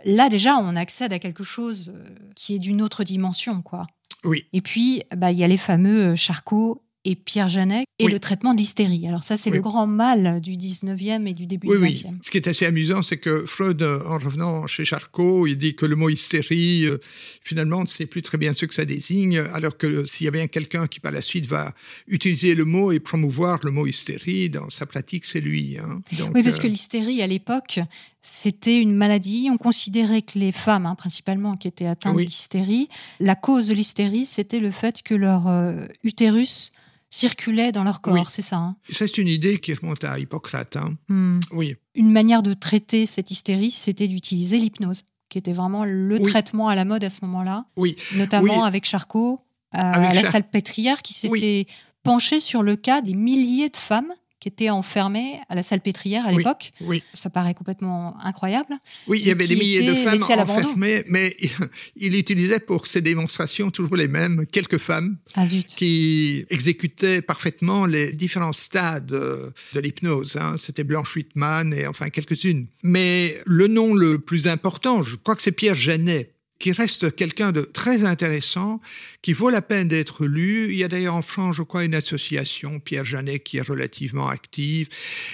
Là 0.05 0.29
déjà, 0.29 0.57
on 0.59 0.77
accède 0.77 1.13
à 1.13 1.19
quelque 1.19 1.45
chose 1.45 1.93
euh, 1.95 2.05
qui 2.37 2.55
est 2.55 2.59
d'une 2.59 2.83
autre 2.83 3.05
dimension, 3.05 3.63
quoi. 3.63 3.87
Oui. 4.25 4.45
Et 4.53 4.61
puis, 4.61 5.03
bah, 5.17 5.31
il 5.33 5.39
y 5.39 5.45
a 5.45 5.49
les 5.49 5.57
fameux 5.57 6.09
euh, 6.09 6.17
Charcot 6.17 6.83
et 7.05 7.17
Pierre 7.17 7.49
Janet 7.49 7.85
et 7.99 8.05
Oui. 8.07 8.13
le 8.13 8.19
traitement 8.19 8.53
de 8.53 8.59
l'hystérie. 8.59 9.07
Alors 9.09 9.23
ça, 9.23 9.37
c'est 9.39 9.51
Oui. 9.51 9.57
le 9.57 9.63
grand 9.63 9.87
mal 9.87 10.41
du 10.41 10.53
19e 10.57 11.27
et 11.27 11.33
du 11.35 11.47
début 11.47 11.67
Oui, 11.69 11.77
du 11.79 11.83
oui. 11.83 11.93
20e. 12.05 12.19
Ce 12.23 12.31
qui 12.31 12.37
est 12.37 12.47
assez 12.47 12.67
amusant, 12.67 13.01
c'est 13.03 13.17
que 13.17 13.47
Freud, 13.47 13.81
euh, 13.83 14.01
en 14.07 14.19
revenant 14.19 14.67
chez 14.67 14.85
Charcot, 14.85 15.47
il 15.47 15.57
dit 15.57 15.75
que 15.75 15.87
le 15.87 15.97
mot 15.97 16.11
hystérie, 16.11 16.85
euh, 16.87 16.99
finalement, 17.43 17.79
on 17.79 17.83
ne 17.83 17.87
sait 17.89 18.07
plus 18.07 18.21
très 18.23 18.37
bien 18.39 18.53
ce 18.53 18.67
que 18.67 18.75
ça 18.75 18.85
désigne, 18.85 19.39
alors 19.55 19.77
que 19.79 20.05
s'il 20.05 20.27
y 20.27 20.29
a 20.29 20.31
bien 20.31 20.47
quelqu'un 20.47 20.87
qui, 20.87 21.01
par 21.01 21.13
la 21.13 21.23
suite, 21.23 21.47
va 21.47 21.75
utiliser 22.07 22.55
le 22.55 22.65
mot 22.67 22.93
et 22.93 23.01
promouvoir 23.01 23.61
le 23.65 23.71
mot 23.71 23.87
hystérie 23.87 24.51
dans 24.51 24.69
sa 24.69 24.85
pratique, 24.87 25.25
c'est 25.25 25.41
lui. 25.41 25.79
hein. 25.79 26.03
Donc, 26.19 26.33
Oui, 26.35 26.43
parce 26.43 26.59
euh, 26.59 26.63
que 26.63 26.67
l'hystérie, 26.67 27.23
à 27.23 27.27
l'époque, 27.27 27.81
c'était 28.23 28.79
une 28.79 28.95
maladie. 28.95 29.49
On 29.51 29.57
considérait 29.57 30.21
que 30.23 30.39
les 30.39 30.53
femmes, 30.53 30.85
hein, 30.85 30.95
principalement, 30.95 31.57
qui 31.57 31.69
étaient 31.69 31.87
atteintes 31.87 32.15
Oui. 32.17 32.27
d'hystérie, 32.27 32.89
la 33.21 33.35
cause 33.35 33.69
de 33.69 33.75
l'hystérie, 33.75 34.27
c'était 34.27 34.61
le 34.61 34.71
fait 34.71 35.03
que 35.03 35.15
leur 35.15 35.47
euh, 35.49 35.87
utérus 36.05 36.73
circulait 37.11 37.73
dans 37.73 37.85
leur 37.85 38.01
corps. 38.01 38.15
Oui. 38.15 38.21
C'est 38.29 38.43
ça. 38.43 38.57
hein? 38.57 38.77
c'est 38.89 39.19
une 39.19 39.29
idée 39.29 39.59
qui 39.59 39.75
remonte 39.75 40.05
à 40.05 40.19
Hippocrate. 40.19 40.77
hein. 40.77 40.95
Hmm. 41.09 41.41
Oui, 41.53 41.77
Une 41.95 42.13
manière 42.13 42.43
de 42.43 42.55
traiter 42.55 43.05
cette 43.07 43.31
hystérie, 43.31 43.71
c'était 43.71 44.09
d'utiliser 44.09 44.59
l'hypnose, 44.59 45.03
qui 45.29 45.39
était 45.39 45.53
vraiment 45.53 45.85
le 45.85 46.17
Oui. 46.17 46.23
traitement 46.23 46.69
à 46.69 46.75
la 46.75 46.85
mode 46.85 47.05
à 47.05 47.11
ce 47.11 47.19
moment-là, 47.23 47.67
oui, 47.77 47.97
notamment 48.17 48.61
Oui. 48.61 48.67
avec 48.67 48.85
Charcot, 48.87 49.41
euh, 49.75 49.79
Avec 49.79 50.11
à 50.11 50.15
la 50.15 50.21
Char- 50.23 50.33
salpêtrière, 50.33 51.03
qui 51.03 51.13
s'était 51.13 51.67
penché 52.03 52.41
sur 52.41 52.63
le 52.63 52.77
cas 52.77 53.01
des 53.03 53.15
milliers 53.15 53.69
de 53.69 53.77
femmes 53.77 54.13
qui 54.41 54.49
étaient 54.49 54.71
enfermées 54.71 55.39
à 55.49 55.55
la 55.55 55.63
salpêtrière 55.63 56.27
à 56.27 56.33
l'époque. 56.33 56.73
oui. 56.81 57.03
Ça 57.15 57.29
paraît 57.31 57.55
complètement 57.55 58.17
incroyable. 58.25 58.75
Oui, 59.07 59.21
il 59.21 59.27
y 59.27 59.31
avait 59.31 59.47
des 59.47 59.55
milliers 59.55 59.83
de 59.83 59.95
femmes 59.95 60.23
enfermées, 60.23 61.05
mais 61.09 61.37
il 61.97 62.17
utilisait 62.17 62.61
pour 62.61 62.87
ses 62.87 63.03
démonstrations 63.03 63.71
toujours 63.71 63.97
les 63.97 64.09
mêmes, 64.09 64.47
quelques 64.51 64.79
femmes 64.79 65.19
Ah 65.35 65.45
qui 65.77 66.45
exécutaient 66.49 67.21
parfaitement 67.23 67.85
les 67.85 68.13
différents 68.13 68.53
stades 68.53 69.13
euh, 69.13 69.51
de 69.75 69.81
l'hypnose. 69.81 70.37
hein. 70.37 70.57
C'était 70.59 70.85
Blanche 70.85 71.15
Whitman 71.17 71.75
et 71.75 71.87
enfin 71.87 72.09
quelques-unes. 72.09 72.67
Mais 72.83 73.37
le 73.45 73.67
nom 73.67 73.95
le 73.95 74.19
plus 74.19 74.49
important, 74.49 75.03
je 75.03 75.17
crois 75.17 75.37
que 75.37 75.43
c'est 75.43 75.53
Pierre 75.53 75.75
Janet 75.75 76.35
qui 76.61 76.73
reste 76.73 77.17
quelqu'un 77.17 77.53
de 77.53 77.63
très 77.63 78.05
intéressant, 78.05 78.81
qui 79.23 79.33
vaut 79.33 79.51
la 79.51 79.63
peine 79.63 79.89
d'être 79.89 80.27
lu. 80.27 80.69
Il 80.71 80.77
y 80.77 80.85
a 80.85 80.89
d'ailleurs 80.89 81.17
en 81.17 81.23
France, 81.23 81.57
je 81.57 81.63
crois, 81.63 81.85
une 81.85 81.95
association, 81.95 82.79
Pierre 82.79 83.07
Janet, 83.07 83.43
qui 83.43 83.57
est 83.57 83.63
relativement 83.63 84.29
active. 84.29 84.89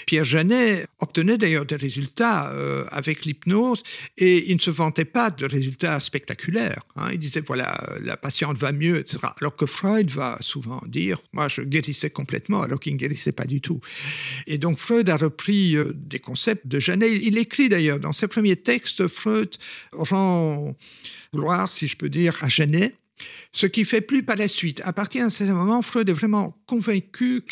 Pierre 0.06 0.24
Janet 0.24 0.86
obtenait 1.00 1.36
d'ailleurs 1.36 1.66
des 1.66 1.76
résultats 1.76 2.50
euh, 2.52 2.84
avec 2.90 3.24
l'hypnose 3.24 3.82
et 4.16 4.50
il 4.50 4.56
ne 4.56 4.60
se 4.60 4.70
vantait 4.70 5.04
pas 5.04 5.30
de 5.30 5.44
résultats 5.44 5.98
spectaculaires. 5.98 6.82
hein. 6.94 7.08
Il 7.12 7.18
disait, 7.18 7.42
voilà, 7.44 7.76
la 8.02 8.16
patiente 8.16 8.56
va 8.56 8.70
mieux, 8.70 8.98
etc. 8.98 9.18
Alors 9.40 9.56
que 9.56 9.66
Freud 9.66 10.10
va 10.10 10.38
souvent 10.40 10.80
dire, 10.86 11.18
moi, 11.32 11.48
je 11.48 11.62
guérissais 11.62 12.10
complètement, 12.10 12.62
alors 12.62 12.78
qu'il 12.78 12.92
ne 12.92 12.98
guérissait 12.98 13.32
pas 13.32 13.46
du 13.46 13.60
tout. 13.60 13.80
Et 14.46 14.58
donc 14.58 14.78
Freud 14.78 15.10
a 15.10 15.16
repris 15.16 15.76
euh, 15.76 15.92
des 15.92 16.20
concepts 16.20 16.68
de 16.68 16.78
Janet. 16.78 17.10
Il 17.24 17.36
écrit 17.36 17.68
d'ailleurs 17.68 17.98
dans 17.98 18.12
ses 18.12 18.28
premiers 18.28 18.56
textes, 18.56 19.08
Freud 19.08 19.50
rend 19.92 20.76
gloire, 21.36 21.70
si 21.70 21.86
je 21.86 21.96
peux 21.96 22.08
dire, 22.08 22.34
à. 22.34 22.94
Ce 23.52 23.66
qui 23.66 23.84
fait 23.84 24.00
plus 24.00 24.22
par 24.22 24.36
la 24.36 24.48
suite. 24.48 24.82
À 24.84 24.92
partir 24.92 25.24
d'un 25.24 25.30
certain 25.30 25.54
moment, 25.54 25.80
Freud 25.82 26.08
est 26.08 26.12
vraiment 26.12 26.56
convaincu 26.66 27.42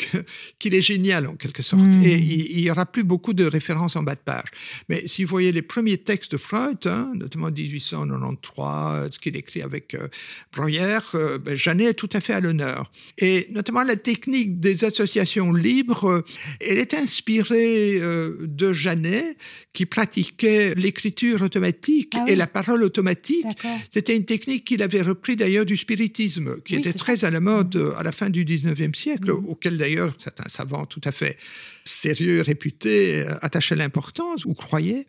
qu'il 0.59 0.75
est 0.75 0.81
génial 0.81 1.27
en 1.27 1.35
quelque 1.35 1.63
sorte. 1.63 1.83
Mm. 1.83 2.03
Et 2.03 2.17
il 2.17 2.61
n'y 2.61 2.69
aura 2.69 2.85
plus 2.85 3.03
beaucoup 3.03 3.33
de 3.33 3.45
références 3.45 3.95
en 3.95 4.03
bas 4.03 4.15
de 4.15 4.19
page. 4.19 4.49
Mais 4.89 5.07
si 5.07 5.23
vous 5.23 5.29
voyez 5.29 5.51
les 5.51 5.61
premiers 5.61 5.97
textes 5.97 6.33
de 6.33 6.37
Freud, 6.37 6.77
hein, 6.85 7.11
notamment 7.15 7.49
1893, 7.49 8.65
euh, 8.65 9.09
ce 9.11 9.19
qu'il 9.19 9.35
écrit 9.35 9.61
avec 9.61 9.95
euh, 9.95 10.07
Breuer, 10.55 10.99
euh, 11.15 11.37
ben, 11.37 11.55
Janet 11.55 11.89
est 11.89 11.93
tout 11.93 12.09
à 12.13 12.19
fait 12.21 12.33
à 12.33 12.39
l'honneur. 12.39 12.91
Et 13.17 13.47
notamment 13.51 13.83
la 13.83 13.95
technique 13.95 14.59
des 14.59 14.83
associations 14.83 15.51
libres, 15.51 16.05
euh, 16.05 16.23
elle 16.61 16.77
est 16.77 16.93
inspirée 16.93 17.99
euh, 17.99 18.37
de 18.41 18.73
Janet, 18.73 19.37
qui 19.73 19.85
pratiquait 19.85 20.73
l'écriture 20.75 21.41
automatique 21.41 22.13
Ah 22.15 22.25
et 22.27 22.35
la 22.35 22.47
parole 22.47 22.83
automatique. 22.83 23.45
C'était 23.89 24.15
une 24.15 24.25
technique 24.25 24.65
qu'il 24.65 24.81
avait 24.81 25.01
repris 25.01 25.35
d'ailleurs 25.35 25.54
du 25.63 25.77
spiritisme, 25.77 26.59
qui 26.65 26.73
Oui, 26.73 26.79
était 26.81 26.91
c'est 26.91 26.97
très 26.97 27.23
à 27.23 27.29
la 27.31 27.39
mode 27.39 27.75
euh, 27.77 27.93
à 27.95 28.03
la 28.03 28.11
fin 28.11 28.29
du 28.29 28.43
19e 28.43 28.93
siècle, 28.93 29.31
Mhm. 29.31 29.45
auquel 29.45 29.77
d'ailleurs 29.77 30.13
certains 30.17 30.49
savants 30.49 30.85
tout 30.85 30.99
à 31.05 31.11
fait 31.13 31.37
sérieux, 31.85 32.41
réputés, 32.41 33.21
euh, 33.21 33.33
attachaient 33.41 33.75
l'importance 33.75 34.43
ou 34.45 34.53
croyaient. 34.53 35.05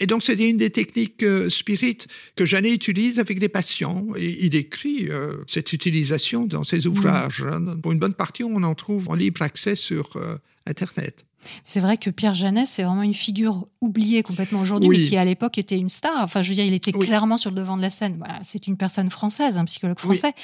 Et 0.00 0.06
donc 0.06 0.22
c'était 0.24 0.48
une 0.50 0.56
des 0.58 0.70
techniques 0.70 1.22
euh, 1.22 1.48
spirites 1.48 2.08
que 2.36 2.44
Janet 2.44 2.74
utilise 2.74 3.18
avec 3.20 3.38
des 3.38 3.48
patients. 3.48 4.06
Et 4.16 4.44
il 4.44 4.54
écrit 4.56 5.06
euh, 5.08 5.36
cette 5.46 5.72
utilisation 5.72 6.44
dans 6.46 6.64
ses 6.64 6.86
ouvrages. 6.86 7.42
hein. 7.42 7.76
Pour 7.82 7.92
une 7.92 7.98
bonne 8.00 8.14
partie, 8.14 8.42
on 8.44 8.62
en 8.64 8.74
trouve 8.74 9.08
en 9.08 9.14
libre 9.14 9.42
accès 9.42 9.76
sur 9.76 10.16
euh, 10.16 10.36
Internet. 10.66 11.24
C'est 11.64 11.80
vrai 11.80 11.96
que 11.96 12.10
Pierre 12.10 12.34
Janet, 12.34 12.66
c'est 12.66 12.82
vraiment 12.82 13.02
une 13.02 13.14
figure 13.14 13.66
oubliée 13.80 14.22
complètement 14.22 14.60
aujourd'hui, 14.60 14.88
Oui. 14.88 14.98
mais 14.98 15.04
qui 15.06 15.16
à 15.16 15.24
l'époque 15.24 15.58
était 15.58 15.78
une 15.78 15.88
star. 15.88 16.22
Enfin, 16.24 16.42
je 16.42 16.48
veux 16.48 16.54
dire, 16.54 16.64
il 16.64 16.74
était 16.74 16.94
Oui. 16.96 17.06
clairement 17.06 17.36
sur 17.36 17.50
le 17.50 17.56
devant 17.56 17.76
de 17.76 17.82
la 17.82 17.90
scène. 17.90 18.16
Voilà, 18.18 18.38
c'est 18.42 18.66
une 18.66 18.76
personne 18.76 19.08
française, 19.10 19.56
un 19.58 19.64
psychologue 19.64 19.96
Oui. 20.04 20.16
français. 20.16 20.34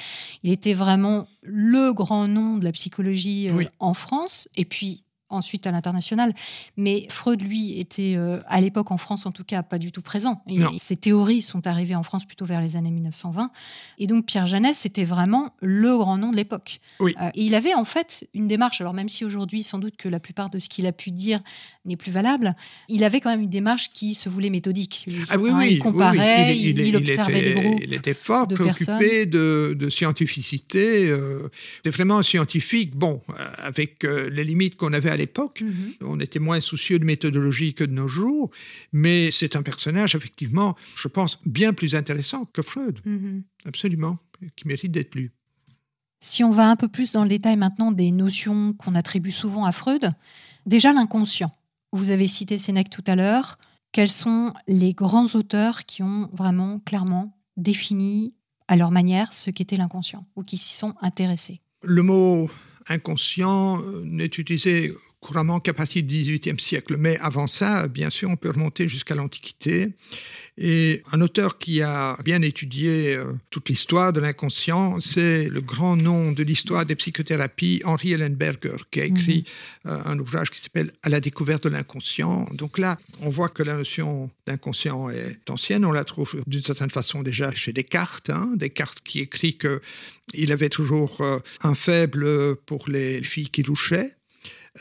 Il 0.43 0.51
était 0.51 0.73
vraiment 0.73 1.27
le 1.41 1.93
grand 1.93 2.27
nom 2.27 2.57
de 2.57 2.63
la 2.63 2.71
psychologie 2.71 3.49
euh, 3.49 3.63
en 3.79 3.93
France, 3.93 4.47
et 4.55 4.65
puis 4.65 5.03
ensuite 5.29 5.65
à 5.67 5.71
l'international. 5.71 6.33
Mais 6.77 7.07
Freud, 7.09 7.41
lui, 7.41 7.79
était 7.79 8.13
euh, 8.15 8.39
à 8.47 8.61
l'époque 8.61 8.91
en 8.91 8.97
France, 8.97 9.25
en 9.25 9.31
tout 9.31 9.43
cas, 9.43 9.63
pas 9.63 9.77
du 9.77 9.91
tout 9.91 10.01
présent. 10.01 10.43
Et 10.47 10.77
ses 10.77 10.95
théories 10.95 11.41
sont 11.41 11.65
arrivées 11.67 11.95
en 11.95 12.03
France 12.03 12.25
plutôt 12.25 12.45
vers 12.45 12.61
les 12.61 12.75
années 12.75 12.91
1920. 12.91 13.51
Et 13.97 14.07
donc 14.07 14.25
Pierre 14.25 14.47
Janet, 14.47 14.75
c'était 14.75 15.03
vraiment 15.03 15.49
le 15.61 15.97
grand 15.97 16.17
nom 16.17 16.31
de 16.31 16.35
l'époque. 16.35 16.79
Oui. 16.99 17.15
Euh, 17.21 17.29
et 17.33 17.43
il 17.43 17.55
avait 17.55 17.73
en 17.73 17.85
fait 17.85 18.27
une 18.33 18.47
démarche, 18.47 18.81
alors 18.81 18.93
même 18.93 19.09
si 19.09 19.25
aujourd'hui, 19.25 19.63
sans 19.63 19.79
doute 19.79 19.97
que 19.97 20.09
la 20.09 20.19
plupart 20.19 20.49
de 20.49 20.59
ce 20.59 20.69
qu'il 20.69 20.85
a 20.87 20.91
pu 20.91 21.11
dire 21.11 21.41
n'est 21.85 21.97
plus 21.97 22.11
valable, 22.11 22.55
il 22.89 23.03
avait 23.03 23.21
quand 23.21 23.29
même 23.29 23.41
une 23.41 23.49
démarche 23.49 23.91
qui 23.93 24.15
se 24.15 24.29
voulait 24.29 24.49
méthodique. 24.49 25.05
Ah 25.29 25.37
oui, 25.37 25.49
Hein, 25.51 25.57
oui. 25.59 25.67
il 25.73 25.79
comparait, 25.79 26.45
oui, 26.51 26.51
oui. 26.51 26.73
il, 26.77 26.79
il 26.87 26.95
observait 26.95 27.39
était, 27.39 27.53
des 27.53 27.61
groupes. 27.61 27.81
Il 27.83 27.93
était 27.93 28.13
fort 28.13 28.47
de 28.47 28.55
préoccupé 28.55 29.25
de, 29.25 29.75
de 29.77 29.89
scientificité. 29.89 31.09
Euh, 31.09 31.47
c'était 31.77 31.91
vraiment 31.91 32.17
un 32.19 32.23
scientifique, 32.23 32.95
bon, 32.95 33.21
euh, 33.29 33.33
avec 33.57 34.03
euh, 34.03 34.29
les 34.29 34.43
limites 34.43 34.75
qu'on 34.75 34.93
avait 34.93 35.09
à 35.11 35.17
l'époque. 35.17 35.61
Mhm. 35.61 35.93
On 36.01 36.19
était 36.19 36.39
moins 36.39 36.59
soucieux 36.59 36.99
de 36.99 37.05
méthodologie 37.05 37.73
que 37.73 37.83
de 37.83 37.91
nos 37.93 38.07
jours, 38.07 38.49
mais 38.91 39.29
c'est 39.31 39.55
un 39.55 39.61
personnage, 39.61 40.15
effectivement, 40.15 40.75
je 40.95 41.07
pense, 41.07 41.39
bien 41.45 41.73
plus 41.73 41.95
intéressant 41.95 42.45
que 42.45 42.61
Freud, 42.61 42.99
Mhm. 43.05 43.43
absolument, 43.65 44.17
qui 44.55 44.67
mérite 44.67 44.91
d'être 44.91 45.15
lu. 45.15 45.31
Si 46.21 46.43
on 46.43 46.51
va 46.51 46.69
un 46.69 46.75
peu 46.75 46.87
plus 46.87 47.11
dans 47.11 47.21
le 47.21 47.29
détail 47.29 47.55
maintenant 47.55 47.91
des 47.91 48.09
notions 48.11 48.73
qu'on 48.73 48.95
attribue 48.95 49.31
souvent 49.31 49.65
à 49.65 49.71
Freud, 49.71 50.11
déjà 50.65 50.91
l'inconscient. 50.91 51.51
Vous 51.95 52.11
avez 52.11 52.27
cité 52.27 52.57
Sénèque 52.57 52.89
tout 52.89 53.05
à 53.07 53.15
l'heure. 53.15 53.57
Quels 53.93 54.11
sont 54.11 54.51
les 54.67 54.91
grands 54.91 55.27
auteurs 55.33 55.85
qui 55.85 56.03
ont 56.03 56.29
vraiment 56.33 56.79
clairement 56.79 57.37
défini 57.55 58.33
à 58.67 58.75
leur 58.75 58.91
manière 58.91 59.31
ce 59.31 59.49
qu'était 59.49 59.77
l'inconscient 59.77 60.27
ou 60.35 60.43
qui 60.43 60.57
s'y 60.57 60.75
sont 60.75 60.93
intéressés? 60.99 61.61
Le 61.83 62.03
mot 62.03 62.49
inconscient 62.89 63.79
euh, 63.79 64.01
n'est 64.03 64.25
utilisé 64.25 64.91
couramment 65.25 65.59
qu'à 65.59 65.73
partir 65.73 66.03
du 66.03 66.13
XVIIIe 66.13 66.59
siècle. 66.59 66.97
Mais 66.99 67.17
avant 67.17 67.47
ça, 67.47 67.87
bien 67.87 68.11
sûr, 68.11 68.29
on 68.29 68.35
peut 68.35 68.51
remonter 68.51 68.87
jusqu'à 68.87 69.15
l'Antiquité. 69.15 69.89
Et 70.59 71.01
un 71.11 71.19
auteur 71.21 71.57
qui 71.57 71.81
a 71.81 72.15
bien 72.23 72.43
étudié 72.43 73.15
euh, 73.15 73.33
toute 73.49 73.69
l'histoire 73.69 74.13
de 74.13 74.19
l'inconscient, 74.19 74.99
c'est 74.99 75.49
le 75.49 75.61
grand 75.61 75.95
nom 75.95 76.31
de 76.31 76.43
l'histoire 76.43 76.85
des 76.85 76.95
psychothérapies, 76.95 77.81
Henri 77.85 78.13
Ellenberger, 78.13 78.77
qui 78.91 79.01
a 79.01 79.05
écrit 79.05 79.45
euh, 79.87 79.99
un 80.05 80.19
ouvrage 80.19 80.51
qui 80.51 80.59
s'appelle 80.59 80.91
À 81.01 81.09
la 81.09 81.19
découverte 81.19 81.63
de 81.63 81.69
l'inconscient. 81.69 82.47
Donc 82.53 82.77
là, 82.77 82.95
on 83.21 83.29
voit 83.29 83.49
que 83.49 83.63
la 83.63 83.73
notion 83.73 84.29
d'inconscient 84.45 85.09
est 85.09 85.49
ancienne. 85.49 85.85
On 85.85 85.91
la 85.91 86.03
trouve 86.03 86.35
d'une 86.45 86.61
certaine 86.61 86.91
façon 86.91 87.23
déjà 87.23 87.51
chez 87.51 87.73
Descartes. 87.73 88.29
Hein, 88.29 88.51
Descartes 88.55 88.99
qui 89.03 89.21
écrit 89.21 89.57
que 89.57 89.81
il 90.35 90.51
avait 90.51 90.69
toujours 90.69 91.21
euh, 91.21 91.39
un 91.63 91.73
faible 91.73 92.55
pour 92.67 92.89
les 92.89 93.23
filles 93.23 93.49
qui 93.49 93.63
louchaient. 93.63 94.11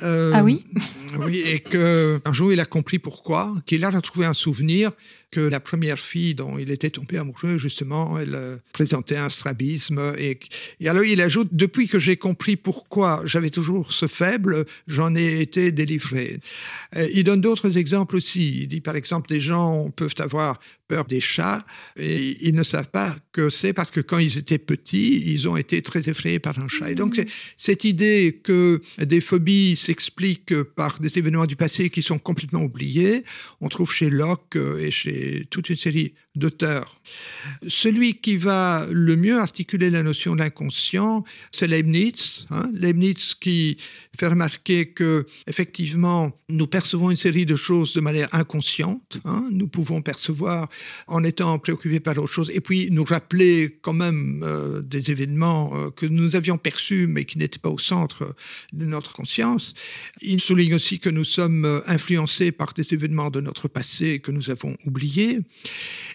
Euh, 0.03 0.32
Ah 0.34 0.42
oui 0.42 0.64
Oui, 1.20 1.42
et 1.47 1.61
qu'un 1.61 2.32
jour 2.32 2.53
il 2.53 2.61
a 2.61 2.64
compris 2.64 2.99
pourquoi, 2.99 3.55
qu'il 3.66 3.84
a 3.84 3.90
retrouvé 3.90 4.26
un 4.26 4.34
souvenir 4.34 4.90
que 5.35 5.41
la 5.41 5.61
première 5.61 5.99
fille 5.99 6.35
dont 6.35 6.59
il 6.59 6.70
était 6.70 6.91
tombé 6.91 7.18
amoureux, 7.18 7.59
justement, 7.59 8.18
elle 8.18 8.35
euh, 8.35 8.57
présentait 8.72 9.16
un 9.16 9.28
strabisme. 9.28 10.01
Et, 10.18 10.39
et 10.80 10.89
alors 10.89 11.05
il 11.05 11.20
ajoute, 11.20 11.49
depuis 11.53 11.89
que 11.89 11.99
j'ai 11.99 12.16
compris 12.16 12.57
pourquoi 12.57 13.22
j'avais 13.24 13.51
toujours 13.51 13.93
ce 13.93 14.07
faible, 14.07 14.64
j'en 14.87 15.16
ai 15.16 15.41
été 15.41 15.72
délivré. 15.72 16.39
Euh, 16.97 17.09
il 17.14 17.24
donne 17.24 17.41
d'autres 17.41 17.76
exemples 17.78 18.16
aussi. 18.16 18.62
Il 18.62 18.68
dit 18.68 18.80
par 18.80 18.95
exemple, 18.95 19.28
des 19.28 19.41
gens 19.41 19.91
peuvent 19.91 20.14
avoir 20.18 20.61
peur 20.87 21.07
des 21.07 21.20
chats 21.20 21.64
et 21.97 22.37
ils 22.47 22.55
ne 22.55 22.62
savent 22.62 22.91
pas 22.91 23.16
que 23.32 23.49
c'est 23.49 23.72
parce 23.72 23.91
que 23.91 24.01
quand 24.01 24.18
ils 24.18 24.37
étaient 24.37 24.59
petits, 24.59 25.32
ils 25.32 25.49
ont 25.49 25.57
été 25.57 25.80
très 25.80 26.09
effrayés 26.11 26.39
par 26.39 26.59
un 26.59 26.68
chat. 26.68 26.91
Et 26.91 26.95
donc, 26.95 27.14
Mmh. 27.18 27.24
cette 27.57 27.85
idée 27.85 28.41
que 28.43 28.80
des 28.99 29.20
phobies 29.20 29.76
s'expliquent 29.76 30.62
par 30.62 31.01
des 31.01 31.18
événements 31.18 31.47
du 31.47 31.57
passé 31.57 31.91
qui 31.91 32.03
sont 32.03 32.18
complètement 32.18 32.62
oubliés, 32.62 33.24
on 33.61 33.68
trouve 33.68 33.93
chez 33.93 34.11
Locke 34.11 34.57
euh, 34.57 34.78
et 34.78 34.91
chez 34.91 35.23
toute 35.50 35.70
une 35.70 35.76
série 35.76 36.14
d'auteurs. 36.35 37.01
Celui 37.68 38.14
qui 38.20 38.37
va 38.37 38.87
le 38.91 39.16
mieux 39.16 39.39
articuler 39.39 39.91
la 39.91 40.03
notion 40.03 40.35
d'inconscient, 40.35 41.24
c'est 41.53 41.68
Leibniz. 41.68 42.47
hein. 42.51 42.70
Leibniz 42.72 43.35
qui 43.35 43.76
fait 44.18 44.26
remarquer 44.26 44.87
que, 44.87 45.26
effectivement, 45.47 46.32
nous 46.49 46.66
percevons 46.66 47.11
une 47.11 47.16
série 47.16 47.47
de 47.47 47.57
choses 47.57 47.93
de 47.95 48.01
manière 48.01 48.28
inconsciente. 48.35 49.18
hein. 49.24 49.47
Nous 49.51 49.68
pouvons 49.68 50.03
percevoir 50.03 50.68
en 51.07 51.22
étant 51.24 51.59
préoccupés 51.59 52.01
par 52.01 52.16
autre 52.18 52.32
chose 52.32 52.51
et 52.55 52.61
puis 52.61 52.89
nous 52.91 53.05
rappeler 53.05 53.78
quand 53.82 53.93
même 53.93 54.43
euh, 54.43 54.82
des 54.82 55.11
événements 55.11 55.72
euh, 55.76 55.91
que 55.91 56.07
nous 56.07 56.37
avions 56.37 56.59
perçus 56.59 57.07
mais 57.07 57.24
qui 57.24 57.39
n'étaient 57.39 57.59
pas 57.59 57.70
au 57.70 57.78
centre 57.78 58.35
de 58.72 58.85
notre 58.85 59.12
conscience. 59.12 59.74
Il 60.22 60.41
souligne 60.41 60.74
aussi 60.74 60.99
que 60.99 61.11
nous 61.11 61.24
sommes 61.24 61.64
euh, 61.64 61.80
influencés 61.87 62.53
par 62.53 62.72
des 62.72 62.95
événements 62.95 63.30
de 63.30 63.41
notre 63.41 63.68
passé 63.68 64.18
que 64.20 64.30
nous 64.30 64.51
avons 64.51 64.76
oubliés. 64.87 65.41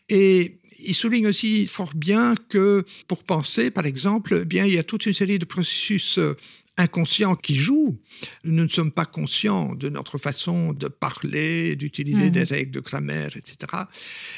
Et 0.09 0.59
il 0.85 0.95
souligne 0.95 1.27
aussi 1.27 1.65
fort 1.67 1.93
bien 1.95 2.35
que 2.49 2.83
pour 3.07 3.23
penser, 3.23 3.69
par 3.71 3.85
exemple, 3.85 4.39
eh 4.41 4.45
bien, 4.45 4.65
il 4.65 4.73
y 4.73 4.77
a 4.77 4.83
toute 4.83 5.05
une 5.05 5.13
série 5.13 5.37
de 5.39 5.45
processus 5.45 6.17
euh, 6.17 6.33
inconscients 6.77 7.35
qui 7.35 7.55
jouent. 7.55 7.99
Nous 8.45 8.63
ne 8.63 8.69
sommes 8.69 8.91
pas 8.91 9.05
conscients 9.05 9.75
de 9.75 9.89
notre 9.89 10.17
façon 10.17 10.71
de 10.71 10.87
parler, 10.87 11.75
d'utiliser 11.75 12.25
Mhm. 12.27 12.29
des 12.31 12.43
règles 12.45 12.71
de 12.71 12.79
grammaire, 12.79 13.35
etc. 13.35 13.57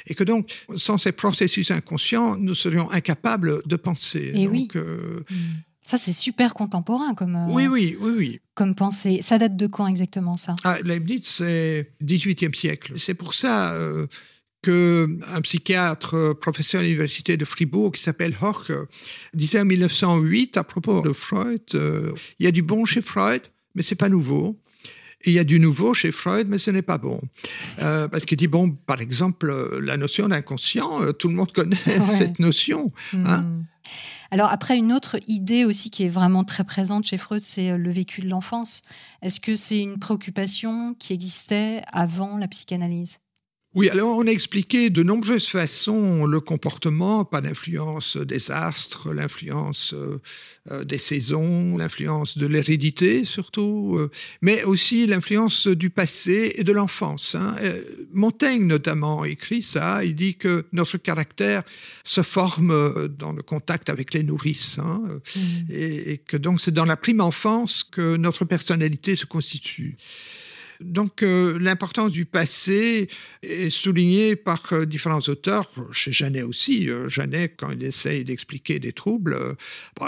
Et 0.07 0.15
que 0.15 0.23
donc, 0.23 0.49
sans 0.75 0.97
ces 0.97 1.11
processus 1.11 1.69
inconscients, 1.69 2.35
nous 2.37 2.55
serions 2.55 2.89
incapables 2.89 3.61
de 3.67 3.75
penser. 3.75 4.31
Et 4.33 4.45
donc, 4.45 4.53
oui. 4.53 4.67
euh, 4.75 5.21
Ça, 5.85 5.97
c'est 5.99 6.13
super 6.13 6.53
contemporain 6.55 7.13
comme, 7.13 7.35
euh, 7.35 7.45
oui, 7.49 7.67
oui, 7.67 7.95
oui, 7.99 8.11
oui. 8.17 8.39
comme 8.55 8.73
pensée. 8.75 9.19
Ça 9.21 9.37
date 9.37 9.55
de 9.57 9.67
quand 9.67 9.87
exactement, 9.87 10.37
ça? 10.37 10.55
Ah, 10.63 10.77
Leibniz, 10.83 11.21
c'est 11.25 11.91
18e 12.01 12.53
siècle. 12.55 12.93
C'est 12.97 13.13
pour 13.13 13.35
ça 13.35 13.73
euh, 13.75 14.07
qu'un 14.61 15.41
psychiatre, 15.41 16.15
euh, 16.15 16.33
professeur 16.33 16.81
à 16.81 16.83
l'université 16.83 17.37
de 17.37 17.45
Fribourg, 17.45 17.91
qui 17.91 18.01
s'appelle 18.01 18.35
Hoch, 18.41 18.69
euh, 18.69 18.85
disait 19.33 19.59
en 19.59 19.65
1908 19.65 20.57
à 20.57 20.63
propos 20.63 21.01
de 21.01 21.13
Freud, 21.13 21.61
euh, 21.73 22.13
il 22.39 22.45
y 22.45 22.47
a 22.47 22.51
du 22.51 22.61
bon 22.61 22.85
chez 22.85 23.01
Freud, 23.01 23.41
mais 23.75 23.81
c'est 23.81 23.95
pas 23.95 24.09
nouveau. 24.09 24.59
Et 25.23 25.29
il 25.29 25.33
y 25.33 25.39
a 25.39 25.43
du 25.43 25.59
nouveau 25.59 25.93
chez 25.93 26.11
Freud, 26.11 26.47
mais 26.49 26.57
ce 26.57 26.71
n'est 26.71 26.81
pas 26.81 26.97
bon. 26.97 27.19
Euh, 27.79 28.07
parce 28.07 28.25
qu'il 28.25 28.37
dit, 28.37 28.47
bon, 28.47 28.71
par 28.71 29.01
exemple, 29.01 29.79
la 29.79 29.95
notion 29.95 30.27
d'inconscient, 30.27 31.13
tout 31.13 31.27
le 31.27 31.35
monde 31.35 31.51
connaît 31.51 31.77
Ouais. 31.85 32.15
cette 32.17 32.39
notion. 32.39 32.91
Hein 33.13 33.41
Hmm. 33.41 33.63
Alors 34.33 34.49
après, 34.49 34.77
une 34.77 34.93
autre 34.93 35.17
idée 35.27 35.65
aussi 35.65 35.89
qui 35.89 36.05
est 36.05 36.09
vraiment 36.09 36.45
très 36.45 36.63
présente 36.63 37.05
chez 37.05 37.17
Freud, 37.17 37.41
c'est 37.41 37.77
le 37.77 37.91
vécu 37.91 38.21
de 38.21 38.29
l'enfance. 38.29 38.81
Est-ce 39.21 39.41
que 39.41 39.57
c'est 39.57 39.79
une 39.79 39.99
préoccupation 39.99 40.95
qui 40.97 41.11
existait 41.11 41.81
avant 41.91 42.37
la 42.37 42.47
psychanalyse? 42.47 43.17
Oui, 43.73 43.89
alors 43.89 44.17
on 44.17 44.27
a 44.27 44.31
expliqué 44.31 44.89
de 44.89 45.01
nombreuses 45.01 45.47
façons 45.47 46.25
le 46.25 46.41
comportement, 46.41 47.23
pas 47.23 47.39
d'influence 47.39 48.17
des 48.17 48.51
astres, 48.51 49.13
l'influence 49.13 49.93
euh, 49.93 50.19
euh, 50.71 50.83
des 50.83 50.97
saisons, 50.97 51.77
l'influence 51.77 52.37
de 52.37 52.47
l'hérédité 52.47 53.23
surtout, 53.23 53.95
euh, 53.97 54.11
mais 54.41 54.65
aussi 54.65 55.07
l'influence 55.07 55.67
du 55.67 55.89
passé 55.89 56.51
et 56.57 56.65
de 56.65 56.73
l'enfance. 56.73 57.35
hein. 57.35 57.55
Montaigne 58.11 58.65
notamment 58.65 59.23
écrit 59.23 59.61
ça, 59.61 60.03
il 60.03 60.15
dit 60.15 60.35
que 60.35 60.65
notre 60.73 60.97
caractère 60.97 61.63
se 62.03 62.23
forme 62.23 63.07
dans 63.07 63.31
le 63.31 63.41
contact 63.41 63.89
avec 63.89 64.13
les 64.13 64.23
nourrices, 64.23 64.79
hein, 64.79 65.01
et, 65.69 66.11
et 66.11 66.17
que 66.17 66.35
donc 66.35 66.59
c'est 66.59 66.73
dans 66.73 66.83
la 66.83 66.97
prime 66.97 67.21
enfance 67.21 67.85
que 67.85 68.17
notre 68.17 68.43
personnalité 68.43 69.15
se 69.15 69.25
constitue. 69.25 69.95
Donc 70.83 71.23
euh, 71.23 71.57
l'importance 71.59 72.11
du 72.11 72.25
passé 72.25 73.07
est 73.43 73.69
soulignée 73.69 74.35
par 74.35 74.73
euh, 74.73 74.85
différents 74.85 75.21
auteurs, 75.27 75.69
chez 75.91 76.11
Janet 76.11 76.43
aussi. 76.43 76.89
Euh, 76.89 77.07
Janet, 77.09 77.53
quand 77.57 77.71
il 77.71 77.83
essaye 77.83 78.23
d'expliquer 78.23 78.79
des 78.79 78.93
troubles, 78.93 79.37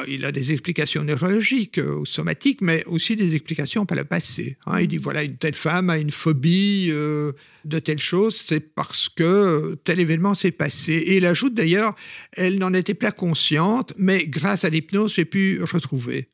il 0.08 0.26
a 0.26 0.32
des 0.32 0.52
explications 0.52 1.04
neurologiques 1.04 1.80
ou 1.80 2.06
somatiques, 2.06 2.62
mais 2.62 2.84
aussi 2.86 3.16
des 3.16 3.36
explications 3.36 3.86
par 3.86 3.98
le 3.98 4.04
passé. 4.04 4.58
hein. 4.66 4.82
Il 4.82 4.88
dit, 4.88 4.98
voilà, 4.98 5.24
une 5.24 5.38
telle 5.38 5.56
femme 5.56 5.90
a 5.90 5.98
une 5.98 6.12
phobie 6.12 6.90
de 6.90 7.80
telle 7.80 8.00
chose, 8.00 8.36
c'est 8.36 8.60
parce 8.60 9.10
que 9.10 9.76
tel 9.84 10.00
événement 10.00 10.36
s'est 10.36 10.52
passé. 10.52 10.94
Et 10.94 11.18
il 11.18 11.26
ajoute 11.26 11.54
d'ailleurs, 11.54 11.96
elle 12.34 12.58
n'en 12.58 12.74
était 12.74 12.94
pas 12.94 13.12
consciente, 13.12 13.94
mais 13.98 14.26
grâce 14.28 14.66
à 14.66 14.70
l'hypnose, 14.70 15.14
j'ai 15.16 15.26
pu 15.26 15.62
retrouver. 15.64 16.30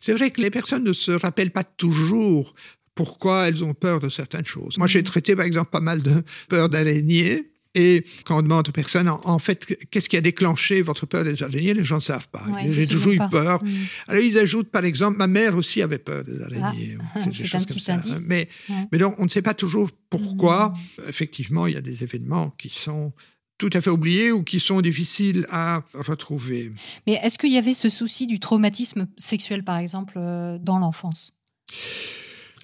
C'est 0.00 0.12
vrai 0.12 0.30
que 0.30 0.40
les 0.40 0.50
personnes 0.50 0.84
ne 0.84 0.92
se 0.92 1.12
rappellent 1.12 1.50
pas 1.50 1.64
toujours 1.64 2.54
pourquoi 2.96 3.46
elles 3.48 3.62
ont 3.62 3.74
peur 3.74 4.00
de 4.00 4.08
certaines 4.08 4.44
choses. 4.44 4.76
Moi, 4.78 4.88
j'ai 4.88 5.04
traité, 5.04 5.36
par 5.36 5.44
exemple, 5.44 5.70
pas 5.70 5.80
mal 5.80 6.02
de 6.02 6.24
peur 6.48 6.68
d'araignées. 6.68 7.52
Et 7.78 8.02
quand 8.24 8.38
on 8.38 8.42
demande 8.42 8.66
aux 8.70 8.72
personnes, 8.72 9.06
en, 9.06 9.20
en 9.22 9.38
fait, 9.38 9.76
qu'est-ce 9.90 10.08
qui 10.08 10.16
a 10.16 10.22
déclenché 10.22 10.80
votre 10.80 11.04
peur 11.04 11.24
des 11.24 11.42
araignées, 11.42 11.74
les 11.74 11.84
gens 11.84 11.96
ne 11.96 12.00
savent 12.00 12.28
pas. 12.30 12.42
Ouais, 12.48 12.66
j'ai 12.66 12.86
toujours 12.86 13.12
eu 13.12 13.20
peur. 13.30 13.62
Hmm. 13.62 13.68
Alors, 14.08 14.22
ils 14.22 14.38
ajoutent, 14.38 14.70
par 14.70 14.86
exemple, 14.86 15.18
ma 15.18 15.26
mère 15.26 15.54
aussi 15.56 15.82
avait 15.82 15.98
peur 15.98 16.24
des 16.24 16.40
araignées. 16.40 16.96
Ah, 17.14 17.20
des 17.26 17.44
choses 17.44 17.66
comme 17.66 17.78
ça. 17.78 18.00
Mais, 18.22 18.48
Ouais. 18.70 18.88
mais 18.90 18.96
donc, 18.96 19.14
on 19.18 19.24
ne 19.24 19.28
sait 19.28 19.42
pas 19.42 19.52
toujours 19.52 19.90
pourquoi. 20.08 20.72
Hmm. 20.98 21.02
Effectivement, 21.10 21.66
il 21.66 21.74
y 21.74 21.76
a 21.76 21.82
des 21.82 22.02
événements 22.02 22.48
qui 22.56 22.70
sont 22.70 23.12
tout 23.58 23.70
à 23.74 23.82
fait 23.82 23.90
oubliés 23.90 24.32
ou 24.32 24.42
qui 24.42 24.58
sont 24.58 24.80
difficiles 24.80 25.44
à 25.50 25.82
retrouver. 25.92 26.72
Mais 27.06 27.20
est-ce 27.22 27.36
qu'il 27.36 27.52
y 27.52 27.58
avait 27.58 27.74
ce 27.74 27.90
souci 27.90 28.26
du 28.26 28.40
traumatisme 28.40 29.06
sexuel, 29.18 29.64
par 29.64 29.76
exemple, 29.76 30.14
euh, 30.16 30.56
dans 30.58 30.78
l'enfance? 30.78 31.32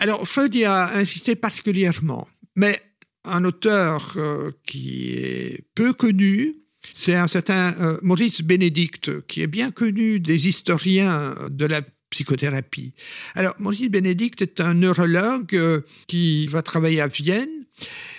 Alors, 0.03 0.27
Freud 0.27 0.53
y 0.57 0.65
a 0.65 0.97
insisté 0.97 1.37
particulièrement, 1.37 2.27
mais 2.57 2.77
un 3.25 3.45
auteur 3.45 4.15
euh, 4.17 4.51
qui 4.67 5.13
est 5.13 5.65
peu 5.77 5.93
connu, 5.93 6.57
c'est 6.93 7.15
un 7.15 7.29
certain 7.29 7.73
euh, 7.81 7.99
Maurice 8.03 8.43
Bénédicte, 8.43 9.25
qui 9.29 9.43
est 9.43 9.47
bien 9.47 9.71
connu 9.71 10.19
des 10.19 10.49
historiens 10.49 11.37
de 11.49 11.67
la 11.67 11.83
psychothérapie. 12.11 12.95
Alors, 13.37 13.55
Maurice 13.61 13.91
Bénédicte 13.91 14.43
est 14.43 14.61
un 14.61 14.75
neurologue 14.75 15.55
euh, 15.55 15.83
qui 16.09 16.49
va 16.49 16.63
travailler 16.63 17.01
à 17.01 17.07
Vienne. 17.07 17.65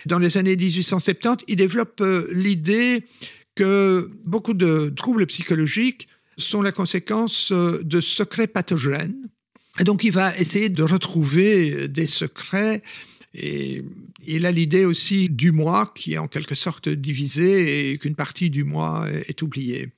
Dans 0.06 0.20
les 0.20 0.38
années 0.38 0.56
1870, 0.56 1.44
il 1.50 1.58
développe 1.58 2.02
l'idée 2.32 3.04
que 3.56 4.10
beaucoup 4.24 4.54
de 4.54 4.88
troubles 4.96 5.26
psychologiques 5.26 6.08
sont 6.38 6.62
la 6.62 6.72
conséquence 6.72 7.52
de 7.52 8.00
secrets 8.00 8.48
pathogènes. 8.48 9.28
Et 9.80 9.84
donc, 9.84 10.04
il 10.04 10.12
va 10.12 10.36
essayer 10.38 10.70
de 10.70 10.84
retrouver 10.84 11.88
des 11.88 12.08
secrets. 12.08 12.82
Et 13.36 13.84
il 14.28 14.46
a 14.46 14.52
l'idée 14.52 14.86
aussi 14.86 15.28
du 15.28 15.52
moi 15.52 15.92
qui 15.96 16.14
est 16.14 16.18
en 16.20 16.28
quelque 16.28 16.54
sorte 16.54 16.88
divisé 16.88 17.90
et 17.90 17.98
qu'une 17.98 18.14
partie 18.14 18.52
du 18.52 18.64
moi 18.64 19.08
est 19.28 19.42
oubliée. 19.42 19.90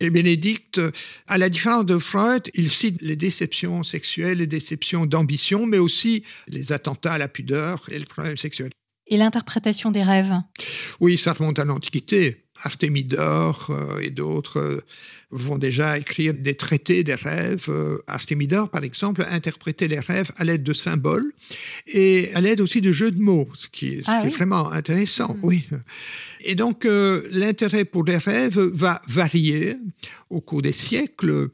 Et 0.00 0.10
Bénédicte, 0.10 0.80
à 1.28 1.38
la 1.38 1.48
différence 1.48 1.86
de 1.86 1.98
Freud, 1.98 2.50
il 2.54 2.70
cite 2.70 3.00
les 3.02 3.14
déceptions 3.14 3.84
sexuelles, 3.84 4.38
les 4.38 4.48
déceptions 4.48 5.06
d'ambition, 5.06 5.66
mais 5.66 5.78
aussi 5.78 6.24
les 6.48 6.72
attentats 6.72 7.12
à 7.12 7.18
la 7.18 7.28
pudeur 7.28 7.88
et 7.92 7.98
le 8.00 8.06
problème 8.06 8.36
sexuel. 8.36 8.70
Et 9.06 9.16
l'interprétation 9.16 9.90
des 9.90 10.02
rêves? 10.02 10.34
Oui, 10.98 11.18
ça 11.18 11.34
remonte 11.34 11.58
à 11.58 11.64
l'Antiquité. 11.64 12.40
Artémidore 12.62 13.70
euh, 13.70 13.98
et 13.98 14.10
d'autres 14.10 14.60
euh, 14.60 14.80
vont 15.34 15.58
déjà 15.58 15.98
écrire 15.98 16.32
des 16.32 16.54
traités 16.54 17.02
des 17.04 17.14
rêves. 17.14 17.66
Euh, 17.68 17.98
Artémidore, 18.06 18.68
par 18.68 18.84
exemple, 18.84 19.26
interprétait 19.30 19.88
les 19.88 19.98
rêves 19.98 20.30
à 20.36 20.44
l'aide 20.44 20.62
de 20.62 20.72
symboles 20.72 21.32
et 21.88 22.32
à 22.34 22.40
l'aide 22.40 22.60
aussi 22.60 22.80
de 22.80 22.92
jeux 22.92 23.10
de 23.10 23.20
mots, 23.20 23.48
ce 23.54 23.66
qui 23.68 23.88
est, 23.88 23.96
ce 23.98 24.02
Ah 24.06 24.20
qui 24.20 24.28
est 24.28 24.30
oui. 24.30 24.36
vraiment 24.36 24.70
intéressant. 24.70 25.36
Oui. 25.42 25.66
Et 26.46 26.54
donc, 26.54 26.84
euh, 26.84 27.22
l'intérêt 27.32 27.84
pour 27.84 28.04
les 28.04 28.18
rêves 28.18 28.58
va 28.58 29.00
varier 29.08 29.76
au 30.30 30.40
cours 30.40 30.62
des 30.62 30.72
siècles, 30.72 31.48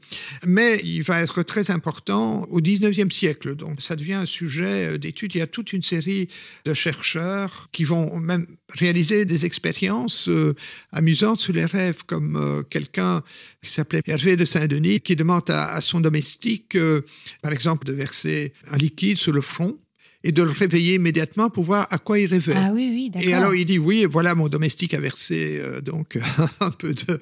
mais 0.45 0.79
il 0.83 1.01
va 1.03 1.21
être 1.21 1.43
très 1.43 1.71
important 1.71 2.43
au 2.49 2.59
19e 2.61 3.09
siècle. 3.11 3.55
Donc, 3.55 3.81
ça 3.81 3.95
devient 3.95 4.13
un 4.15 4.25
sujet 4.25 4.93
euh, 4.93 4.97
d'étude. 4.97 5.33
Il 5.33 5.39
y 5.39 5.41
a 5.41 5.47
toute 5.47 5.73
une 5.73 5.83
série 5.83 6.27
de 6.65 6.73
chercheurs 6.73 7.69
qui 7.71 7.83
vont 7.83 8.19
même 8.19 8.45
réaliser 8.77 9.25
des 9.25 9.45
expériences 9.45 10.27
euh, 10.29 10.53
amusantes 10.91 11.39
sur 11.39 11.53
les 11.53 11.65
rêves, 11.65 12.03
comme 12.05 12.35
euh, 12.35 12.63
quelqu'un 12.63 13.23
qui 13.61 13.70
s'appelait 13.71 14.01
Hervé 14.07 14.35
de 14.35 14.45
Saint-Denis, 14.45 15.01
qui 15.01 15.15
demande 15.15 15.49
à, 15.49 15.73
à 15.73 15.81
son 15.81 15.99
domestique, 16.01 16.75
euh, 16.75 17.01
par 17.41 17.51
exemple, 17.51 17.85
de 17.85 17.93
verser 17.93 18.53
un 18.69 18.77
liquide 18.77 19.17
sur 19.17 19.33
le 19.33 19.41
front. 19.41 19.77
et 20.23 20.31
de 20.31 20.43
le 20.43 20.51
réveiller 20.51 20.95
immédiatement 20.95 21.49
pour 21.49 21.63
voir 21.63 21.87
à 21.89 21.97
quoi 21.97 22.19
il 22.19 22.27
rêvait. 22.27 22.53
Ah 22.55 22.69
oui, 22.73 22.89
oui, 22.93 23.09
d'accord. 23.09 23.27
Et 23.27 23.33
alors 23.33 23.55
il 23.55 23.65
dit 23.65 23.79
oui, 23.79 24.05
voilà 24.05 24.35
mon 24.35 24.49
domestique 24.49 24.93
a 24.93 24.99
versé 24.99 25.59
euh, 25.59 25.81
donc 25.81 26.19
un 26.59 26.69
peu 26.71 26.93
de, 26.93 27.19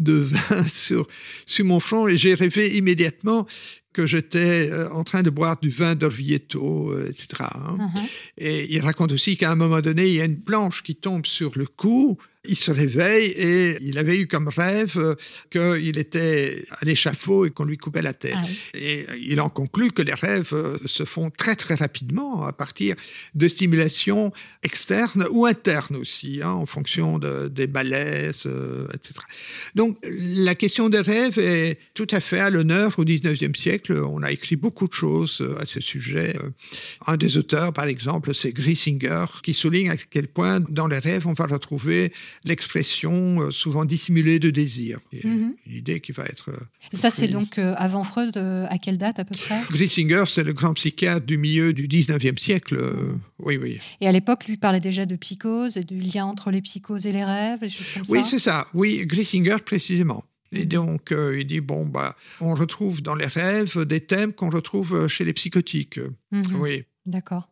de 0.00 0.14
vin 0.14 0.66
sur, 0.82 1.06
sur 1.46 1.64
mon 1.64 1.78
front 1.78 2.08
et 2.08 2.16
j'ai 2.16 2.34
rêvé 2.34 2.76
immédiatement 2.76 3.46
que 3.92 4.06
j'étais 4.06 4.68
euh, 4.70 4.88
en 4.90 5.04
train 5.04 5.22
de 5.22 5.30
boire 5.30 5.58
du 5.60 5.70
vin 5.70 5.94
d'Orvieto, 5.94 6.90
euh, 6.90 7.08
etc. 7.08 7.44
hein. 7.54 7.76
Mhm. 7.78 8.06
Et 8.38 8.74
il 8.74 8.80
raconte 8.80 9.12
aussi 9.12 9.36
qu'à 9.36 9.50
un 9.50 9.56
moment 9.56 9.80
donné, 9.80 10.08
il 10.08 10.14
y 10.14 10.20
a 10.20 10.24
une 10.24 10.40
planche 10.40 10.82
qui 10.82 10.94
tombe 10.94 11.26
sur 11.26 11.52
le 11.56 11.66
cou. 11.66 12.16
Il 12.48 12.56
se 12.56 12.70
réveille 12.70 13.30
et 13.32 13.76
il 13.82 13.98
avait 13.98 14.18
eu 14.18 14.26
comme 14.26 14.48
rêve 14.48 14.94
euh, 14.96 15.14
qu'il 15.50 15.98
était 15.98 16.56
à 16.80 16.84
l'échafaud 16.86 17.44
et 17.44 17.50
qu'on 17.50 17.64
lui 17.64 17.76
coupait 17.76 18.00
la 18.00 18.14
tête. 18.14 18.32
Ah 18.34 18.42
oui. 18.48 18.80
Et 18.80 19.06
il 19.20 19.40
en 19.42 19.50
conclut 19.50 19.90
que 19.92 20.00
les 20.00 20.14
rêves 20.14 20.54
euh, 20.54 20.78
se 20.86 21.04
font 21.04 21.28
très 21.30 21.54
très 21.54 21.74
rapidement 21.74 22.44
à 22.44 22.54
partir 22.54 22.94
de 23.34 23.46
stimulations 23.46 24.32
externes 24.62 25.26
ou 25.32 25.44
internes 25.44 25.96
aussi, 25.96 26.40
hein, 26.42 26.52
en 26.52 26.64
fonction 26.64 27.18
de- 27.18 27.48
des 27.48 27.66
malaises, 27.66 28.44
euh, 28.46 28.86
etc. 28.94 29.20
Donc 29.74 29.98
la 30.04 30.54
question 30.54 30.88
des 30.88 31.00
rêves 31.00 31.38
est 31.38 31.78
tout 31.92 32.06
à 32.10 32.20
fait 32.20 32.40
à 32.40 32.48
l'honneur 32.48 32.98
au 32.98 33.04
19e 33.04 33.54
siècle. 33.54 33.92
On 34.02 34.22
a 34.22 34.32
écrit 34.32 34.56
beaucoup 34.56 34.88
de 34.88 34.94
choses 34.94 35.42
euh, 35.42 35.60
à 35.60 35.66
ce 35.66 35.80
sujet. 35.80 36.34
Euh, 36.42 36.48
Un 37.06 37.18
des 37.18 37.36
auteurs, 37.36 37.74
par 37.74 37.84
exemple, 37.84 38.34
c'est 38.34 38.52
Griesinger, 38.54 39.26
qui 39.42 39.52
souligne 39.52 39.90
à 39.90 39.96
quel 39.98 40.26
point 40.26 40.60
dans 40.60 40.86
les 40.88 40.98
rêves, 40.98 41.26
on 41.26 41.34
va 41.34 41.44
retrouver 41.46 42.12
l'expression 42.44 43.40
euh, 43.40 43.50
souvent 43.50 43.84
dissimulée 43.84 44.38
de 44.38 44.50
désir. 44.50 44.98
Mhm. 45.24 45.54
Une 45.66 45.74
idée 45.74 46.00
qui 46.00 46.12
va 46.12 46.24
être... 46.24 46.50
euh, 46.50 46.56
Et 46.92 46.96
ça, 46.96 47.10
c'est 47.10 47.28
donc 47.28 47.58
euh, 47.58 47.74
avant 47.76 48.04
Freud, 48.04 48.36
à 48.36 48.78
quelle 48.78 48.98
date 48.98 49.18
à 49.18 49.24
peu 49.24 49.36
près? 49.36 49.58
Griesinger, 49.70 50.24
c'est 50.28 50.44
le 50.44 50.52
grand 50.52 50.74
psychiatre 50.74 51.24
du 51.26 51.38
milieu 51.38 51.72
du 51.72 51.88
19e 51.88 52.38
siècle. 52.38 52.78
oui, 53.38 53.56
oui. 53.56 53.78
Et 54.00 54.08
à 54.08 54.12
l'époque, 54.12 54.46
lui 54.46 54.56
parlait 54.56 54.80
déjà 54.80 55.06
de 55.06 55.16
psychose 55.16 55.76
et 55.76 55.84
du 55.84 55.98
lien 55.98 56.24
entre 56.24 56.50
les 56.50 56.60
psychoses 56.62 57.06
et 57.06 57.12
les 57.12 57.24
rêves, 57.24 57.60
des 57.60 57.68
choses 57.68 57.90
comme 57.92 58.02
Oui, 58.08 58.20
ça? 58.20 58.24
c'est 58.24 58.38
ça. 58.38 58.66
Oui, 58.74 59.04
Griesinger 59.06 59.56
précisément. 59.64 60.24
Et 60.52 60.64
donc, 60.64 61.12
euh, 61.12 61.38
il 61.38 61.46
dit, 61.46 61.60
bon, 61.60 61.86
bah, 61.86 62.16
on 62.40 62.54
retrouve 62.54 63.02
dans 63.02 63.14
les 63.14 63.26
rêves 63.26 63.84
des 63.84 64.00
thèmes 64.00 64.32
qu'on 64.32 64.50
retrouve 64.50 65.06
chez 65.06 65.24
les 65.24 65.32
psychotiques. 65.32 66.00
Mhm. 66.32 66.56
Oui. 66.58 66.82
D'accord. 67.06 67.48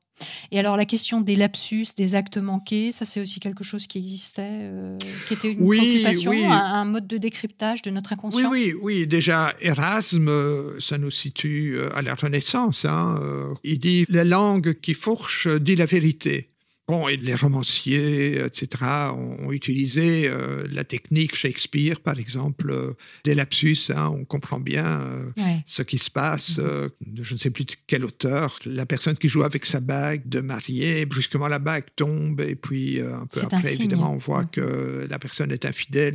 Et 0.51 0.59
alors 0.59 0.77
la 0.77 0.85
question 0.85 1.21
des 1.21 1.35
lapsus, 1.35 1.87
des 1.97 2.14
actes 2.14 2.39
manqués, 2.39 2.93
ça 2.93 3.05
c'est 3.05 3.21
aussi 3.21 3.41
quelque 3.41 3.62
chose 3.64 3.87
qui 3.87 3.99
existait, 3.99 4.43
euh, 4.49 4.99
qui 5.27 5.35
était 5.35 5.51
une 5.53 5.62
Oui, 5.62 5.79
préoccupation, 5.79 6.31
oui. 6.31 6.45
un, 6.45 6.51
un 6.53 6.85
mode 6.85 7.07
de 7.07 7.19
décryptage 7.19 7.83
de 7.83 7.91
notre 7.91 8.11
Oui, 8.12 8.14
inconscient. 8.19 8.51
oui, 8.51 8.73
oui. 8.83 9.07
Déjà, 9.07 9.53
Erasme, 9.61 10.31
ça 10.81 10.99
nous 10.99 11.11
situe 11.11 11.77
euh, 11.77 11.95
à 11.97 12.03
la 12.03 12.14
Renaissance. 12.14 12.85
hein, 12.85 13.19
euh, 13.23 13.55
Il 13.64 13.79
dit 13.79 14.07
la 14.09 14.25
langue 14.25 14.75
qui 14.81 14.95
fourche 14.95 15.49
dit 15.49 15.77
la 15.77 15.87
vérité. 15.87 16.51
Bon, 16.89 17.07
et 17.07 17.18
les 17.18 17.34
romanciers, 17.34 18.39
etc., 18.39 18.82
ont, 19.14 19.53
utilisé 19.53 20.26
euh, 20.26 20.66
la 20.72 20.84
technique 20.84 21.34
Shakespeare, 21.34 22.01
par 22.01 22.18
exemple, 22.18 22.70
euh, 22.70 22.95
des 23.24 23.34
lapsus. 23.34 23.76
hein, 23.95 24.09
on 24.09 24.24
comprend 24.24 24.59
bien 24.59 25.03
euh, 25.03 25.30
Ouais. 25.36 25.62
ce 25.66 25.82
qui 25.82 25.99
se 25.99 26.11
passe. 26.11 26.59
euh, 26.59 26.89
je 27.22 27.34
ne 27.34 27.39
sais 27.39 27.51
plus 27.51 27.64
de 27.66 27.72
quel 27.86 28.05
auteur. 28.07 28.59
La 28.64 28.86
personne 28.86 29.16
qui 29.16 29.28
joue 29.28 29.43
avec 29.43 29.66
sa 29.66 29.80
bague 29.80 30.26
de 30.28 30.41
mariée, 30.41 31.05
brusquement 31.05 31.49
la 31.49 31.59
bague 31.59 31.84
tombe, 31.95 32.41
et 32.41 32.57
puis 32.57 33.01
un 33.01 33.26
peu 33.26 33.41
un 33.41 33.45
après, 33.45 33.74
évidemment, 33.74 34.12
on 34.14 34.18
voit 34.18 34.45
que 34.47 35.07
la 35.11 35.18
personne 35.18 35.53
est 35.53 35.66
infidèle. 35.66 36.14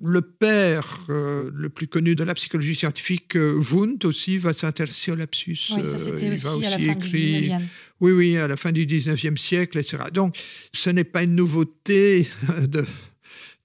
Le 0.00 0.20
père 0.22 1.06
euh, 1.10 1.50
le 1.52 1.68
plus 1.70 1.88
connu 1.88 2.14
de 2.14 2.22
la 2.22 2.34
psychologie 2.34 2.76
scientifique, 2.76 3.34
euh, 3.36 3.60
Wundt 3.72 4.06
aussi, 4.06 4.38
va 4.38 4.52
s'intéresser 4.54 5.10
au 5.10 5.16
lapsus. 5.16 5.58
Oui, 5.74 5.82
ça 5.84 5.90
Euh, 5.94 5.96
c'était 5.98 6.26
il 6.28 6.32
aussi 6.34 6.44
va 6.44 6.52
à 6.68 6.70
la 6.70 6.78
fin 6.78 6.78
du 6.78 6.90
écrire- 6.90 7.58
19e. 7.58 7.62
Oui, 8.00 8.12
oui, 8.12 8.36
à 8.36 8.46
la 8.46 8.56
fin 8.56 8.70
du 8.70 8.86
19e 8.86 9.36
siècle, 9.36 9.76
etc. 9.78 9.98
Donc, 10.14 10.36
ce 10.72 10.90
n'est 10.90 11.02
pas 11.04 11.24
une 11.24 11.34
nouveauté 11.34 12.28
de, 12.68 12.80
de 12.82 12.86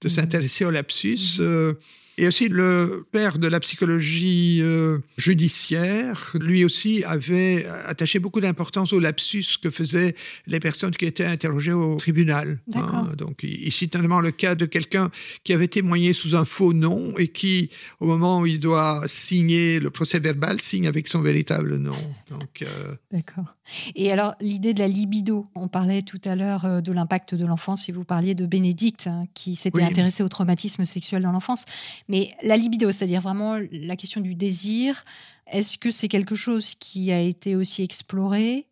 Mhm. 0.02 0.08
s'intéresser 0.10 0.64
au 0.64 0.70
lapsus. 0.72 1.36
euh, 1.38 1.74
et 2.16 2.28
aussi, 2.28 2.48
le 2.48 3.06
père 3.10 3.38
de 3.38 3.48
la 3.48 3.60
psychologie 3.60 4.60
euh, 4.62 4.98
judiciaire, 5.18 6.32
lui 6.40 6.64
aussi, 6.64 7.02
avait 7.04 7.66
attaché 7.86 8.18
beaucoup 8.18 8.40
d'importance 8.40 8.92
au 8.92 9.00
lapsus 9.00 9.44
que 9.60 9.70
faisaient 9.70 10.14
les 10.46 10.60
personnes 10.60 10.92
qui 10.92 11.06
étaient 11.06 11.24
interrogées 11.24 11.72
au 11.72 11.96
tribunal. 11.96 12.60
D'accord. 12.68 13.16
Donc, 13.16 13.44
cite 13.70 13.94
notamment 13.94 14.20
le 14.20 14.30
cas 14.30 14.54
de 14.54 14.64
quelqu'un 14.64 15.10
qui 15.42 15.52
avait 15.52 15.68
témoigné 15.68 16.12
sous 16.12 16.36
un 16.36 16.44
faux 16.44 16.72
nom 16.72 17.16
et 17.18 17.28
qui, 17.28 17.70
au 18.00 18.06
moment 18.06 18.40
où 18.40 18.46
il 18.46 18.60
doit 18.60 19.02
signer 19.06 19.80
le 19.80 19.90
procès 19.90 20.20
verbal, 20.20 20.60
signe 20.60 20.86
avec 20.86 21.08
son 21.08 21.20
véritable 21.20 21.76
nom. 21.76 21.96
Donc, 22.30 22.62
euh, 22.62 22.94
D'accord. 23.12 23.54
Et 23.94 24.12
alors, 24.12 24.34
l'idée 24.40 24.74
de 24.74 24.80
la 24.80 24.88
libido, 24.88 25.44
on 25.54 25.68
parlait 25.68 26.02
tout 26.02 26.20
à 26.24 26.36
l'heure 26.36 26.64
euh, 26.64 26.80
de 26.80 26.92
l'impact 26.92 27.34
de 27.34 27.46
l'enfance, 27.46 27.84
si 27.84 27.92
vous 27.92 28.04
parliez 28.04 28.34
de 28.34 28.46
Bénédicte, 28.46 29.06
hein, 29.06 29.26
qui 29.34 29.56
s'était 29.56 29.78
Oui. 29.78 29.84
intéressé 29.84 30.22
au 30.22 30.28
traumatisme 30.28 30.84
sexuel 30.84 31.22
dans 31.22 31.32
l'enfance. 31.32 31.64
Mais 32.08 32.32
la 32.42 32.56
libido, 32.56 32.92
c'est-à-dire 32.92 33.20
vraiment 33.20 33.58
la 33.72 33.96
question 33.96 34.20
du 34.20 34.34
désir, 34.34 35.04
est-ce 35.46 35.78
que 35.78 35.90
c'est 35.90 36.08
quelque 36.08 36.34
chose 36.34 36.74
qui 36.74 37.12
a 37.12 37.20
été 37.20 37.56
aussi 37.56 37.82
exploré? 37.82 38.66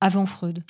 Avant 0.00 0.26
Freud 0.26 0.62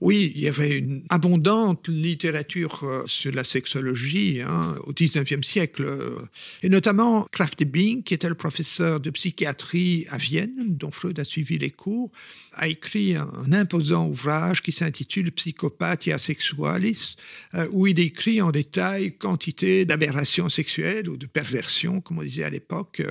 Oui, 0.00 0.32
il 0.34 0.40
y 0.40 0.48
avait 0.48 0.78
une 0.78 1.02
abondante 1.10 1.88
littérature 1.88 2.80
euh, 2.84 3.02
sur 3.06 3.30
la 3.32 3.44
sexologie 3.44 4.40
hein, 4.40 4.74
au 4.84 4.94
XIXe 4.94 5.46
siècle, 5.46 5.84
euh, 5.84 6.18
et 6.62 6.70
notamment 6.70 7.26
Kraft 7.32 7.60
Ebing, 7.60 8.02
qui 8.02 8.14
était 8.14 8.30
le 8.30 8.34
professeur 8.34 8.98
de 9.00 9.10
psychiatrie 9.10 10.06
à 10.08 10.16
Vienne, 10.16 10.76
dont 10.76 10.90
Freud 10.90 11.18
a 11.20 11.24
suivi 11.24 11.58
les 11.58 11.70
cours, 11.70 12.10
a 12.54 12.68
écrit 12.68 13.14
un, 13.14 13.52
imposant 13.52 14.06
ouvrage 14.06 14.62
qui 14.62 14.72
s'intitule 14.72 15.30
Psychopathia 15.32 16.16
Sexualis, 16.16 17.16
euh, 17.54 17.68
où 17.72 17.86
il 17.86 17.94
décrit 17.94 18.40
en 18.40 18.52
détail 18.52 19.16
quantité 19.18 19.84
d'aberrations 19.84 20.48
sexuelles 20.48 21.10
ou 21.10 21.18
de 21.18 21.26
perversions, 21.26 22.00
comme 22.00 22.18
on 22.18 22.22
disait 22.22 22.44
à 22.44 22.50
l'époque. 22.50 23.02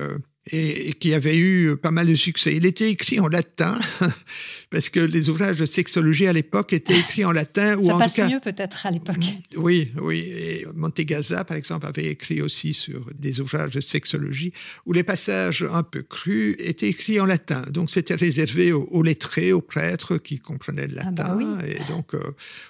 Et, 0.51 0.93
qui 0.93 1.13
avait 1.13 1.37
eu 1.37 1.75
pas 1.77 1.91
mal 1.91 2.07
de 2.07 2.15
succès. 2.15 2.55
Il 2.55 2.65
était 2.65 2.89
écrit 2.89 3.19
en 3.19 3.27
latin, 3.27 3.77
parce 4.71 4.89
que 4.89 4.99
les 4.99 5.29
ouvrages 5.29 5.57
de 5.57 5.65
sexologie 5.65 6.27
à 6.27 6.33
l'époque 6.33 6.73
étaient 6.73 6.97
écrits 6.97 7.25
en 7.25 7.31
latin, 7.31 7.77
ou 7.79 7.87
Ça 7.87 7.95
en 7.95 7.99
passe 7.99 8.13
tout 8.13 8.21
cas... 8.21 8.29
mieux 8.29 8.39
peut-être 8.39 8.85
à 8.85 8.91
l'époque. 8.91 9.17
Oui, 9.55 9.91
oui. 10.01 10.19
Et 10.19 10.65
Montegaza, 10.73 11.43
par 11.43 11.57
exemple, 11.57 11.85
avait 11.85 12.05
écrit 12.05 12.41
aussi 12.41 12.73
sur 12.73 13.07
des 13.13 13.39
ouvrages 13.39 13.71
de 13.71 13.81
sexologie 13.81 14.51
où 14.85 14.93
les 14.93 15.03
passages 15.03 15.65
un 15.71 15.83
peu 15.83 16.01
crus 16.01 16.55
étaient 16.59 16.89
écrits 16.89 17.19
en 17.19 17.25
latin. 17.25 17.61
Donc 17.71 17.91
c'était 17.91 18.15
réservé 18.15 18.71
aux, 18.73 18.83
aux 18.85 19.03
lettrés, 19.03 19.53
aux 19.53 19.61
prêtres 19.61 20.17
qui 20.17 20.39
comprenaient 20.39 20.87
le 20.87 20.95
Ah 20.99 21.05
latin 21.05 21.35
bah 21.35 21.35
oui. 21.37 21.45
et 21.67 21.91
donc 21.91 22.15
euh, 22.15 22.19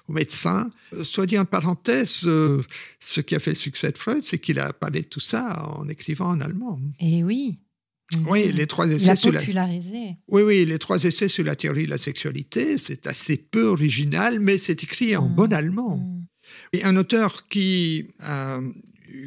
aux 0.08 0.14
médecins. 0.14 0.72
Euh, 0.94 1.04
Soit 1.04 1.26
dit 1.26 1.40
en 1.40 1.46
parenthèse, 1.46 2.22
euh, 2.26 2.62
ce 3.00 3.22
qui 3.22 3.36
a 3.36 3.40
fait 3.40 3.52
le 3.52 3.56
succès 3.56 3.92
de 3.92 3.98
Freud, 3.98 4.22
c'est 4.24 4.40
qu'il 4.40 4.60
a 4.60 4.74
parlé 4.74 5.02
de 5.02 5.08
tout 5.08 5.20
ça 5.20 5.68
en 5.78 5.88
écrivant 5.88 6.30
en 6.30 6.42
allemand. 6.42 6.80
Et 7.00 7.24
oui. 7.24 7.60
Oui, 8.28 8.52
les 8.54 8.68
trois 8.68 8.88
essais 8.88 9.16
sur 9.16 9.32
la 9.32 9.42
oui, 10.28 10.42
oui, 10.44 10.66
les 10.66 10.80
trois 10.80 11.04
essais 11.04 11.28
sur 11.28 11.44
la 11.44 11.56
théorie 11.56 11.86
de 11.86 11.90
la 11.92 11.98
sexualité, 11.98 12.78
c'est 12.78 13.08
assez 13.08 13.38
peu 13.38 13.64
original, 13.68 14.40
mais 14.40 14.58
c'est 14.58 14.84
écrit 14.84 15.16
en 15.16 15.28
Mm. 15.30 15.34
bon 15.36 15.54
allemand. 15.54 15.98
Mm. 15.98 16.26
Et 16.74 16.84
un 16.84 16.96
auteur 16.98 17.48
qui 17.48 18.06
a 18.20 18.60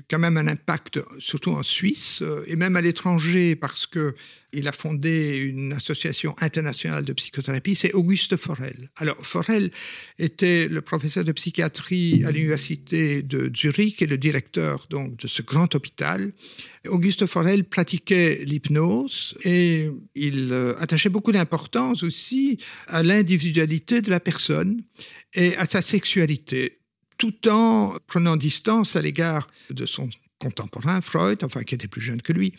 quand 0.09 0.19
même 0.19 0.37
un 0.37 0.47
impact, 0.47 1.01
surtout 1.19 1.53
en 1.53 1.63
Suisse 1.63 2.23
euh, 2.23 2.45
et 2.47 2.57
même 2.57 2.77
à 2.77 2.81
l'étranger, 2.81 3.57
parce 3.57 3.87
que 3.87 4.15
il 4.55 4.69
a 4.69 4.73
fondé 4.73 5.37
une 5.37 5.73
association 5.73 6.35
internationale 6.41 7.05
de 7.05 7.13
psychothérapie, 7.13 7.75
c'est 7.75 7.93
Auguste 7.93 8.37
Forel. 8.37 8.89
Alors, 8.97 9.17
Forel 9.19 9.71
était 10.19 10.69
le 10.69 10.81
professeur 10.81 11.25
de 11.25 11.33
psychiatrie 11.33 12.25
à 12.25 12.31
l'université 12.31 13.23
de 13.23 13.51
Zurich 13.55 14.01
et 14.01 14.07
le 14.07 14.17
directeur 14.17 14.87
donc 14.91 15.17
de 15.17 15.27
ce 15.27 15.43
grand 15.43 15.75
hôpital. 15.75 16.33
Auguste 16.87 17.27
Forel 17.27 17.65
pratiquait 17.65 18.45
l'hypnose 18.45 19.37
et 19.45 19.89
il 20.15 20.53
euh, 20.53 20.75
attachait 20.79 21.09
beaucoup 21.09 21.33
d'importance 21.33 22.03
aussi 22.03 22.59
à 22.87 23.03
l'individualité 23.03 24.03
de 24.03 24.11
la 24.11 24.21
personne 24.21 24.83
et 25.35 25.57
à 25.57 25.67
sa 25.67 25.83
sexualité, 25.83 26.79
tout 27.19 27.49
en 27.49 27.95
prenant 28.07 28.37
distance 28.37 28.97
à 28.97 29.03
l'égard 29.03 29.49
de 29.71 29.87
son 29.87 30.09
contemporain, 30.39 31.01
Freud, 31.01 31.43
enfin 31.43 31.63
qui 31.63 31.75
était 31.75 31.89
plus 31.89 32.01
jeune 32.01 32.21
que 32.21 32.33
lui. 32.33 32.53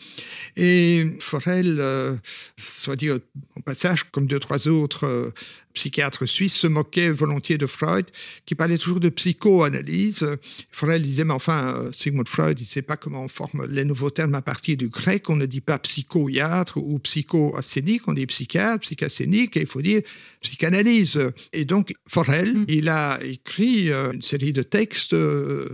Et 0.56 1.04
Forel, 1.20 1.76
euh, 1.78 2.16
soit 2.56 2.96
dit 2.96 3.10
au, 3.10 3.20
passage, 3.64 4.04
comme 4.10 4.26
deux, 4.26 4.40
trois 4.40 4.66
autres 4.66 5.04
euh, 5.04 5.30
psychiatres 5.76 6.26
suisses, 6.26 6.54
se 6.54 6.66
moquait 6.66 7.10
volontiers 7.10 7.58
de 7.58 7.66
Freud, 7.66 8.06
qui 8.46 8.54
parlait 8.54 8.78
toujours 8.78 8.98
de 8.98 9.10
psychoanalyse. 9.10 10.26
Forel 10.72 11.02
disait, 11.02 11.24
mais 11.24 11.34
enfin, 11.34 11.74
euh, 11.76 11.92
Sigmund 11.92 12.28
Freud, 12.28 12.58
il 12.58 12.62
ne 12.62 12.66
sait 12.66 12.82
pas 12.82 12.96
comment 12.96 13.22
on 13.22 13.28
forme 13.28 13.66
les 13.70 13.84
nouveaux 13.84 14.10
termes 14.10 14.34
à 14.34 14.42
partir 14.42 14.76
du 14.76 14.88
grec. 14.88 15.28
On 15.28 15.36
ne 15.36 15.46
dit 15.46 15.60
pas 15.60 15.78
psychoiatre 15.78 16.78
ou 16.78 16.98
psychoacénique, 16.98 18.08
on 18.08 18.14
dit 18.14 18.26
psychiatre, 18.26 18.80
psychacénique, 18.80 19.56
et 19.56 19.60
il 19.60 19.66
faut 19.66 19.82
dire 19.82 20.00
psychanalyse. 20.40 21.20
Et 21.52 21.64
donc, 21.64 21.94
Forel, 22.08 22.54
Mm. 22.56 22.64
il 22.68 22.88
a 22.88 23.18
écrit 23.22 23.90
euh, 23.92 24.12
une 24.12 24.22
série 24.22 24.52
de 24.52 24.62
textes 24.62 25.12
euh, 25.12 25.68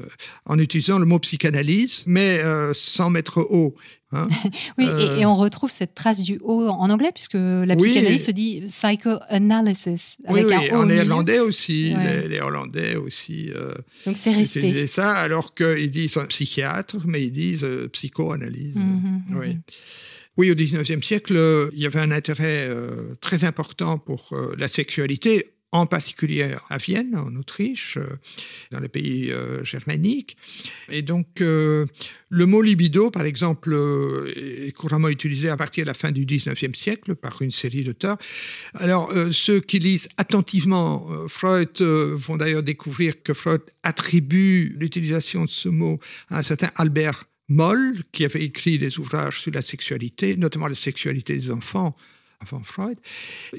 en 0.47 0.59
utilisant 0.59 0.99
le 0.99 1.07
mot 1.07 1.21
psychanalyse, 1.21 2.05
mais 2.07 2.41
sans 2.75 3.09
mettre 3.11 3.39
haut. 3.39 3.75
Hein. 4.13 4.29
Oui, 4.79 4.87
Euh, 4.89 5.17
et, 5.17 5.21
et 5.21 5.27
on 5.27 5.35
retrouve 5.37 5.71
cette 5.71 5.95
trace 5.95 6.21
du 6.23 6.39
O 6.43 6.67
en 6.69 6.91
anglais, 6.91 7.11
puisque 7.15 7.35
la 7.35 7.75
Oui. 7.75 7.91
psychanalyse 7.91 8.25
se 8.27 8.31
dit 8.31 8.63
psychoanalysis, 8.67 10.17
Oui, 10.29 10.41
avec 10.41 10.47
oui, 10.59 10.71
un 10.71 10.77
O 10.79 10.83
en 10.83 10.87
néerlandais 10.87 11.39
aussi, 11.41 11.95
Ouais. 11.97 12.23
les, 12.23 12.29
les 12.29 12.41
Hollandais 12.41 12.97
aussi 12.97 13.51
euh, 13.55 13.75
Donc 14.07 14.17
c'est 14.17 14.33
resté. 14.33 14.87
ça, 14.87 15.13
alors 15.15 15.55
qu'ils 15.55 15.91
disent 15.91 16.19
psychiatre, 16.29 16.97
mais 17.07 17.23
ils 17.25 17.33
disent 17.33 17.65
euh, 17.65 17.89
psychoanalyse. 17.89 18.77
Mhm, 18.77 19.23
mhm. 19.29 19.39
Oui. 19.41 19.59
Oui, 20.39 20.51
au 20.51 20.55
XIXe 20.55 21.05
siècle, 21.07 21.37
euh, 21.37 21.69
il 21.75 21.81
y 21.81 21.87
avait 21.87 22.01
un 22.01 22.11
intérêt 22.11 22.67
euh, 22.69 23.15
très 23.21 23.45
important 23.45 23.99
pour 23.99 24.31
euh, 24.33 24.55
la 24.59 24.67
sexualité, 24.67 25.53
en 25.73 25.87
particulier 25.87 26.55
à 26.69 26.77
Vienne, 26.77 27.17
en 27.17 27.35
Autriche, 27.35 27.97
euh, 27.97 28.07
dans 28.71 28.81
les 28.81 28.89
pays 28.89 29.33
euh, 29.33 29.65
germaniques. 29.65 30.37
Et 30.91 31.01
donc, 31.01 31.41
euh, 31.41 31.87
le 32.29 32.45
mot 32.45 32.61
libido, 32.61 33.11
par 33.11 33.25
exemple, 33.25 33.75
est 34.37 34.73
couramment 34.73 35.09
utilisé 35.09 35.49
à 35.49 35.57
partir 35.57 35.85
de 35.85 35.89
la 35.89 35.95
fin 35.95 36.13
du 36.13 36.27
XIXe 36.27 36.79
siècle 36.79 37.15
par 37.15 37.41
une 37.41 37.51
série 37.51 37.85
d'auteurs. 37.85 38.19
Alors, 38.75 39.13
ceux 39.33 39.61
qui 39.61 39.79
lisent 39.79 40.09
attentivement 40.17 41.07
Freud 41.29 41.81
vont 41.81 42.37
d'ailleurs 42.37 42.63
découvrir 42.63 43.23
que 43.23 43.35
Freud 43.35 43.63
attribue 43.83 44.75
l'utilisation 44.79 45.45
de 45.45 45.51
ce 45.51 45.69
mot 45.69 45.99
à 46.31 46.39
un 46.39 46.43
certain 46.43 46.71
Albert 46.77 47.25
Moll, 47.49 48.03
qui 48.13 48.25
avait 48.25 48.43
écrit 48.43 48.79
des 48.79 48.99
ouvrages 48.99 49.41
sur 49.41 49.53
la 49.53 49.63
sexualité, 49.63 50.37
notamment 50.37 50.69
la 50.69 50.75
sexualité 50.75 51.35
des 51.35 51.51
enfants, 51.51 51.95
avant 52.43 52.63
Freud. 52.63 52.99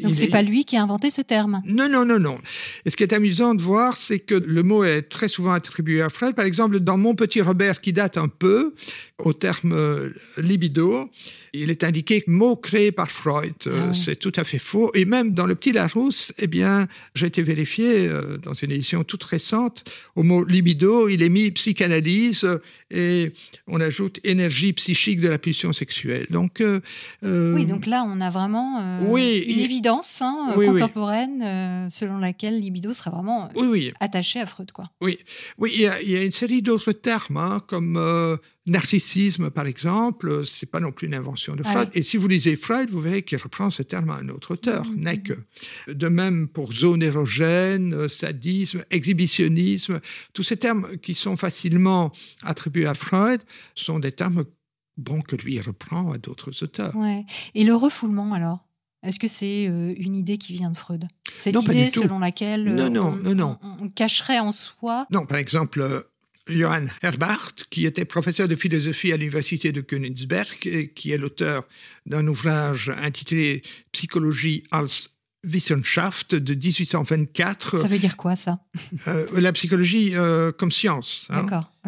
Donc 0.01 0.13
c'est 0.15 0.25
est- 0.25 0.31
pas 0.31 0.41
lui 0.41 0.65
qui 0.65 0.75
a 0.77 0.83
inventé 0.83 1.09
ce 1.09 1.21
terme. 1.21 1.61
non, 1.65 1.87
non, 1.89 2.05
non, 2.05 2.19
non. 2.19 2.37
Et 2.85 2.89
ce 2.89 2.95
qui 2.95 3.03
est 3.03 3.13
amusant 3.13 3.55
de 3.55 3.61
voir, 3.61 3.95
c'est 3.95 4.19
que 4.19 4.35
le 4.35 4.63
mot 4.63 4.83
est 4.83 5.03
très 5.03 5.27
souvent 5.27 5.51
attribué 5.53 6.01
à 6.01 6.09
Freud. 6.09 6.35
Par 6.35 6.45
exemple, 6.45 6.79
dans 6.79 6.97
Mon 6.97 7.15
petit 7.15 7.41
Robert, 7.41 7.81
qui 7.81 7.93
date 7.93 8.17
un 8.17 8.27
peu, 8.27 8.73
au 9.23 9.33
terme 9.33 9.73
euh, 9.73 10.09
libido, 10.37 11.09
il 11.53 11.69
est 11.69 11.83
indiqué 11.83 12.23
mot 12.27 12.55
créé 12.55 12.91
par 12.91 13.09
Freud. 13.09 13.53
Euh, 13.67 13.79
Ah 13.83 13.87
oui. 13.91 13.95
C'est 14.03 14.15
tout 14.17 14.31
à 14.35 14.43
fait 14.43 14.57
faux. 14.59 14.91
Et 14.95 15.05
même 15.05 15.31
dans 15.31 15.45
le 15.45 15.55
petit 15.55 15.71
Larousse, 15.71 16.33
eh 16.39 16.47
bien, 16.47 16.87
j'ai 17.15 17.27
été 17.27 17.41
vérifié 17.41 18.07
euh, 18.07 18.37
dans 18.37 18.53
une 18.53 18.71
édition 18.71 19.03
toute 19.03 19.23
récente, 19.23 19.83
au 20.15 20.23
mot 20.23 20.43
libido, 20.43 21.07
il 21.09 21.21
est 21.21 21.29
mis 21.29 21.51
psychanalyse 21.51 22.47
et 22.91 23.33
on 23.67 23.79
ajoute 23.81 24.19
énergie 24.23 24.73
psychique 24.73 25.19
de 25.21 25.27
la 25.29 25.37
pulsion 25.37 25.73
sexuelle. 25.73 26.27
Donc, 26.29 26.61
euh, 26.61 26.79
Oui, 27.23 27.65
donc 27.65 27.85
là 27.85 28.03
on 28.07 28.19
a 28.21 28.29
vraiment 28.29 28.79
euh, 28.81 28.99
Oui, 29.09 29.43
une 29.47 29.59
il- 29.59 29.65
évidence 29.65 30.21
hein, 30.21 30.53
Oui, 30.57 30.65
contemporaine 30.67 31.87
selon 31.89 32.17
laquelle 32.17 32.59
libido 32.59 32.93
serait 32.93 33.11
vraiment 33.11 33.49
attaché 33.99 34.39
à 34.39 34.45
Freud. 34.45 34.71
Quoi. 34.71 34.89
Oui, 35.01 35.17
oui 35.57 35.71
il, 35.75 35.81
y 35.81 35.87
a, 35.87 36.01
il 36.01 36.09
y 36.09 36.15
a 36.17 36.23
une 36.23 36.31
série 36.31 36.61
d'autres 36.61 36.91
termes, 36.91 37.37
hein, 37.37 37.61
comme 37.67 37.97
narcissisme, 38.65 39.49
par 39.49 39.65
exemple. 39.65 40.45
C'est 40.45 40.65
pas 40.69 40.79
non 40.79 40.91
plus 40.91 41.07
une 41.07 41.15
invention 41.15 41.55
de 41.55 41.63
Freud. 41.63 41.89
Et 41.93 42.03
si 42.03 42.17
vous 42.17 42.27
lisez 42.27 42.55
Freud, 42.55 42.89
vous 42.89 42.99
verrez 43.01 43.21
qu'il 43.23 43.37
reprend 43.37 43.69
ce 43.69 43.83
terme 43.83 44.09
à 44.09 44.15
un 44.15 44.29
autre 44.29 44.51
auteur. 44.53 44.85
Neck. 44.95 45.31
De 45.87 46.07
même 46.07 46.47
pour 46.47 46.73
zone 46.73 47.03
érogène, 47.03 47.93
euh, 47.93 48.07
sadisme, 48.07 48.83
exhibitionnisme. 48.89 49.99
Tous 50.33 50.43
ces 50.43 50.57
termes 50.57 50.97
qui 50.97 51.15
sont 51.15 51.37
facilement 51.37 52.11
attribués 52.43 52.85
à 52.85 52.93
Freud 52.93 53.41
sont 53.75 53.99
des 53.99 54.11
termes 54.11 54.45
bon, 54.97 55.21
que 55.21 55.35
lui 55.35 55.59
reprend 55.59 56.11
à 56.11 56.17
d'autres 56.17 56.63
auteurs. 56.63 56.95
Ouais. 56.95 57.25
Et 57.55 57.63
le 57.63 57.75
refoulement 57.75 58.33
alors? 58.33 58.65
Est-ce 59.05 59.19
que 59.19 59.27
c'est 59.27 59.67
euh, 59.67 59.93
une 59.97 60.15
idée 60.15 60.37
qui 60.37 60.53
vient 60.53 60.69
de 60.71 60.77
Freud? 60.77 61.05
Cette 61.37 61.53
Non, 61.55 61.61
idée 61.63 61.89
selon 61.89 62.19
laquelle 62.19 62.63
Non, 62.63 62.83
euh, 62.85 62.89
non, 62.89 63.07
on, 63.07 63.15
non, 63.17 63.35
non. 63.35 63.57
on- 63.61 63.85
on 63.85 63.89
cacherait 63.89 64.39
en 64.39 64.53
soi 64.53 65.07
Non, 65.11 65.25
par 65.25 65.39
exemple, 65.39 65.83
Johann 66.49 66.91
Herbart, 67.01 67.53
qui 67.69 67.85
était 67.85 68.05
professeur 68.05 68.47
de 68.47 68.55
philosophie 68.55 69.11
à 69.13 69.17
l'université 69.17 69.71
de 69.71 69.81
Königsberg, 69.81 70.65
et 70.65 70.89
qui 70.89 71.11
est 71.11 71.17
l'auteur 71.17 71.67
d'un 72.05 72.27
ouvrage 72.27 72.91
intitulé 73.01 73.61
Psychologie 73.91 74.63
als 74.71 75.09
Wissenschaft 75.45 76.35
de 76.35 76.53
1824, 76.53 77.81
Ça 77.81 77.87
veut 77.87 77.97
dire 77.99 78.15
quoi 78.15 78.35
ça? 78.35 78.59
Euh, 79.07 79.41
la 79.41 79.51
psychologie 79.51 80.11
euh, 80.15 80.51
comme 80.53 80.71
science. 80.71 81.27
hein. 81.29 81.45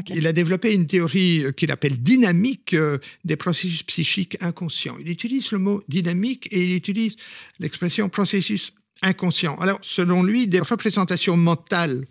Il 0.10 0.28
a 0.28 0.34
développé 0.34 0.74
une 0.74 0.88
théorie 0.88 1.46
euh, 1.46 1.52
qu'il 1.52 1.72
appelle 1.72 1.98
dynamique 1.98 2.74
euh, 2.74 2.98
des 3.24 3.38
processus 3.38 3.84
psychiques 3.84 4.38
inconscients. 4.42 4.98
Il 5.00 5.10
utilise 5.10 5.52
le 5.52 5.60
mot 5.60 5.82
dynamique 5.88 6.50
et 6.52 6.66
il 6.66 6.76
utilise 6.76 7.16
l'expression 7.60 8.10
processus 8.10 8.74
inconscient. 9.02 9.56
Alors, 9.60 9.80
selon 9.82 10.22
lui, 10.24 10.48
des 10.48 10.60
représentations 10.60 11.38
mentales 11.38 12.06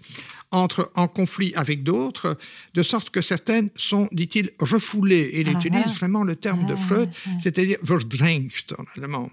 entrent 0.54 0.90
en 0.94 1.08
conflit 1.08 1.52
avec 1.56 1.82
d'autres, 1.82 2.36
de 2.74 2.82
sorte 2.82 3.10
que 3.10 3.22
certaines 3.22 3.70
sont, 3.76 4.08
dit-il, 4.12 4.50
refoulées. 4.60 5.30
Et 5.34 5.40
il 5.40 5.48
Ah, 5.48 5.52
utilise 5.58 5.82
ah. 5.86 5.92
vraiment 5.92 6.24
le 6.24 6.36
terme 6.36 6.66
de 6.66 6.74
Ah, 6.74 6.76
Freud, 6.76 7.10
c'est-à-dire 7.42 7.78
verdrängt 7.82 8.72
en 8.78 8.84
allemand. 8.96 9.30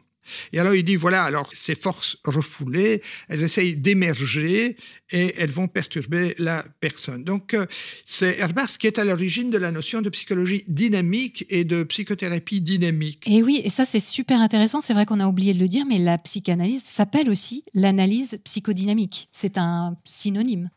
Et 0.53 0.59
alors 0.59 0.75
il 0.75 0.83
dit, 0.83 0.95
voilà, 0.95 1.23
alors 1.23 1.49
ces 1.53 1.75
forces 1.75 2.17
refoulées, 2.25 3.01
elles 3.27 3.41
essayent 3.41 3.75
d'émerger 3.75 4.77
et 5.11 5.33
elles 5.37 5.49
vont 5.49 5.67
perturber 5.67 6.35
la 6.37 6.63
personne. 6.79 7.23
Donc 7.23 7.53
euh, 7.53 7.65
c'est 8.05 8.37
Herbart 8.39 8.77
qui 8.77 8.87
est 8.87 8.99
à 8.99 9.03
l'origine 9.03 9.49
de 9.49 9.57
la 9.57 9.71
notion 9.71 10.01
de 10.01 10.09
psychologie 10.09 10.63
dynamique 10.67 11.45
et 11.49 11.63
de 11.63 11.83
psychothérapie 11.83 12.61
dynamique. 12.61 13.27
Et 13.27 13.43
oui, 13.43 13.61
et 13.63 13.69
ça 13.69 13.85
c'est 13.85 13.99
super 13.99 14.39
intéressant. 14.39 14.81
C'est 14.81 14.93
vrai 14.93 15.05
qu'on 15.05 15.19
a 15.19 15.27
oublié 15.27 15.53
de 15.53 15.59
le 15.59 15.67
dire, 15.67 15.85
mais 15.85 15.97
la 15.97 16.17
psychanalyse 16.17 16.83
s'appelle 16.83 17.29
aussi 17.29 17.65
l'analyse 17.73 18.39
psychodynamique. 18.43 19.27
C'est 19.31 19.57
un 19.57 19.97
synonyme. 20.05 20.69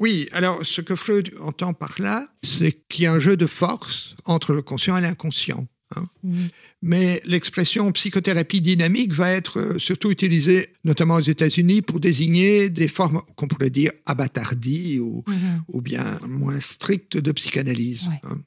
Oui, 0.00 0.28
alors 0.32 0.64
ce 0.66 0.80
que 0.80 0.96
Freud 0.96 1.32
entend 1.40 1.72
par 1.72 1.94
là, 1.98 2.26
c'est 2.42 2.72
qu'il 2.88 3.04
y 3.04 3.06
a 3.06 3.12
un 3.12 3.18
jeu 3.18 3.36
de 3.36 3.46
force 3.46 4.16
entre 4.24 4.52
le 4.52 4.62
conscient 4.62 4.96
et 4.96 5.00
l'inconscient. 5.00 5.66
hein. 5.96 6.06
Mhm. 6.24 6.48
Mais 6.82 7.22
l'expression 7.26 7.90
psychothérapie 7.92 8.60
dynamique 8.60 9.12
va 9.12 9.30
être 9.30 9.58
euh, 9.60 9.78
surtout 9.78 10.10
utilisée, 10.10 10.72
notamment 10.84 11.14
aux 11.14 11.20
États-Unis, 11.20 11.82
pour 11.82 12.00
désigner 12.00 12.68
des 12.70 12.88
formes 12.88 13.22
qu'on 13.36 13.46
pourrait 13.48 13.70
dire 13.70 13.92
abattardies 14.04 14.98
ou, 14.98 15.22
Mhm. 15.28 15.62
ou 15.68 15.80
bien 15.80 16.18
moins 16.26 16.58
strictes 16.60 17.16
de 17.16 17.32
psychanalyse. 17.32 18.08
Ouais. 18.08 18.20
hein. 18.24 18.38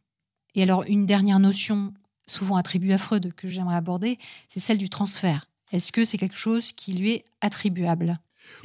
Et 0.56 0.64
alors, 0.64 0.84
une 0.88 1.06
dernière 1.06 1.39
notion 1.39 1.93
souvent 2.28 2.58
attribuée 2.58 2.93
à 2.93 2.98
Freud 2.98 3.32
que 3.36 3.48
j'aimerais 3.48 3.76
aborder, 3.78 4.18
c'est 4.50 4.60
celle 4.60 4.78
du 4.80 4.89
transfert. 4.89 5.48
Est-ce 5.72 5.91
que 5.91 6.04
c'est 6.04 6.18
quelque 6.18 6.38
chose 6.38 6.72
qui 6.74 6.93
lui 6.93 7.12
est 7.12 7.26
attribuable? 7.41 8.20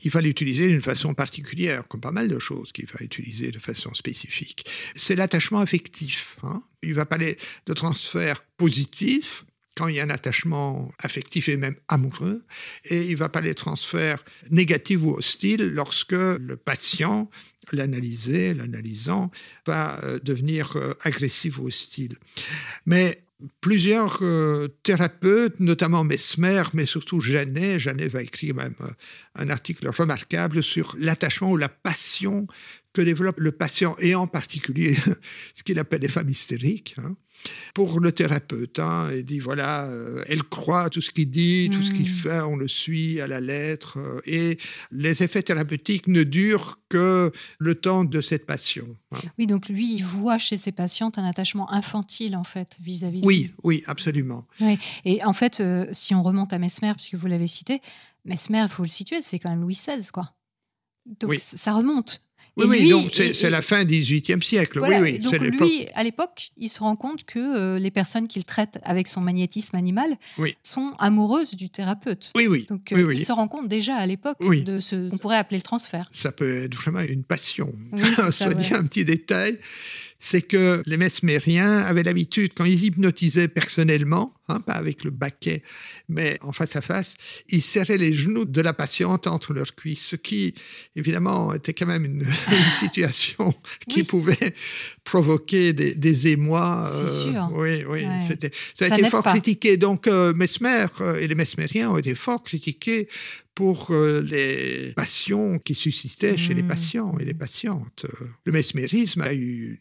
Il 0.04 0.10
va 0.10 0.20
l'utiliser 0.20 0.68
d'une 0.68 0.82
façon 0.82 1.14
particulière, 1.14 1.86
comme 1.88 2.00
pas 2.00 2.12
mal 2.12 2.28
de 2.28 2.38
choses 2.38 2.72
qu'il 2.72 2.86
va 2.86 3.00
utiliser 3.00 3.50
de 3.50 3.58
façon 3.58 3.92
spécifique. 3.94 4.66
C'est 4.94 5.16
l'attachement 5.16 5.60
affectif. 5.60 6.36
hein. 6.42 6.62
Il 6.82 6.94
va 6.94 7.06
parler 7.06 7.36
de 7.66 7.72
transfert 7.72 8.42
positif 8.56 9.44
quand 9.76 9.88
il 9.88 9.96
y 9.96 10.00
a 10.00 10.04
un 10.04 10.10
attachement 10.10 10.92
affectif 10.98 11.48
et 11.48 11.56
même 11.56 11.76
amoureux, 11.88 12.42
et 12.84 13.06
il 13.06 13.16
va 13.16 13.28
parler 13.28 13.50
de 13.50 13.54
transfert 13.54 14.22
négatif 14.50 15.00
ou 15.02 15.12
hostile 15.12 15.70
lorsque 15.72 16.12
le 16.12 16.56
patient, 16.56 17.30
l'analysé, 17.72 18.52
l'analysant, 18.54 19.30
va 19.66 19.98
euh, 20.04 20.18
devenir 20.22 20.76
euh, 20.76 20.92
agressif 21.02 21.58
ou 21.58 21.68
hostile. 21.68 22.18
Mais 22.84 23.24
plusieurs 23.60 24.18
euh, 24.22 24.68
thérapeutes, 24.82 25.60
notamment 25.60 26.04
Mesmer, 26.04 26.62
mais 26.74 26.86
surtout 26.86 27.20
Janet, 27.20 27.78
Janet 27.78 28.10
va 28.10 28.22
écrire 28.22 28.54
même 28.54 28.74
euh, 28.80 28.88
un 29.36 29.50
article 29.50 29.88
remarquable 29.88 30.62
sur 30.62 30.94
l'attachement 30.98 31.50
ou 31.50 31.56
la 31.56 31.68
passion 31.68 32.46
que 32.92 33.02
développe 33.02 33.40
le 33.40 33.52
patient, 33.52 33.96
et 33.98 34.14
en 34.14 34.26
particulier 34.26 34.94
ce 35.54 35.62
qu'il 35.62 35.78
appelle 35.78 36.02
les 36.02 36.08
femmes 36.08 36.28
hystériques. 36.28 36.94
hein. 36.98 37.16
Pour 37.74 37.98
le 37.98 38.12
thérapeute, 38.12 38.78
hein, 38.78 39.08
il 39.12 39.24
dit 39.24 39.40
voilà, 39.40 39.86
euh, 39.86 40.22
elle 40.28 40.44
croit 40.44 40.82
à 40.82 40.90
tout 40.90 41.00
ce 41.00 41.10
qu'il 41.10 41.28
dit, 41.28 41.70
tout 41.72 41.82
ce 41.82 41.90
qu'il 41.90 42.04
Mm. 42.08 42.14
fait, 42.14 42.40
on 42.42 42.54
le 42.54 42.68
suit 42.68 43.20
à 43.20 43.26
la 43.26 43.40
lettre, 43.40 43.98
euh, 43.98 44.20
et 44.26 44.58
les 44.92 45.24
effets 45.24 45.42
thérapeutiques 45.42 46.06
ne 46.06 46.22
durent 46.22 46.78
que 46.88 47.32
le 47.58 47.74
temps 47.74 48.04
de 48.04 48.20
cette 48.20 48.46
passion. 48.46 48.86
hein. 49.10 49.18
Oui, 49.38 49.48
donc 49.48 49.68
lui, 49.68 49.92
il 49.94 50.04
voit 50.04 50.38
chez 50.38 50.56
ses 50.56 50.70
patientes 50.70 51.18
un 51.18 51.24
attachement 51.24 51.68
infantile, 51.72 52.36
en 52.36 52.44
fait, 52.44 52.76
vis-à-vis 52.80 53.22
de 53.22 53.26
Oui, 53.26 53.50
oui, 53.64 53.82
absolument. 53.88 54.46
Et 55.04 55.24
en 55.24 55.32
fait, 55.32 55.58
euh, 55.58 55.86
si 55.92 56.14
on 56.14 56.22
remonte 56.22 56.52
à 56.52 56.60
Mesmer, 56.60 56.92
puisque 56.94 57.14
vous 57.16 57.26
l'avez 57.26 57.48
cité, 57.48 57.80
Mesmer, 58.24 58.62
il 58.62 58.68
faut 58.68 58.82
le 58.84 58.88
situer, 58.88 59.20
c'est 59.20 59.40
quand 59.40 59.50
même 59.50 59.62
Louis 59.62 59.74
XVI, 59.74 60.06
quoi. 60.12 60.32
Donc 61.20 61.30
Oui. 61.30 61.38
ça 61.40 61.72
remonte. 61.72 62.22
Oui, 62.56 62.64
Et 62.66 62.68
oui, 62.68 62.80
lui- 62.82 62.90
donc 62.90 63.10
c'est 63.14 63.48
la 63.50 63.62
fin 63.62 63.84
du 63.84 63.98
XVIIIe 64.00 64.42
siècle. 64.42 64.78
Voilà, 64.78 65.00
oui, 65.00 65.12
oui, 65.12 65.18
donc 65.20 65.32
c'est 65.32 65.38
l'époque. 65.38 65.68
lui, 65.68 65.86
à 65.94 66.02
l'époque, 66.04 66.50
il 66.58 66.68
se 66.68 66.80
rend 66.80 66.96
compte 66.96 67.24
que 67.24 67.38
euh, 67.38 67.78
les 67.78 67.90
personnes 67.90 68.28
qu'il 68.28 68.44
traite 68.44 68.78
avec 68.82 69.08
son 69.08 69.20
magnétisme 69.22 69.74
animal 69.76 70.16
Oui. 70.38 70.54
sont 70.62 70.92
amoureuses 70.98 71.54
du 71.54 71.70
thérapeute. 71.70 72.30
Oui, 72.36 72.46
oui. 72.46 72.66
Donc 72.68 72.92
euh, 72.92 73.14
il 73.14 73.24
se 73.24 73.32
rend 73.32 73.48
compte 73.48 73.68
déjà 73.68 73.96
à 73.96 74.06
l'époque 74.06 74.36
de 74.40 74.80
ce 74.80 75.08
qu'on 75.10 75.18
pourrait 75.18 75.38
appeler 75.38 75.58
le 75.58 75.62
transfert. 75.62 76.10
Ça 76.12 76.30
peut 76.32 76.64
être 76.64 76.74
vraiment 76.74 77.00
une 77.00 77.24
passion. 77.24 77.72
Ça, 78.16 78.30
Soit 78.30 78.54
dit 78.54 78.74
un 78.74 78.84
petit 78.84 79.04
détail, 79.04 79.58
c'est 80.18 80.42
que 80.42 80.82
les 80.86 80.96
mesmériens 80.96 81.78
avaient 81.78 82.02
l'habitude, 82.02 82.52
quand 82.54 82.64
ils 82.64 82.84
hypnotisaient 82.84 83.48
personnellement, 83.48 84.32
hein, 84.52 84.60
pas 84.60 84.74
avec 84.74 85.04
le 85.04 85.10
baquet, 85.10 85.62
mais 86.08 86.38
en 86.42 86.52
face 86.52 86.76
à 86.76 86.80
face. 86.80 87.16
Ils 87.48 87.62
serraient 87.62 87.98
les 87.98 88.12
genoux 88.12 88.44
de 88.44 88.60
la 88.60 88.72
patiente 88.72 89.26
entre 89.26 89.52
leurs 89.52 89.74
cuisses, 89.74 90.06
ce 90.08 90.16
qui, 90.16 90.54
évidemment, 90.96 91.52
était 91.54 91.72
quand 91.72 91.86
même 91.86 92.04
une, 92.04 92.24
situation 92.78 93.54
qui 93.88 94.02
pouvait 94.04 94.54
provoquer 95.04 95.72
des, 95.72 96.28
émois. 96.28 96.88
C'est 96.90 97.02
euh, 97.02 97.32
sûr. 97.32 97.50
Oui, 97.54 97.84
oui. 97.88 98.04
C'était, 98.26 98.50
ça 98.74 98.86
a 98.86 98.88
été 98.88 99.08
fort 99.08 99.24
critiqué. 99.24 99.76
Donc, 99.76 100.06
euh, 100.06 100.32
Mesmer 100.34 100.86
euh, 101.00 101.20
et 101.20 101.26
les 101.26 101.34
mesmériens 101.34 101.90
ont 101.90 101.98
été 101.98 102.14
fort 102.14 102.42
critiqués 102.42 103.08
pour 103.54 103.92
les 103.92 104.94
passions 104.96 105.58
qui 105.58 105.74
suscitaient 105.74 106.38
chez 106.38 106.54
les 106.54 106.62
mmh. 106.62 106.68
patients 106.68 107.18
et 107.20 107.26
les 107.26 107.34
patientes. 107.34 108.06
Le 108.46 108.52
mesmérisme 108.52 109.20
a 109.20 109.34
eu 109.34 109.78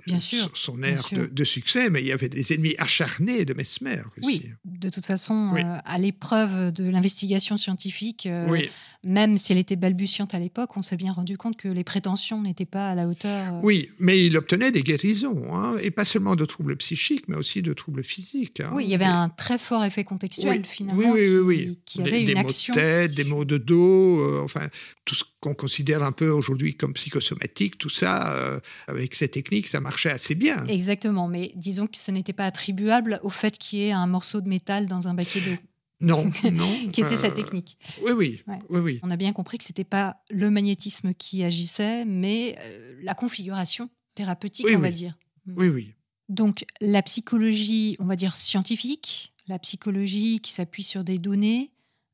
son 0.53 0.83
air 0.83 1.01
de, 1.31 1.43
succès, 1.45 1.89
mais 1.89 2.01
il 2.01 2.07
y 2.07 2.11
avait 2.11 2.27
des 2.27 2.53
ennemis 2.53 2.75
acharnés 2.79 3.45
de 3.45 3.53
Mesmer 3.53 4.01
aussi. 4.17 4.25
Oui, 4.25 4.49
de 4.63 4.89
toute 4.89 5.05
façon, 5.05 5.55
euh, 5.55 5.77
à 5.85 5.97
l'épreuve 5.97 6.71
de 6.71 6.87
l'investigation 6.87 7.57
scientifique, 7.57 8.27
euh, 8.27 8.61
même 9.03 9.37
si 9.39 9.51
elle 9.51 9.57
était 9.57 9.75
balbutiante 9.75 10.35
à 10.35 10.39
l'époque, 10.39 10.77
on 10.77 10.83
s'est 10.83 10.97
bien 10.97 11.11
rendu 11.11 11.35
compte 11.35 11.57
que 11.57 11.67
les 11.67 11.83
prétentions 11.83 12.43
n'étaient 12.43 12.65
pas 12.65 12.89
à 12.89 12.95
la 12.95 13.07
hauteur. 13.07 13.55
Oui, 13.63 13.89
mais 13.99 14.23
il 14.23 14.37
obtenait 14.37 14.71
des 14.71 14.83
guérisons, 14.83 15.55
hein, 15.55 15.77
et 15.81 15.89
pas 15.89 16.05
seulement 16.05 16.35
de 16.35 16.45
troubles 16.45 16.77
psychiques, 16.77 17.27
mais 17.27 17.37
aussi 17.37 17.63
de 17.63 17.73
troubles 17.73 18.03
physiques. 18.03 18.59
Hein. 18.59 18.71
Oui, 18.75 18.83
il 18.83 18.91
y 18.91 18.95
avait 18.95 19.05
un 19.05 19.29
très 19.29 19.57
fort 19.57 19.83
effet 19.83 20.03
contextuel 20.03 20.63
finalement. 20.63 21.11
Oui, 21.11 21.21
oui, 21.21 21.37
oui. 21.37 21.79
Qui, 21.85 22.01
avait 22.01 22.11
des, 22.11 22.19
une 22.19 22.25
des 22.25 22.35
Mots 22.35 22.49
de 22.49 22.73
tête, 22.73 23.13
des 23.15 23.23
mots 23.23 23.45
de 23.45 23.57
dos, 23.57 24.19
euh, 24.19 24.41
enfin 24.43 24.67
tout 25.05 25.15
ce 25.15 25.23
qu'on 25.41 25.53
considère 25.53 26.03
un 26.03 26.11
peu 26.11 26.29
aujourd'hui 26.29 26.75
comme 26.75 26.93
psychosomatique, 26.93 27.77
tout 27.77 27.89
ça, 27.89 28.33
euh, 28.35 28.59
avec 28.87 29.13
ces 29.13 29.27
techniques, 29.27 29.67
ça 29.67 29.81
marchait 29.81 30.11
assez 30.11 30.35
bien. 30.35 30.65
Exactement, 30.67 31.27
mais 31.27 31.51
disons 31.55 31.87
que 31.87 31.97
ce 31.97 32.11
n'était 32.11 32.33
pas 32.33 32.45
attribuable 32.45 33.19
au 33.23 33.29
fait 33.29 33.57
qu'il 33.57 33.79
y 33.79 33.87
ait 33.87 33.91
un 33.91 34.07
morceau 34.07 34.39
de 34.39 34.47
métal 34.47 34.87
dans 34.87 35.07
un 35.07 35.13
baquet 35.13 35.41
d'eau. 35.41 35.57
Non, 35.99 36.23
non. 36.51 36.69
qui 36.91 37.01
était 37.01 37.15
sa 37.15 37.27
euh, 37.27 37.31
technique. 37.31 37.77
Oui, 38.03 38.11
oui, 38.11 38.43
oui, 38.69 38.79
oui. 38.79 38.99
On 39.03 39.11
a 39.11 39.17
bien 39.17 39.33
compris 39.33 39.57
que 39.57 39.63
c'était 39.63 39.83
pas 39.83 40.17
le 40.29 40.49
magnétisme 40.49 41.13
qui 41.13 41.43
agissait, 41.43 42.05
mais 42.05 42.57
la 43.03 43.13
configuration 43.13 43.89
thérapeutique, 44.15 44.67
on 44.73 44.79
va 44.79 44.91
dire. 44.91 45.17
Oui, 45.47 45.67
oui. 45.67 45.93
Donc 46.29 46.65
la 46.79 47.01
psychologie, 47.01 47.97
on 47.99 48.05
va 48.05 48.15
dire 48.15 48.35
scientifique, 48.35 49.33
la 49.47 49.59
psychologie 49.59 50.39
qui 50.39 50.53
s'appuie 50.53 50.83
sur 50.83 51.03
des 51.03 51.17
données, 51.19 51.71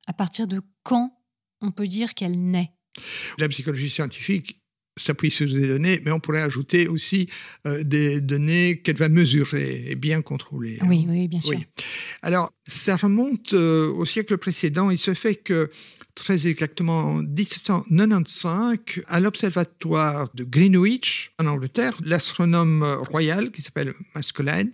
à 0.07 0.13
partir 0.13 0.47
de 0.47 0.61
quand 0.83 1.17
on 1.61 1.71
peut 1.71 1.87
dire 1.87 2.13
qu'elle 2.13 2.39
naît? 2.39 2.71
La 3.37 3.47
psychologie 3.49 3.89
scientifique 3.89 4.59
s'appuie 4.97 5.31
sur 5.31 5.47
des 5.47 5.67
données, 5.67 6.01
mais 6.03 6.11
on 6.11 6.19
pourrait 6.19 6.41
ajouter 6.41 6.87
aussi 6.87 7.29
euh, 7.65 7.83
des 7.83 8.19
données 8.19 8.81
qu'elle 8.83 8.97
va 8.97 9.09
mesurer 9.09 9.85
et 9.87 9.95
bien 9.95 10.21
contrôler. 10.21 10.79
Oui, 10.83 11.05
oui, 11.07 11.27
bien 11.27 11.39
sûr. 11.39 11.59
Alors, 12.21 12.51
ça 12.65 12.95
remonte 12.95 13.53
euh, 13.53 13.89
au 13.89 14.05
siècle 14.05 14.37
précédent. 14.37 14.89
Il 14.89 14.97
se 14.97 15.13
fait 15.13 15.35
que 15.35 15.69
très 16.17 16.47
exactement 16.47 17.11
en 17.11 17.21
1795, 17.21 19.03
à 19.07 19.19
l'observatoire 19.19 20.27
de 20.33 20.43
Greenwich, 20.43 21.31
en 21.39 21.45
Angleterre, 21.45 21.95
l'astronome 22.03 22.83
royal, 22.83 23.51
qui 23.51 23.61
s'appelle 23.61 23.93
Maskelyne, 24.15 24.71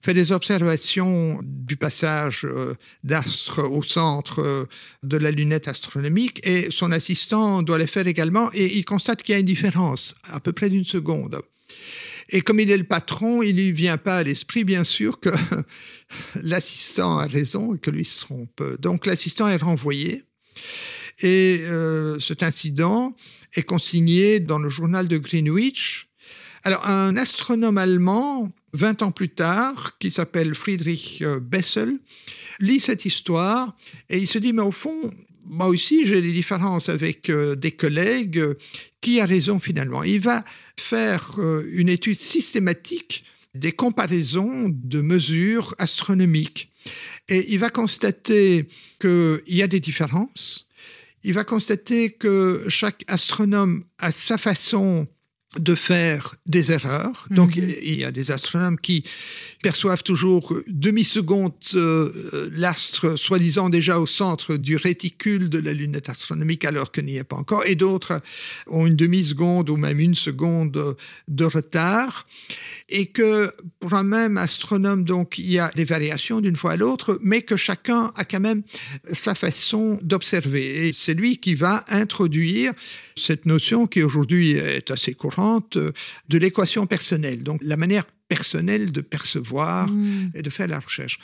fait 0.00 0.14
des 0.14 0.32
observations 0.32 1.38
du 1.44 1.76
passage 1.76 2.44
euh, 2.44 2.74
d'astres 3.04 3.62
au 3.62 3.82
centre 3.82 4.40
euh, 4.40 4.64
de 5.02 5.18
la 5.18 5.30
lunette 5.30 5.68
astronomique 5.68 6.40
et 6.46 6.70
son 6.70 6.90
assistant 6.92 7.62
doit 7.62 7.78
les 7.78 7.86
faire 7.86 8.06
également 8.06 8.50
et 8.54 8.78
il 8.78 8.84
constate 8.84 9.22
qu'il 9.22 9.34
y 9.34 9.36
a 9.36 9.40
une 9.40 9.46
différence 9.46 10.14
à 10.24 10.40
peu 10.40 10.52
près 10.52 10.70
d'une 10.70 10.84
seconde. 10.84 11.40
Et 12.30 12.40
comme 12.40 12.58
il 12.58 12.70
est 12.70 12.76
le 12.76 12.84
patron, 12.84 13.42
il 13.42 13.54
lui 13.54 13.72
vient 13.72 13.98
pas 13.98 14.18
à 14.18 14.22
l'esprit, 14.22 14.64
bien 14.64 14.82
sûr, 14.82 15.20
que 15.20 15.30
l'assistant 16.42 17.18
a 17.18 17.26
raison 17.26 17.74
et 17.74 17.78
que 17.78 17.90
lui 17.90 18.04
se 18.04 18.20
trompe. 18.20 18.62
Donc 18.80 19.06
l'assistant 19.06 19.46
est 19.46 19.62
renvoyé 19.62 20.24
et 21.20 21.60
euh, 21.62 22.18
cet 22.18 22.42
incident 22.42 23.14
est 23.54 23.62
consigné 23.62 24.40
dans 24.40 24.58
le 24.58 24.68
journal 24.68 25.08
de 25.08 25.18
Greenwich. 25.18 26.08
Alors, 26.62 26.86
un 26.86 27.16
astronome 27.16 27.78
allemand, 27.78 28.52
20 28.72 29.02
ans 29.02 29.12
plus 29.12 29.28
tard, 29.28 29.98
qui 29.98 30.10
s'appelle 30.10 30.54
Friedrich 30.54 31.22
euh, 31.22 31.40
Bessel, 31.40 31.98
lit 32.60 32.80
cette 32.80 33.04
histoire 33.04 33.76
et 34.10 34.18
il 34.18 34.26
se 34.26 34.38
dit, 34.38 34.52
mais 34.52 34.62
au 34.62 34.72
fond, 34.72 34.98
moi 35.44 35.68
aussi, 35.68 36.04
j'ai 36.04 36.20
des 36.20 36.32
différences 36.32 36.88
avec 36.88 37.30
euh, 37.30 37.54
des 37.54 37.72
collègues. 37.72 38.42
Qui 39.00 39.20
a 39.20 39.26
raison 39.26 39.60
finalement? 39.60 40.02
Il 40.02 40.18
va 40.18 40.42
faire 40.76 41.38
une 41.70 41.88
étude 41.88 42.16
systématique 42.16 43.24
des 43.54 43.70
comparaisons 43.70 44.68
de 44.68 45.00
mesures 45.00 45.76
astronomiques. 45.78 46.72
Et 47.28 47.52
il 47.52 47.58
va 47.58 47.70
constater 47.70 48.66
qu'il 49.00 49.40
y 49.48 49.62
a 49.62 49.66
des 49.66 49.80
différences. 49.80 50.68
Il 51.24 51.32
va 51.32 51.44
constater 51.44 52.10
que 52.10 52.64
chaque 52.68 53.02
astronome 53.08 53.84
a 53.98 54.12
sa 54.12 54.38
façon 54.38 55.08
de 55.58 55.74
faire 55.74 56.36
des 56.46 56.70
erreurs. 56.70 57.26
Donc, 57.30 57.56
mhm. 57.56 57.74
il 57.82 57.98
y 57.98 58.04
a 58.04 58.12
des 58.12 58.30
astronomes 58.30 58.78
qui 58.78 59.04
perçoivent 59.66 60.04
toujours 60.04 60.54
demi-seconde 60.68 61.52
euh, 61.74 62.48
l'astre 62.52 63.16
soi-disant 63.16 63.68
déjà 63.68 63.98
au 63.98 64.06
centre 64.06 64.56
du 64.56 64.76
réticule 64.76 65.50
de 65.50 65.58
la 65.58 65.72
lunette 65.72 66.08
astronomique 66.08 66.64
alors 66.64 66.92
qu'il 66.92 67.04
n'y 67.04 67.16
est 67.16 67.24
pas 67.24 67.34
encore, 67.34 67.66
et 67.66 67.74
d'autres 67.74 68.22
ont 68.68 68.86
une 68.86 68.94
demi-seconde 68.94 69.68
ou 69.68 69.76
même 69.76 69.98
une 69.98 70.14
seconde 70.14 70.96
de 71.26 71.44
retard, 71.44 72.28
et 72.88 73.06
que 73.06 73.50
pour 73.80 73.94
un 73.94 74.04
même 74.04 74.38
astronome, 74.38 75.02
donc, 75.02 75.36
il 75.38 75.50
y 75.50 75.58
a 75.58 75.72
des 75.74 75.84
variations 75.84 76.40
d'une 76.40 76.54
fois 76.54 76.72
à 76.72 76.76
l'autre, 76.76 77.18
mais 77.20 77.42
que 77.42 77.56
chacun 77.56 78.12
a 78.14 78.24
quand 78.24 78.38
même 78.38 78.62
sa 79.12 79.34
façon 79.34 79.98
d'observer. 80.00 80.86
Et 80.86 80.92
c'est 80.92 81.14
lui 81.14 81.38
qui 81.38 81.56
va 81.56 81.84
introduire 81.88 82.72
cette 83.16 83.46
notion 83.46 83.88
qui 83.88 84.04
aujourd'hui 84.04 84.52
est 84.52 84.92
assez 84.92 85.14
courante 85.14 85.76
de 85.76 86.38
l'équation 86.38 86.86
personnelle. 86.86 87.42
Donc, 87.42 87.60
la 87.64 87.76
manière 87.76 88.04
personnel 88.28 88.92
de 88.92 89.00
percevoir 89.00 89.88
mm. 89.88 90.32
et 90.34 90.42
de 90.42 90.50
faire 90.50 90.66
la 90.66 90.80
recherche. 90.80 91.18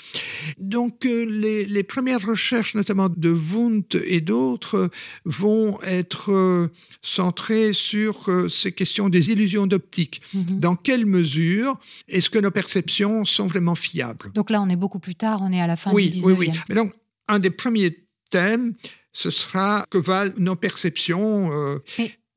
Donc 0.59 1.05
euh, 1.05 1.25
les, 1.25 1.83
premières 1.83 2.25
recherches, 2.25 2.75
notamment 2.75 3.09
de 3.09 3.31
Wundt 3.31 3.99
et 4.07 4.21
d'autres, 4.21 4.91
vont 5.25 5.81
être 5.83 6.33
euh, 6.33 6.69
centrées 7.03 7.73
sur 7.73 8.31
euh, 8.31 8.49
ces 8.49 8.73
questions 8.73 9.09
des 9.09 9.31
illusions 9.31 9.67
d'optique. 9.67 10.23
Mm-hmm. 10.35 10.61
Dans 10.61 10.77
quelle 10.77 11.07
mesure 11.07 11.79
est-ce 12.09 12.31
que 12.31 12.39
nos 12.39 12.51
perceptions 12.51 13.25
sont 13.25 13.47
vraiment 13.47 13.75
fiables? 13.75 14.33
Donc 14.33 14.51
là, 14.51 14.63
on 14.63 14.69
est 14.69 14.77
beaucoup 14.77 15.01
plus 15.01 15.17
tard, 15.17 15.41
on 15.43 15.51
est 15.53 15.61
à 15.61 15.67
la 15.67 15.77
fin 15.77 15.93
oui, 15.93 16.11
du 16.11 16.21
19e. 16.21 16.25
Oui, 16.25 16.35
oui. 16.39 16.51
Mais 16.69 16.75
donc, 16.75 16.93
un 17.29 17.41
des 17.41 17.51
premiers 17.51 18.07
thèmes, 18.31 18.75
ce 19.13 19.31
sera 19.31 19.87
que 19.91 19.99
valent 19.99 20.33
nos 20.39 20.57
perceptions. 20.57 21.51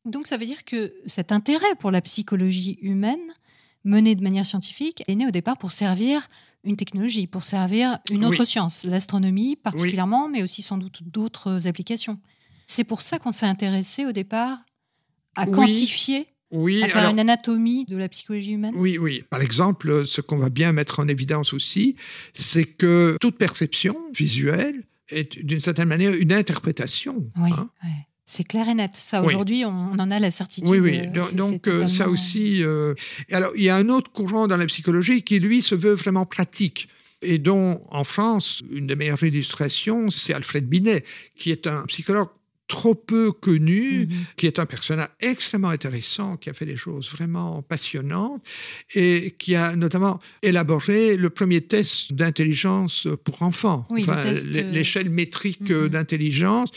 donc 0.06 0.28
ça 0.28 0.38
veut 0.38 0.46
dire 0.46 0.66
que 0.66 0.94
cet 1.06 1.32
intérêt 1.32 1.76
pour 1.80 1.92
la 1.92 2.02
psychologie 2.02 2.78
humaine 2.82 3.22
menée 3.86 4.16
de 4.16 4.24
manière 4.24 4.46
scientifique 4.46 5.04
est 5.08 5.16
née 5.16 5.28
au 5.28 5.32
départ 5.32 5.58
pour 5.58 5.72
servir 5.72 6.28
une 6.64 6.76
technologie, 6.76 7.28
pour 7.28 7.44
servir 7.44 8.00
une 8.10 8.26
autre 8.26 8.44
science, 8.44 8.84
l'astronomie 8.86 9.56
particulièrement, 9.56 10.28
mais 10.28 10.44
aussi 10.44 10.62
sans 10.62 10.78
doute 10.78 11.02
d'autres 11.04 11.68
applications. 11.68 12.20
C'est 12.66 12.84
pour 12.84 13.02
ça 13.02 13.20
qu'on 13.20 13.32
s'est 13.32 13.46
intéressé 13.46 14.06
au 14.06 14.12
départ 14.12 14.58
à 15.36 15.46
quantifier 15.46 16.26
oui, 16.52 16.84
à 16.84 16.88
faire 16.88 17.10
une 17.10 17.20
anatomie 17.20 17.86
de 17.86 17.98
la 17.98 18.08
psychologie 18.08 18.54
humaine 18.54 18.74
Oui, 18.76 18.98
oui. 18.98 19.24
Par 19.30 19.42
exemple, 19.42 20.06
ce 20.06 20.22
qu'on 20.22 20.38
va 20.38 20.50
bien 20.50 20.72
mettre 20.72 21.00
en 21.00 21.08
évidence 21.08 21.54
aussi, 21.54 21.96
c'est 22.34 22.66
que 22.66 23.18
toute 23.20 23.38
perception 23.38 23.96
visuelle 24.14 24.84
est 25.10 25.44
d'une 25.44 25.60
certaine 25.60 25.88
manière 25.88 26.14
une 26.14 26.32
interprétation. 26.32 27.30
Oui, 27.38 27.52
hein. 27.52 27.70
C'est 28.28 28.44
clair 28.44 28.68
et 28.68 28.74
net. 28.74 28.92
Ça, 28.96 29.22
aujourd'hui, 29.22 29.66
on, 29.66 29.70
en 29.70 30.12
a 30.12 30.20
la 30.20 30.32
certitude. 30.32 30.68
Oui, 30.68 30.80
oui. 30.80 31.00
Euh, 31.16 31.32
donc, 31.34 31.68
euh, 31.68 31.88
ça 31.88 32.10
aussi. 32.10 32.64
Euh, 32.64 32.96
alors, 33.32 33.52
il 33.56 33.64
y 33.64 33.70
a 33.70 33.76
un 33.76 33.90
autre 33.90 34.12
courant 34.12 34.48
dans 34.48 34.58
la 34.58 34.66
psychologie 34.66 35.22
qui, 35.22 35.40
lui, 35.40 35.62
se 35.62 35.76
veut 35.76 35.94
vraiment 35.94 36.26
pratique 36.26 36.90
et 37.22 37.38
dont, 37.38 37.82
en 37.92 38.04
France, 38.04 38.64
une 38.72 38.88
des 38.88 38.96
meilleures 38.96 39.24
illustrations, 39.24 40.10
c'est 40.10 40.34
Alfred 40.34 40.68
Binet, 40.68 41.04
qui 41.36 41.52
est 41.52 41.68
un 41.68 41.86
psychologue 41.86 42.30
trop 42.68 42.96
peu 42.96 43.32
connu, 43.32 44.08
mhm. 44.08 44.26
qui 44.38 44.48
est 44.48 44.60
un 44.60 44.66
personnage 44.66 45.10
extrêmement 45.20 45.70
intéressant, 45.70 46.36
qui 46.38 46.50
a 46.50 46.54
fait 46.54 46.66
des 46.66 46.78
choses 46.78 47.10
vraiment 47.12 47.62
passionnantes 47.62 48.44
et 48.96 49.36
qui 49.38 49.56
a 49.56 49.76
notamment 49.76 50.20
élaboré 50.42 51.16
le 51.16 51.30
premier 51.30 51.62
test 51.62 52.14
d'intelligence 52.14 53.08
pour 53.24 53.44
enfants, 53.44 53.86
l'échelle 53.92 55.10
métrique 55.10 55.70
mhm. 55.70 55.90
d'intelligence, 55.90 56.70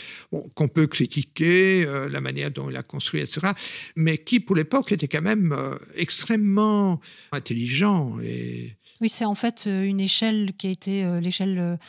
qu'on 0.53 0.67
peut 0.67 0.87
critiquer, 0.87 1.85
euh, 1.85 2.09
la 2.09 2.21
manière 2.21 2.51
dont 2.51 2.69
il 2.69 2.77
a 2.77 2.83
construit, 2.83 3.21
etc., 3.21 3.47
mais 3.95 4.17
qui 4.17 4.39
pour 4.39 4.55
l'époque 4.55 4.91
était 4.91 5.07
quand 5.07 5.21
même 5.21 5.53
euh, 5.53 5.75
extrêmement 5.95 6.99
intelligent. 7.31 8.19
Et... 8.21 8.75
Oui, 9.01 9.09
c'est 9.09 9.25
en 9.25 9.35
fait 9.35 9.65
euh, 9.67 9.83
une 9.83 9.99
échelle 9.99 10.51
qui 10.57 10.67
a 10.67 10.69
été 10.69 11.19
l'échelle 11.21 11.79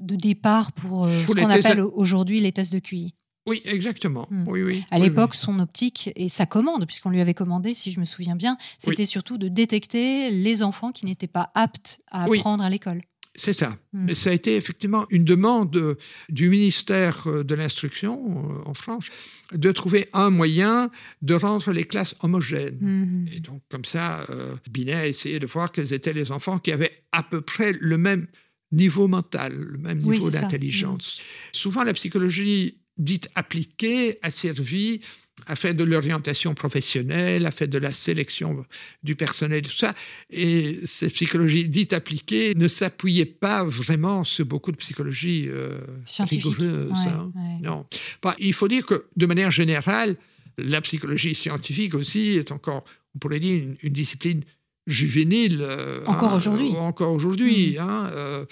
de 0.00 0.16
départ 0.16 0.72
pour, 0.72 1.06
ce 1.06 1.32
qu'on 1.32 1.50
appelle 1.50 1.80
aujourd'hui 1.80 2.40
les 2.40 2.52
tests 2.52 2.72
de 2.72 2.78
QI. 2.78 3.14
Oui, 3.46 3.60
exactement. 3.64 4.26
Hmm. 4.30 4.44
Oui, 4.46 4.62
oui, 4.62 4.84
à 4.90 4.98
l'époque, 4.98 5.34
son 5.34 5.58
optique 5.58 6.10
et 6.16 6.28
sa 6.28 6.46
commande, 6.46 6.86
puisqu'on 6.86 7.10
lui 7.10 7.20
avait 7.20 7.34
commandé, 7.34 7.74
si 7.74 7.92
je 7.92 8.00
me 8.00 8.04
souviens 8.04 8.36
bien, 8.36 8.56
c'était 8.78 9.04
surtout 9.04 9.36
de 9.36 9.48
détecter 9.48 10.30
les 10.30 10.62
enfants 10.62 10.92
qui 10.92 11.04
n'étaient 11.04 11.26
pas 11.26 11.50
aptes 11.54 12.00
à 12.10 12.24
apprendre 12.24 12.64
à 12.64 12.70
l'école. 12.70 13.02
C'est 13.36 13.52
ça. 13.52 13.76
Mm. 13.92 14.08
Et 14.08 14.14
ça 14.14 14.30
a 14.30 14.32
été 14.32 14.56
effectivement 14.56 15.06
une 15.10 15.24
demande 15.24 15.96
du 16.28 16.48
ministère 16.48 17.26
euh, 17.26 17.42
de 17.42 17.54
l'Instruction 17.54 18.22
euh, 18.28 18.68
en 18.68 18.74
France 18.74 19.08
de 19.52 19.72
trouver 19.72 20.08
un 20.12 20.30
moyen 20.30 20.90
de 21.22 21.34
rendre 21.34 21.72
les 21.72 21.84
classes 21.84 22.14
homogènes. 22.20 22.78
Mhm. 22.80 23.26
Et 23.32 23.40
donc, 23.40 23.62
comme 23.68 23.84
ça, 23.84 24.24
euh, 24.30 24.54
Binet 24.70 24.94
a 24.94 25.06
essayé 25.06 25.38
de 25.38 25.46
voir 25.46 25.72
quels 25.72 25.92
étaient 25.92 26.12
les 26.12 26.32
enfants 26.32 26.58
qui 26.58 26.72
avaient 26.72 26.92
à 27.12 27.22
peu 27.22 27.40
près 27.40 27.72
le 27.72 27.98
même 27.98 28.26
niveau 28.72 29.06
mental, 29.06 29.52
le 29.54 29.78
même 29.78 29.98
niveau 29.98 30.30
d'intelligence. 30.30 31.20
Souvent, 31.52 31.82
la 31.82 31.92
psychologie 31.92 32.78
dite 32.98 33.28
appliquée 33.34 34.18
a 34.22 34.30
servi 34.30 35.00
à 35.46 35.56
faire 35.56 35.74
de 35.74 35.82
l'orientation 35.84 36.54
professionnelle, 36.54 37.44
à 37.44 37.50
faire 37.50 37.68
de 37.68 37.76
la 37.78 37.92
sélection 37.92 38.64
du 39.02 39.16
personnel, 39.16 39.62
tout 39.62 39.70
ça. 39.76 39.92
Et 40.30 40.62
cette 40.86 41.12
psychologie 41.12 41.68
dite 41.68 41.92
appliquée 41.92 42.54
ne 42.54 42.68
s'appuyait 42.68 43.26
pas 43.26 43.64
vraiment 43.64 44.22
sur 44.24 44.46
beaucoup 44.46 44.70
de 44.70 44.76
psychologie 44.76 45.46
euh, 45.48 45.76
Scientifique. 46.04 46.44
rigoureuse. 46.56 46.86
Ouais, 46.90 47.08
hein. 47.10 47.32
ouais. 47.34 47.60
Non. 47.62 47.84
Bah, 48.22 48.34
il 48.38 48.52
faut 48.54 48.68
dire 48.68 48.86
que, 48.86 49.06
de 49.16 49.26
manière 49.26 49.50
générale, 49.50 50.16
la 50.56 50.80
psychologie 50.80 51.34
scientifique 51.34 51.94
aussi 51.94 52.36
est 52.38 52.52
encore, 52.52 52.84
on 53.14 53.18
pourrait 53.18 53.40
dire, 53.40 53.56
une, 53.64 53.76
une 53.82 53.92
discipline 53.92 54.44
juvénile. 54.86 55.58
euh, 55.62 56.00
Encore 56.06 56.32
hein, 56.32 56.36
aujourd'hui. 56.36 56.70
euh, 56.74 56.78
Encore 56.78 57.12
aujourd'hui. 57.12 57.76
hein, 57.78 58.08
euh, 58.14 58.44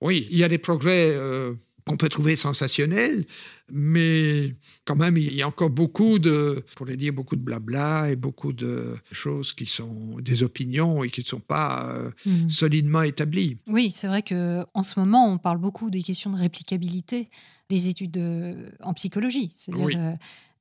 oui, 0.00 0.26
il 0.30 0.38
y 0.38 0.44
a 0.44 0.48
des 0.48 0.58
progrès 0.58 1.14
qu'on 1.86 1.96
peut 1.96 2.08
trouver 2.08 2.36
sensationnels, 2.36 3.24
mais 3.72 4.54
quand 4.84 4.96
même, 4.96 5.16
il 5.16 5.34
y 5.34 5.42
a 5.42 5.48
encore 5.48 5.70
beaucoup 5.70 6.18
de, 6.18 6.64
on 6.72 6.74
pourrait 6.76 6.96
dire, 6.96 7.12
beaucoup 7.12 7.36
de 7.36 7.42
blabla 7.42 8.10
et 8.10 8.16
beaucoup 8.16 8.52
de 8.52 8.96
choses 9.12 9.52
qui 9.52 9.66
sont 9.66 10.18
des 10.20 10.42
opinions 10.42 11.02
et 11.04 11.10
qui 11.10 11.20
ne 11.20 11.26
sont 11.26 11.40
pas 11.40 11.88
euh, 11.94 12.10
Mhm. 12.26 12.50
solidement 12.50 13.02
établies. 13.02 13.58
Oui, 13.66 13.90
c'est 13.94 14.06
vrai 14.08 14.22
que 14.22 14.64
en 14.74 14.82
ce 14.82 14.98
moment, 14.98 15.32
on 15.32 15.38
parle 15.38 15.58
beaucoup 15.58 15.90
des 15.90 16.02
questions 16.02 16.30
de 16.30 16.36
réplicabilité 16.36 17.28
des 17.68 17.86
études 17.88 18.10
de- 18.10 18.56
en 18.82 18.92
psychologie. 18.94 19.52
C'est-à-dire, 19.56 19.84
Oui. 19.86 19.94
euh, 19.96 20.12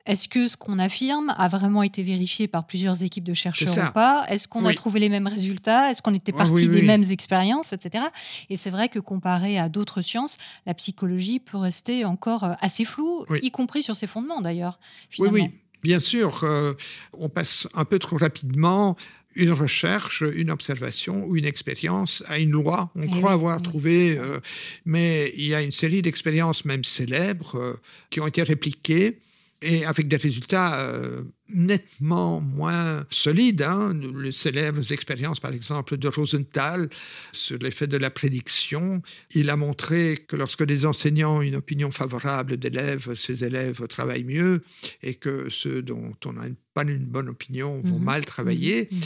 est-ce 0.10 0.28
que 0.28 0.48
ce 0.48 0.58
qu'on 0.58 0.80
affirme 0.80 1.34
a 1.38 1.48
vraiment 1.48 1.84
été 1.84 2.04
vérifié 2.04 2.48
par 2.48 2.66
plusieurs 2.66 3.04
équipes 3.04 3.24
de 3.24 3.34
chercheurs 3.34 3.90
ou 3.90 3.94
pas 3.94 4.26
Est-ce 4.30 4.48
qu'on 4.48 4.66
a 4.66 4.74
trouvé 4.74 5.00
les 5.00 5.10
mêmes 5.10 5.28
résultats 5.28 5.92
Est-ce 5.92 6.02
qu'on 6.02 6.14
était 6.14 6.32
parti 6.32 6.52
oui, 6.52 6.68
des 6.68 6.82
mêmes 6.82 7.04
expériences, 7.10 7.74
etc. 7.74 8.06
Et 8.50 8.56
c'est 8.58 8.70
vrai 8.72 8.90
que 8.90 9.00
comparé 9.00 9.60
à 9.60 9.70
d'autres 9.70 10.02
sciences, 10.02 10.38
la 10.66 10.74
psychologie 10.74 11.40
peut 11.40 11.58
rester 11.58 12.06
encore 12.06 12.44
euh, 12.44 12.54
assez 12.60 12.86
floue, 12.86 13.26
y 13.42 13.52
compris 13.52 13.84
sur 13.84 13.96
ses 13.96 14.08
fondements 14.08 14.42
d'ailleurs. 14.42 14.80
Oui, 15.20 15.30
oui, 15.32 15.50
bien 15.84 16.00
sûr. 16.00 16.44
euh, 16.44 16.74
on 17.14 17.30
passe 17.30 17.68
un 17.74 17.86
peu 17.86 18.00
trop 18.00 18.18
rapidement 18.18 18.96
une 19.36 19.52
recherche, 19.52 20.24
une 20.36 20.50
observation 20.50 21.24
ou 21.26 21.38
une 21.38 21.46
expérience 21.46 22.24
à 22.28 22.40
une 22.40 22.50
loi. 22.52 22.92
On 22.96 23.04
Eh 23.04 23.08
croit 23.10 23.32
avoir 23.34 23.58
oui. 23.58 23.64
trouvé, 23.64 24.18
euh, 24.18 24.40
mais 24.86 25.32
il 25.38 25.46
y 25.46 25.54
a 25.54 25.62
une 25.62 25.72
série 25.72 26.02
d'expériences, 26.02 26.66
même 26.66 26.84
célèbres, 26.84 27.56
euh, 27.56 27.74
qui 28.10 28.20
ont 28.22 28.28
été 28.28 28.42
répliquées 28.44 29.20
et 29.62 29.86
avec 29.86 30.08
des 30.08 30.18
résultats 30.18 30.80
euh, 30.80 31.24
nettement 31.54 32.42
moins 32.42 33.06
solides. 33.10 33.62
hein. 33.64 33.94
Les 34.22 34.32
célèbres 34.32 34.92
expériences, 34.92 35.40
par 35.40 35.54
exemple, 35.54 35.98
de 35.98 36.08
Rosenthal 36.08 36.90
sur 37.32 37.58
l'effet 37.60 37.88
de 37.88 37.98
la 37.98 38.10
prédiction. 38.10 39.02
Il 39.36 39.50
a 39.50 39.56
montré 39.56 40.24
que 40.28 40.36
lorsque 40.36 40.62
les 40.62 40.86
enseignants 40.86 41.38
ont 41.38 41.42
une 41.42 41.56
opinion 41.56 41.92
favorable 41.92 42.58
d'élèves, 42.58 43.14
ces 43.16 43.44
élèves 43.44 43.86
travaillent 43.88 44.24
mieux 44.24 44.62
et 45.04 45.16
que 45.16 45.50
ceux 45.50 45.82
dont 45.82 46.14
on 46.26 46.34
n'a 46.34 46.46
pas 46.74 46.84
une 46.84 47.08
bonne 47.08 47.30
opinion 47.30 47.82
vont 47.84 47.98
Mhm. 48.00 48.04
mal 48.04 48.26
travailler. 48.26 48.88
Mhm. 48.92 49.00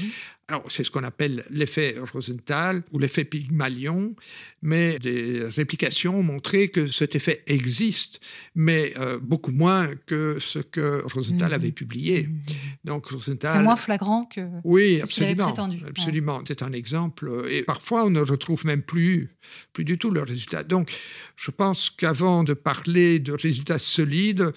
Alors, 0.50 0.66
c'est 0.70 0.84
ce 0.84 0.92
qu'on 0.92 1.04
appelle 1.04 1.44
l'effet 1.50 1.96
Rosenthal 2.12 2.84
ou 2.92 3.00
l'effet 3.00 3.24
Pygmalion, 3.24 4.14
mais 4.62 5.00
des 5.00 5.44
réplications 5.46 6.20
ont 6.20 6.24
montré 6.24 6.68
que 6.68 6.90
cet 6.90 7.16
effet 7.16 7.42
existe, 7.48 8.20
mais 8.54 8.94
euh, 9.00 9.18
beaucoup 9.20 9.52
moins 9.52 9.88
que 10.06 10.38
ce 10.40 10.60
que 10.60 11.02
Rosenthal 11.14 11.48
Mhm. 11.50 11.54
avait 11.54 11.72
publié. 11.72 12.28
Mhm. 12.34 12.44
Donc, 12.86 13.08
Rosenthal. 13.08 13.58
C'est 13.58 13.64
moins 13.64 13.76
flagrant 13.76 14.26
que. 14.26 14.42
Oui, 14.64 15.00
ce 15.06 15.14
qu'il 15.14 15.24
avait 15.24 15.34
absolument. 15.34 15.46
prétendu. 15.46 15.78
Ouais. 15.84 15.90
Absolument. 15.90 16.42
C'est 16.48 16.62
un 16.64 16.74
exemple. 16.74 17.46
Et 17.50 17.64
parfois, 17.64 18.06
on 18.06 18.10
ne 18.10 18.20
retrouve 18.22 18.66
même 18.66 18.82
plus, 18.82 19.36
plus 19.74 19.86
du 19.86 19.98
tout 19.98 20.12
le 20.12 20.22
résultat. 20.24 20.64
Donc, 20.64 20.92
je 21.36 21.52
pense 21.52 21.90
qu'avant 21.90 22.44
de 22.44 22.54
parler 22.54 23.20
de 23.20 23.34
résultats 23.34 23.80
solides, 23.80 24.52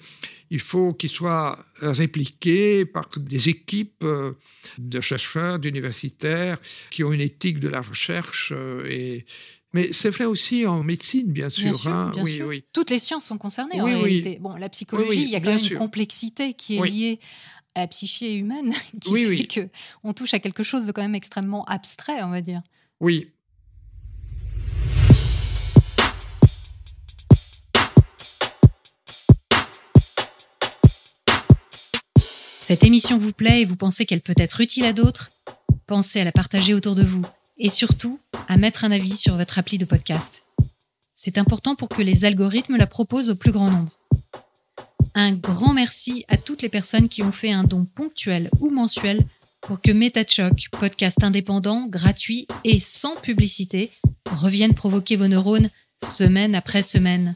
il 0.49 0.59
faut 0.61 0.93
qu'ils 0.93 1.09
soient 1.09 1.59
répliqués 1.81 2.85
par 2.85 3.09
des 3.17 3.49
équipes 3.49 4.03
euh, 4.03 4.31
de 4.77 5.01
chercheurs, 5.01 5.59
d'universitaires 5.59 6.57
qui 6.89 7.03
ont 7.03 7.11
une 7.11 7.21
éthique 7.21 7.59
de 7.59 7.67
la 7.67 7.81
recherche. 7.81 8.51
euh, 8.55 8.85
et... 8.89 9.25
Mais 9.73 9.91
c'est 9.91 10.09
vrai 10.09 10.23
aussi 10.23 10.65
en 10.65 10.81
médecine, 10.81 11.33
bien 11.33 11.49
sûr. 11.49 11.65
Bien 11.65 11.73
sûr, 11.73 11.91
hein. 11.91 12.11
bien 12.15 12.23
oui, 12.23 12.35
sûr. 12.37 12.47
oui. 12.47 12.63
Toutes 12.71 12.89
les 12.89 12.99
sciences 12.99 13.25
sont 13.25 13.37
concernées 13.37 13.81
en 13.81 13.85
Oui, 13.85 13.91
oui. 13.95 14.01
réalité. 14.01 14.37
Bon, 14.39 14.55
la 14.55 14.69
psychologie, 14.69 15.23
il 15.23 15.29
y 15.29 15.35
a 15.35 15.41
quand 15.41 15.53
même 15.53 15.59
une 15.71 15.77
complexité 15.77 16.53
qui 16.53 16.77
est 16.77 16.87
liée 16.87 17.19
à 17.77 17.81
la 17.81 17.87
psyché 17.87 18.35
humaine, 18.35 18.73
qui 19.01 19.11
Oui, 19.11 19.23
fait 19.23 19.29
oui. 19.29 19.47
que 19.47 19.69
on 20.03 20.13
touche 20.13 20.33
à 20.33 20.39
quelque 20.39 20.63
chose 20.63 20.85
de 20.85 20.91
quand 20.91 21.01
même 21.03 21.15
extrêmement 21.15 21.63
abstrait, 21.65 22.23
on 22.23 22.29
va 22.29 22.41
dire. 22.41 22.61
Oui, 22.99 23.29
Cette 32.59 32.83
émission 32.83 33.17
vous 33.17 33.31
plaît 33.31 33.61
et 33.61 33.65
vous 33.65 33.77
pensez 33.77 34.05
qu'elle 34.05 34.19
peut 34.19 34.33
être 34.35 34.59
utile 34.59 34.83
à 34.83 34.91
d'autres? 34.91 35.31
Pensez 35.85 36.19
à 36.19 36.25
la 36.25 36.33
partager 36.33 36.73
autour 36.73 36.95
de 36.95 37.03
vous 37.03 37.21
et 37.57 37.69
surtout 37.69 38.19
à 38.49 38.57
mettre 38.57 38.83
un 38.83 38.91
avis 38.91 39.15
sur 39.15 39.37
votre 39.37 39.57
appli 39.57 39.77
de 39.77 39.85
podcast. 39.85 40.43
C'est 41.15 41.37
important 41.37 41.75
pour 41.75 41.87
que 41.87 42.01
les 42.01 42.25
algorithmes 42.25 42.75
la 42.75 42.85
proposent 42.87 43.29
au 43.29 43.35
plus 43.35 43.53
grand 43.53 43.71
nombre. 43.71 43.91
Un 45.19 45.31
grand 45.31 45.73
merci 45.73 46.25
à 46.27 46.37
toutes 46.37 46.61
les 46.61 46.69
personnes 46.69 47.09
qui 47.09 47.23
ont 47.23 47.31
fait 47.31 47.51
un 47.51 47.63
don 47.63 47.85
ponctuel 47.85 48.51
ou 48.59 48.69
mensuel 48.69 49.25
pour 49.61 49.81
que 49.81 49.89
MetaChoc, 49.89 50.67
podcast 50.69 51.23
indépendant, 51.23 51.87
gratuit 51.87 52.47
et 52.63 52.79
sans 52.79 53.15
publicité, 53.15 53.89
revienne 54.29 54.75
provoquer 54.75 55.15
vos 55.15 55.27
neurones 55.27 55.71
semaine 55.99 56.53
après 56.53 56.83
semaine. 56.83 57.33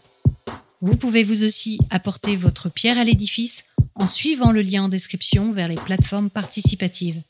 Vous 0.82 0.96
pouvez 0.96 1.24
vous 1.24 1.44
aussi 1.44 1.80
apporter 1.90 2.36
votre 2.36 2.70
pierre 2.70 3.00
à 3.00 3.04
l'édifice 3.04 3.66
en 3.96 4.06
suivant 4.06 4.52
le 4.52 4.62
lien 4.62 4.84
en 4.84 4.88
description 4.88 5.52
vers 5.52 5.68
les 5.68 5.74
plateformes 5.74 6.30
participatives. 6.30 7.24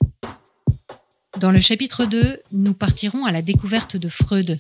Dans 1.40 1.52
le 1.52 1.62
chapitre 1.62 2.04
2, 2.04 2.42
nous 2.52 2.74
partirons 2.74 3.24
à 3.24 3.32
la 3.32 3.42
découverte 3.42 3.96
de 3.96 4.10
Freud, 4.10 4.60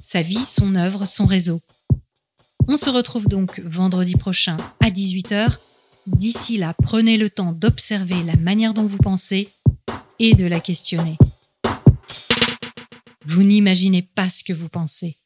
sa 0.00 0.22
vie, 0.22 0.44
son 0.44 0.76
œuvre, 0.76 1.06
son 1.06 1.26
réseau. 1.26 1.60
On 2.66 2.76
se 2.76 2.88
retrouve 2.88 3.26
donc 3.26 3.60
vendredi 3.60 4.14
prochain 4.14 4.56
à 4.80 4.90
18h. 4.90 5.58
D'ici 6.06 6.56
là, 6.56 6.74
prenez 6.82 7.16
le 7.16 7.30
temps 7.30 7.52
d'observer 7.52 8.22
la 8.24 8.36
manière 8.36 8.74
dont 8.74 8.86
vous 8.86 8.98
pensez 8.98 9.48
et 10.18 10.34
de 10.34 10.46
la 10.46 10.60
questionner. 10.60 11.16
Vous 13.26 13.42
n'imaginez 13.42 14.02
pas 14.02 14.28
ce 14.28 14.44
que 14.44 14.52
vous 14.52 14.68
pensez. 14.68 15.18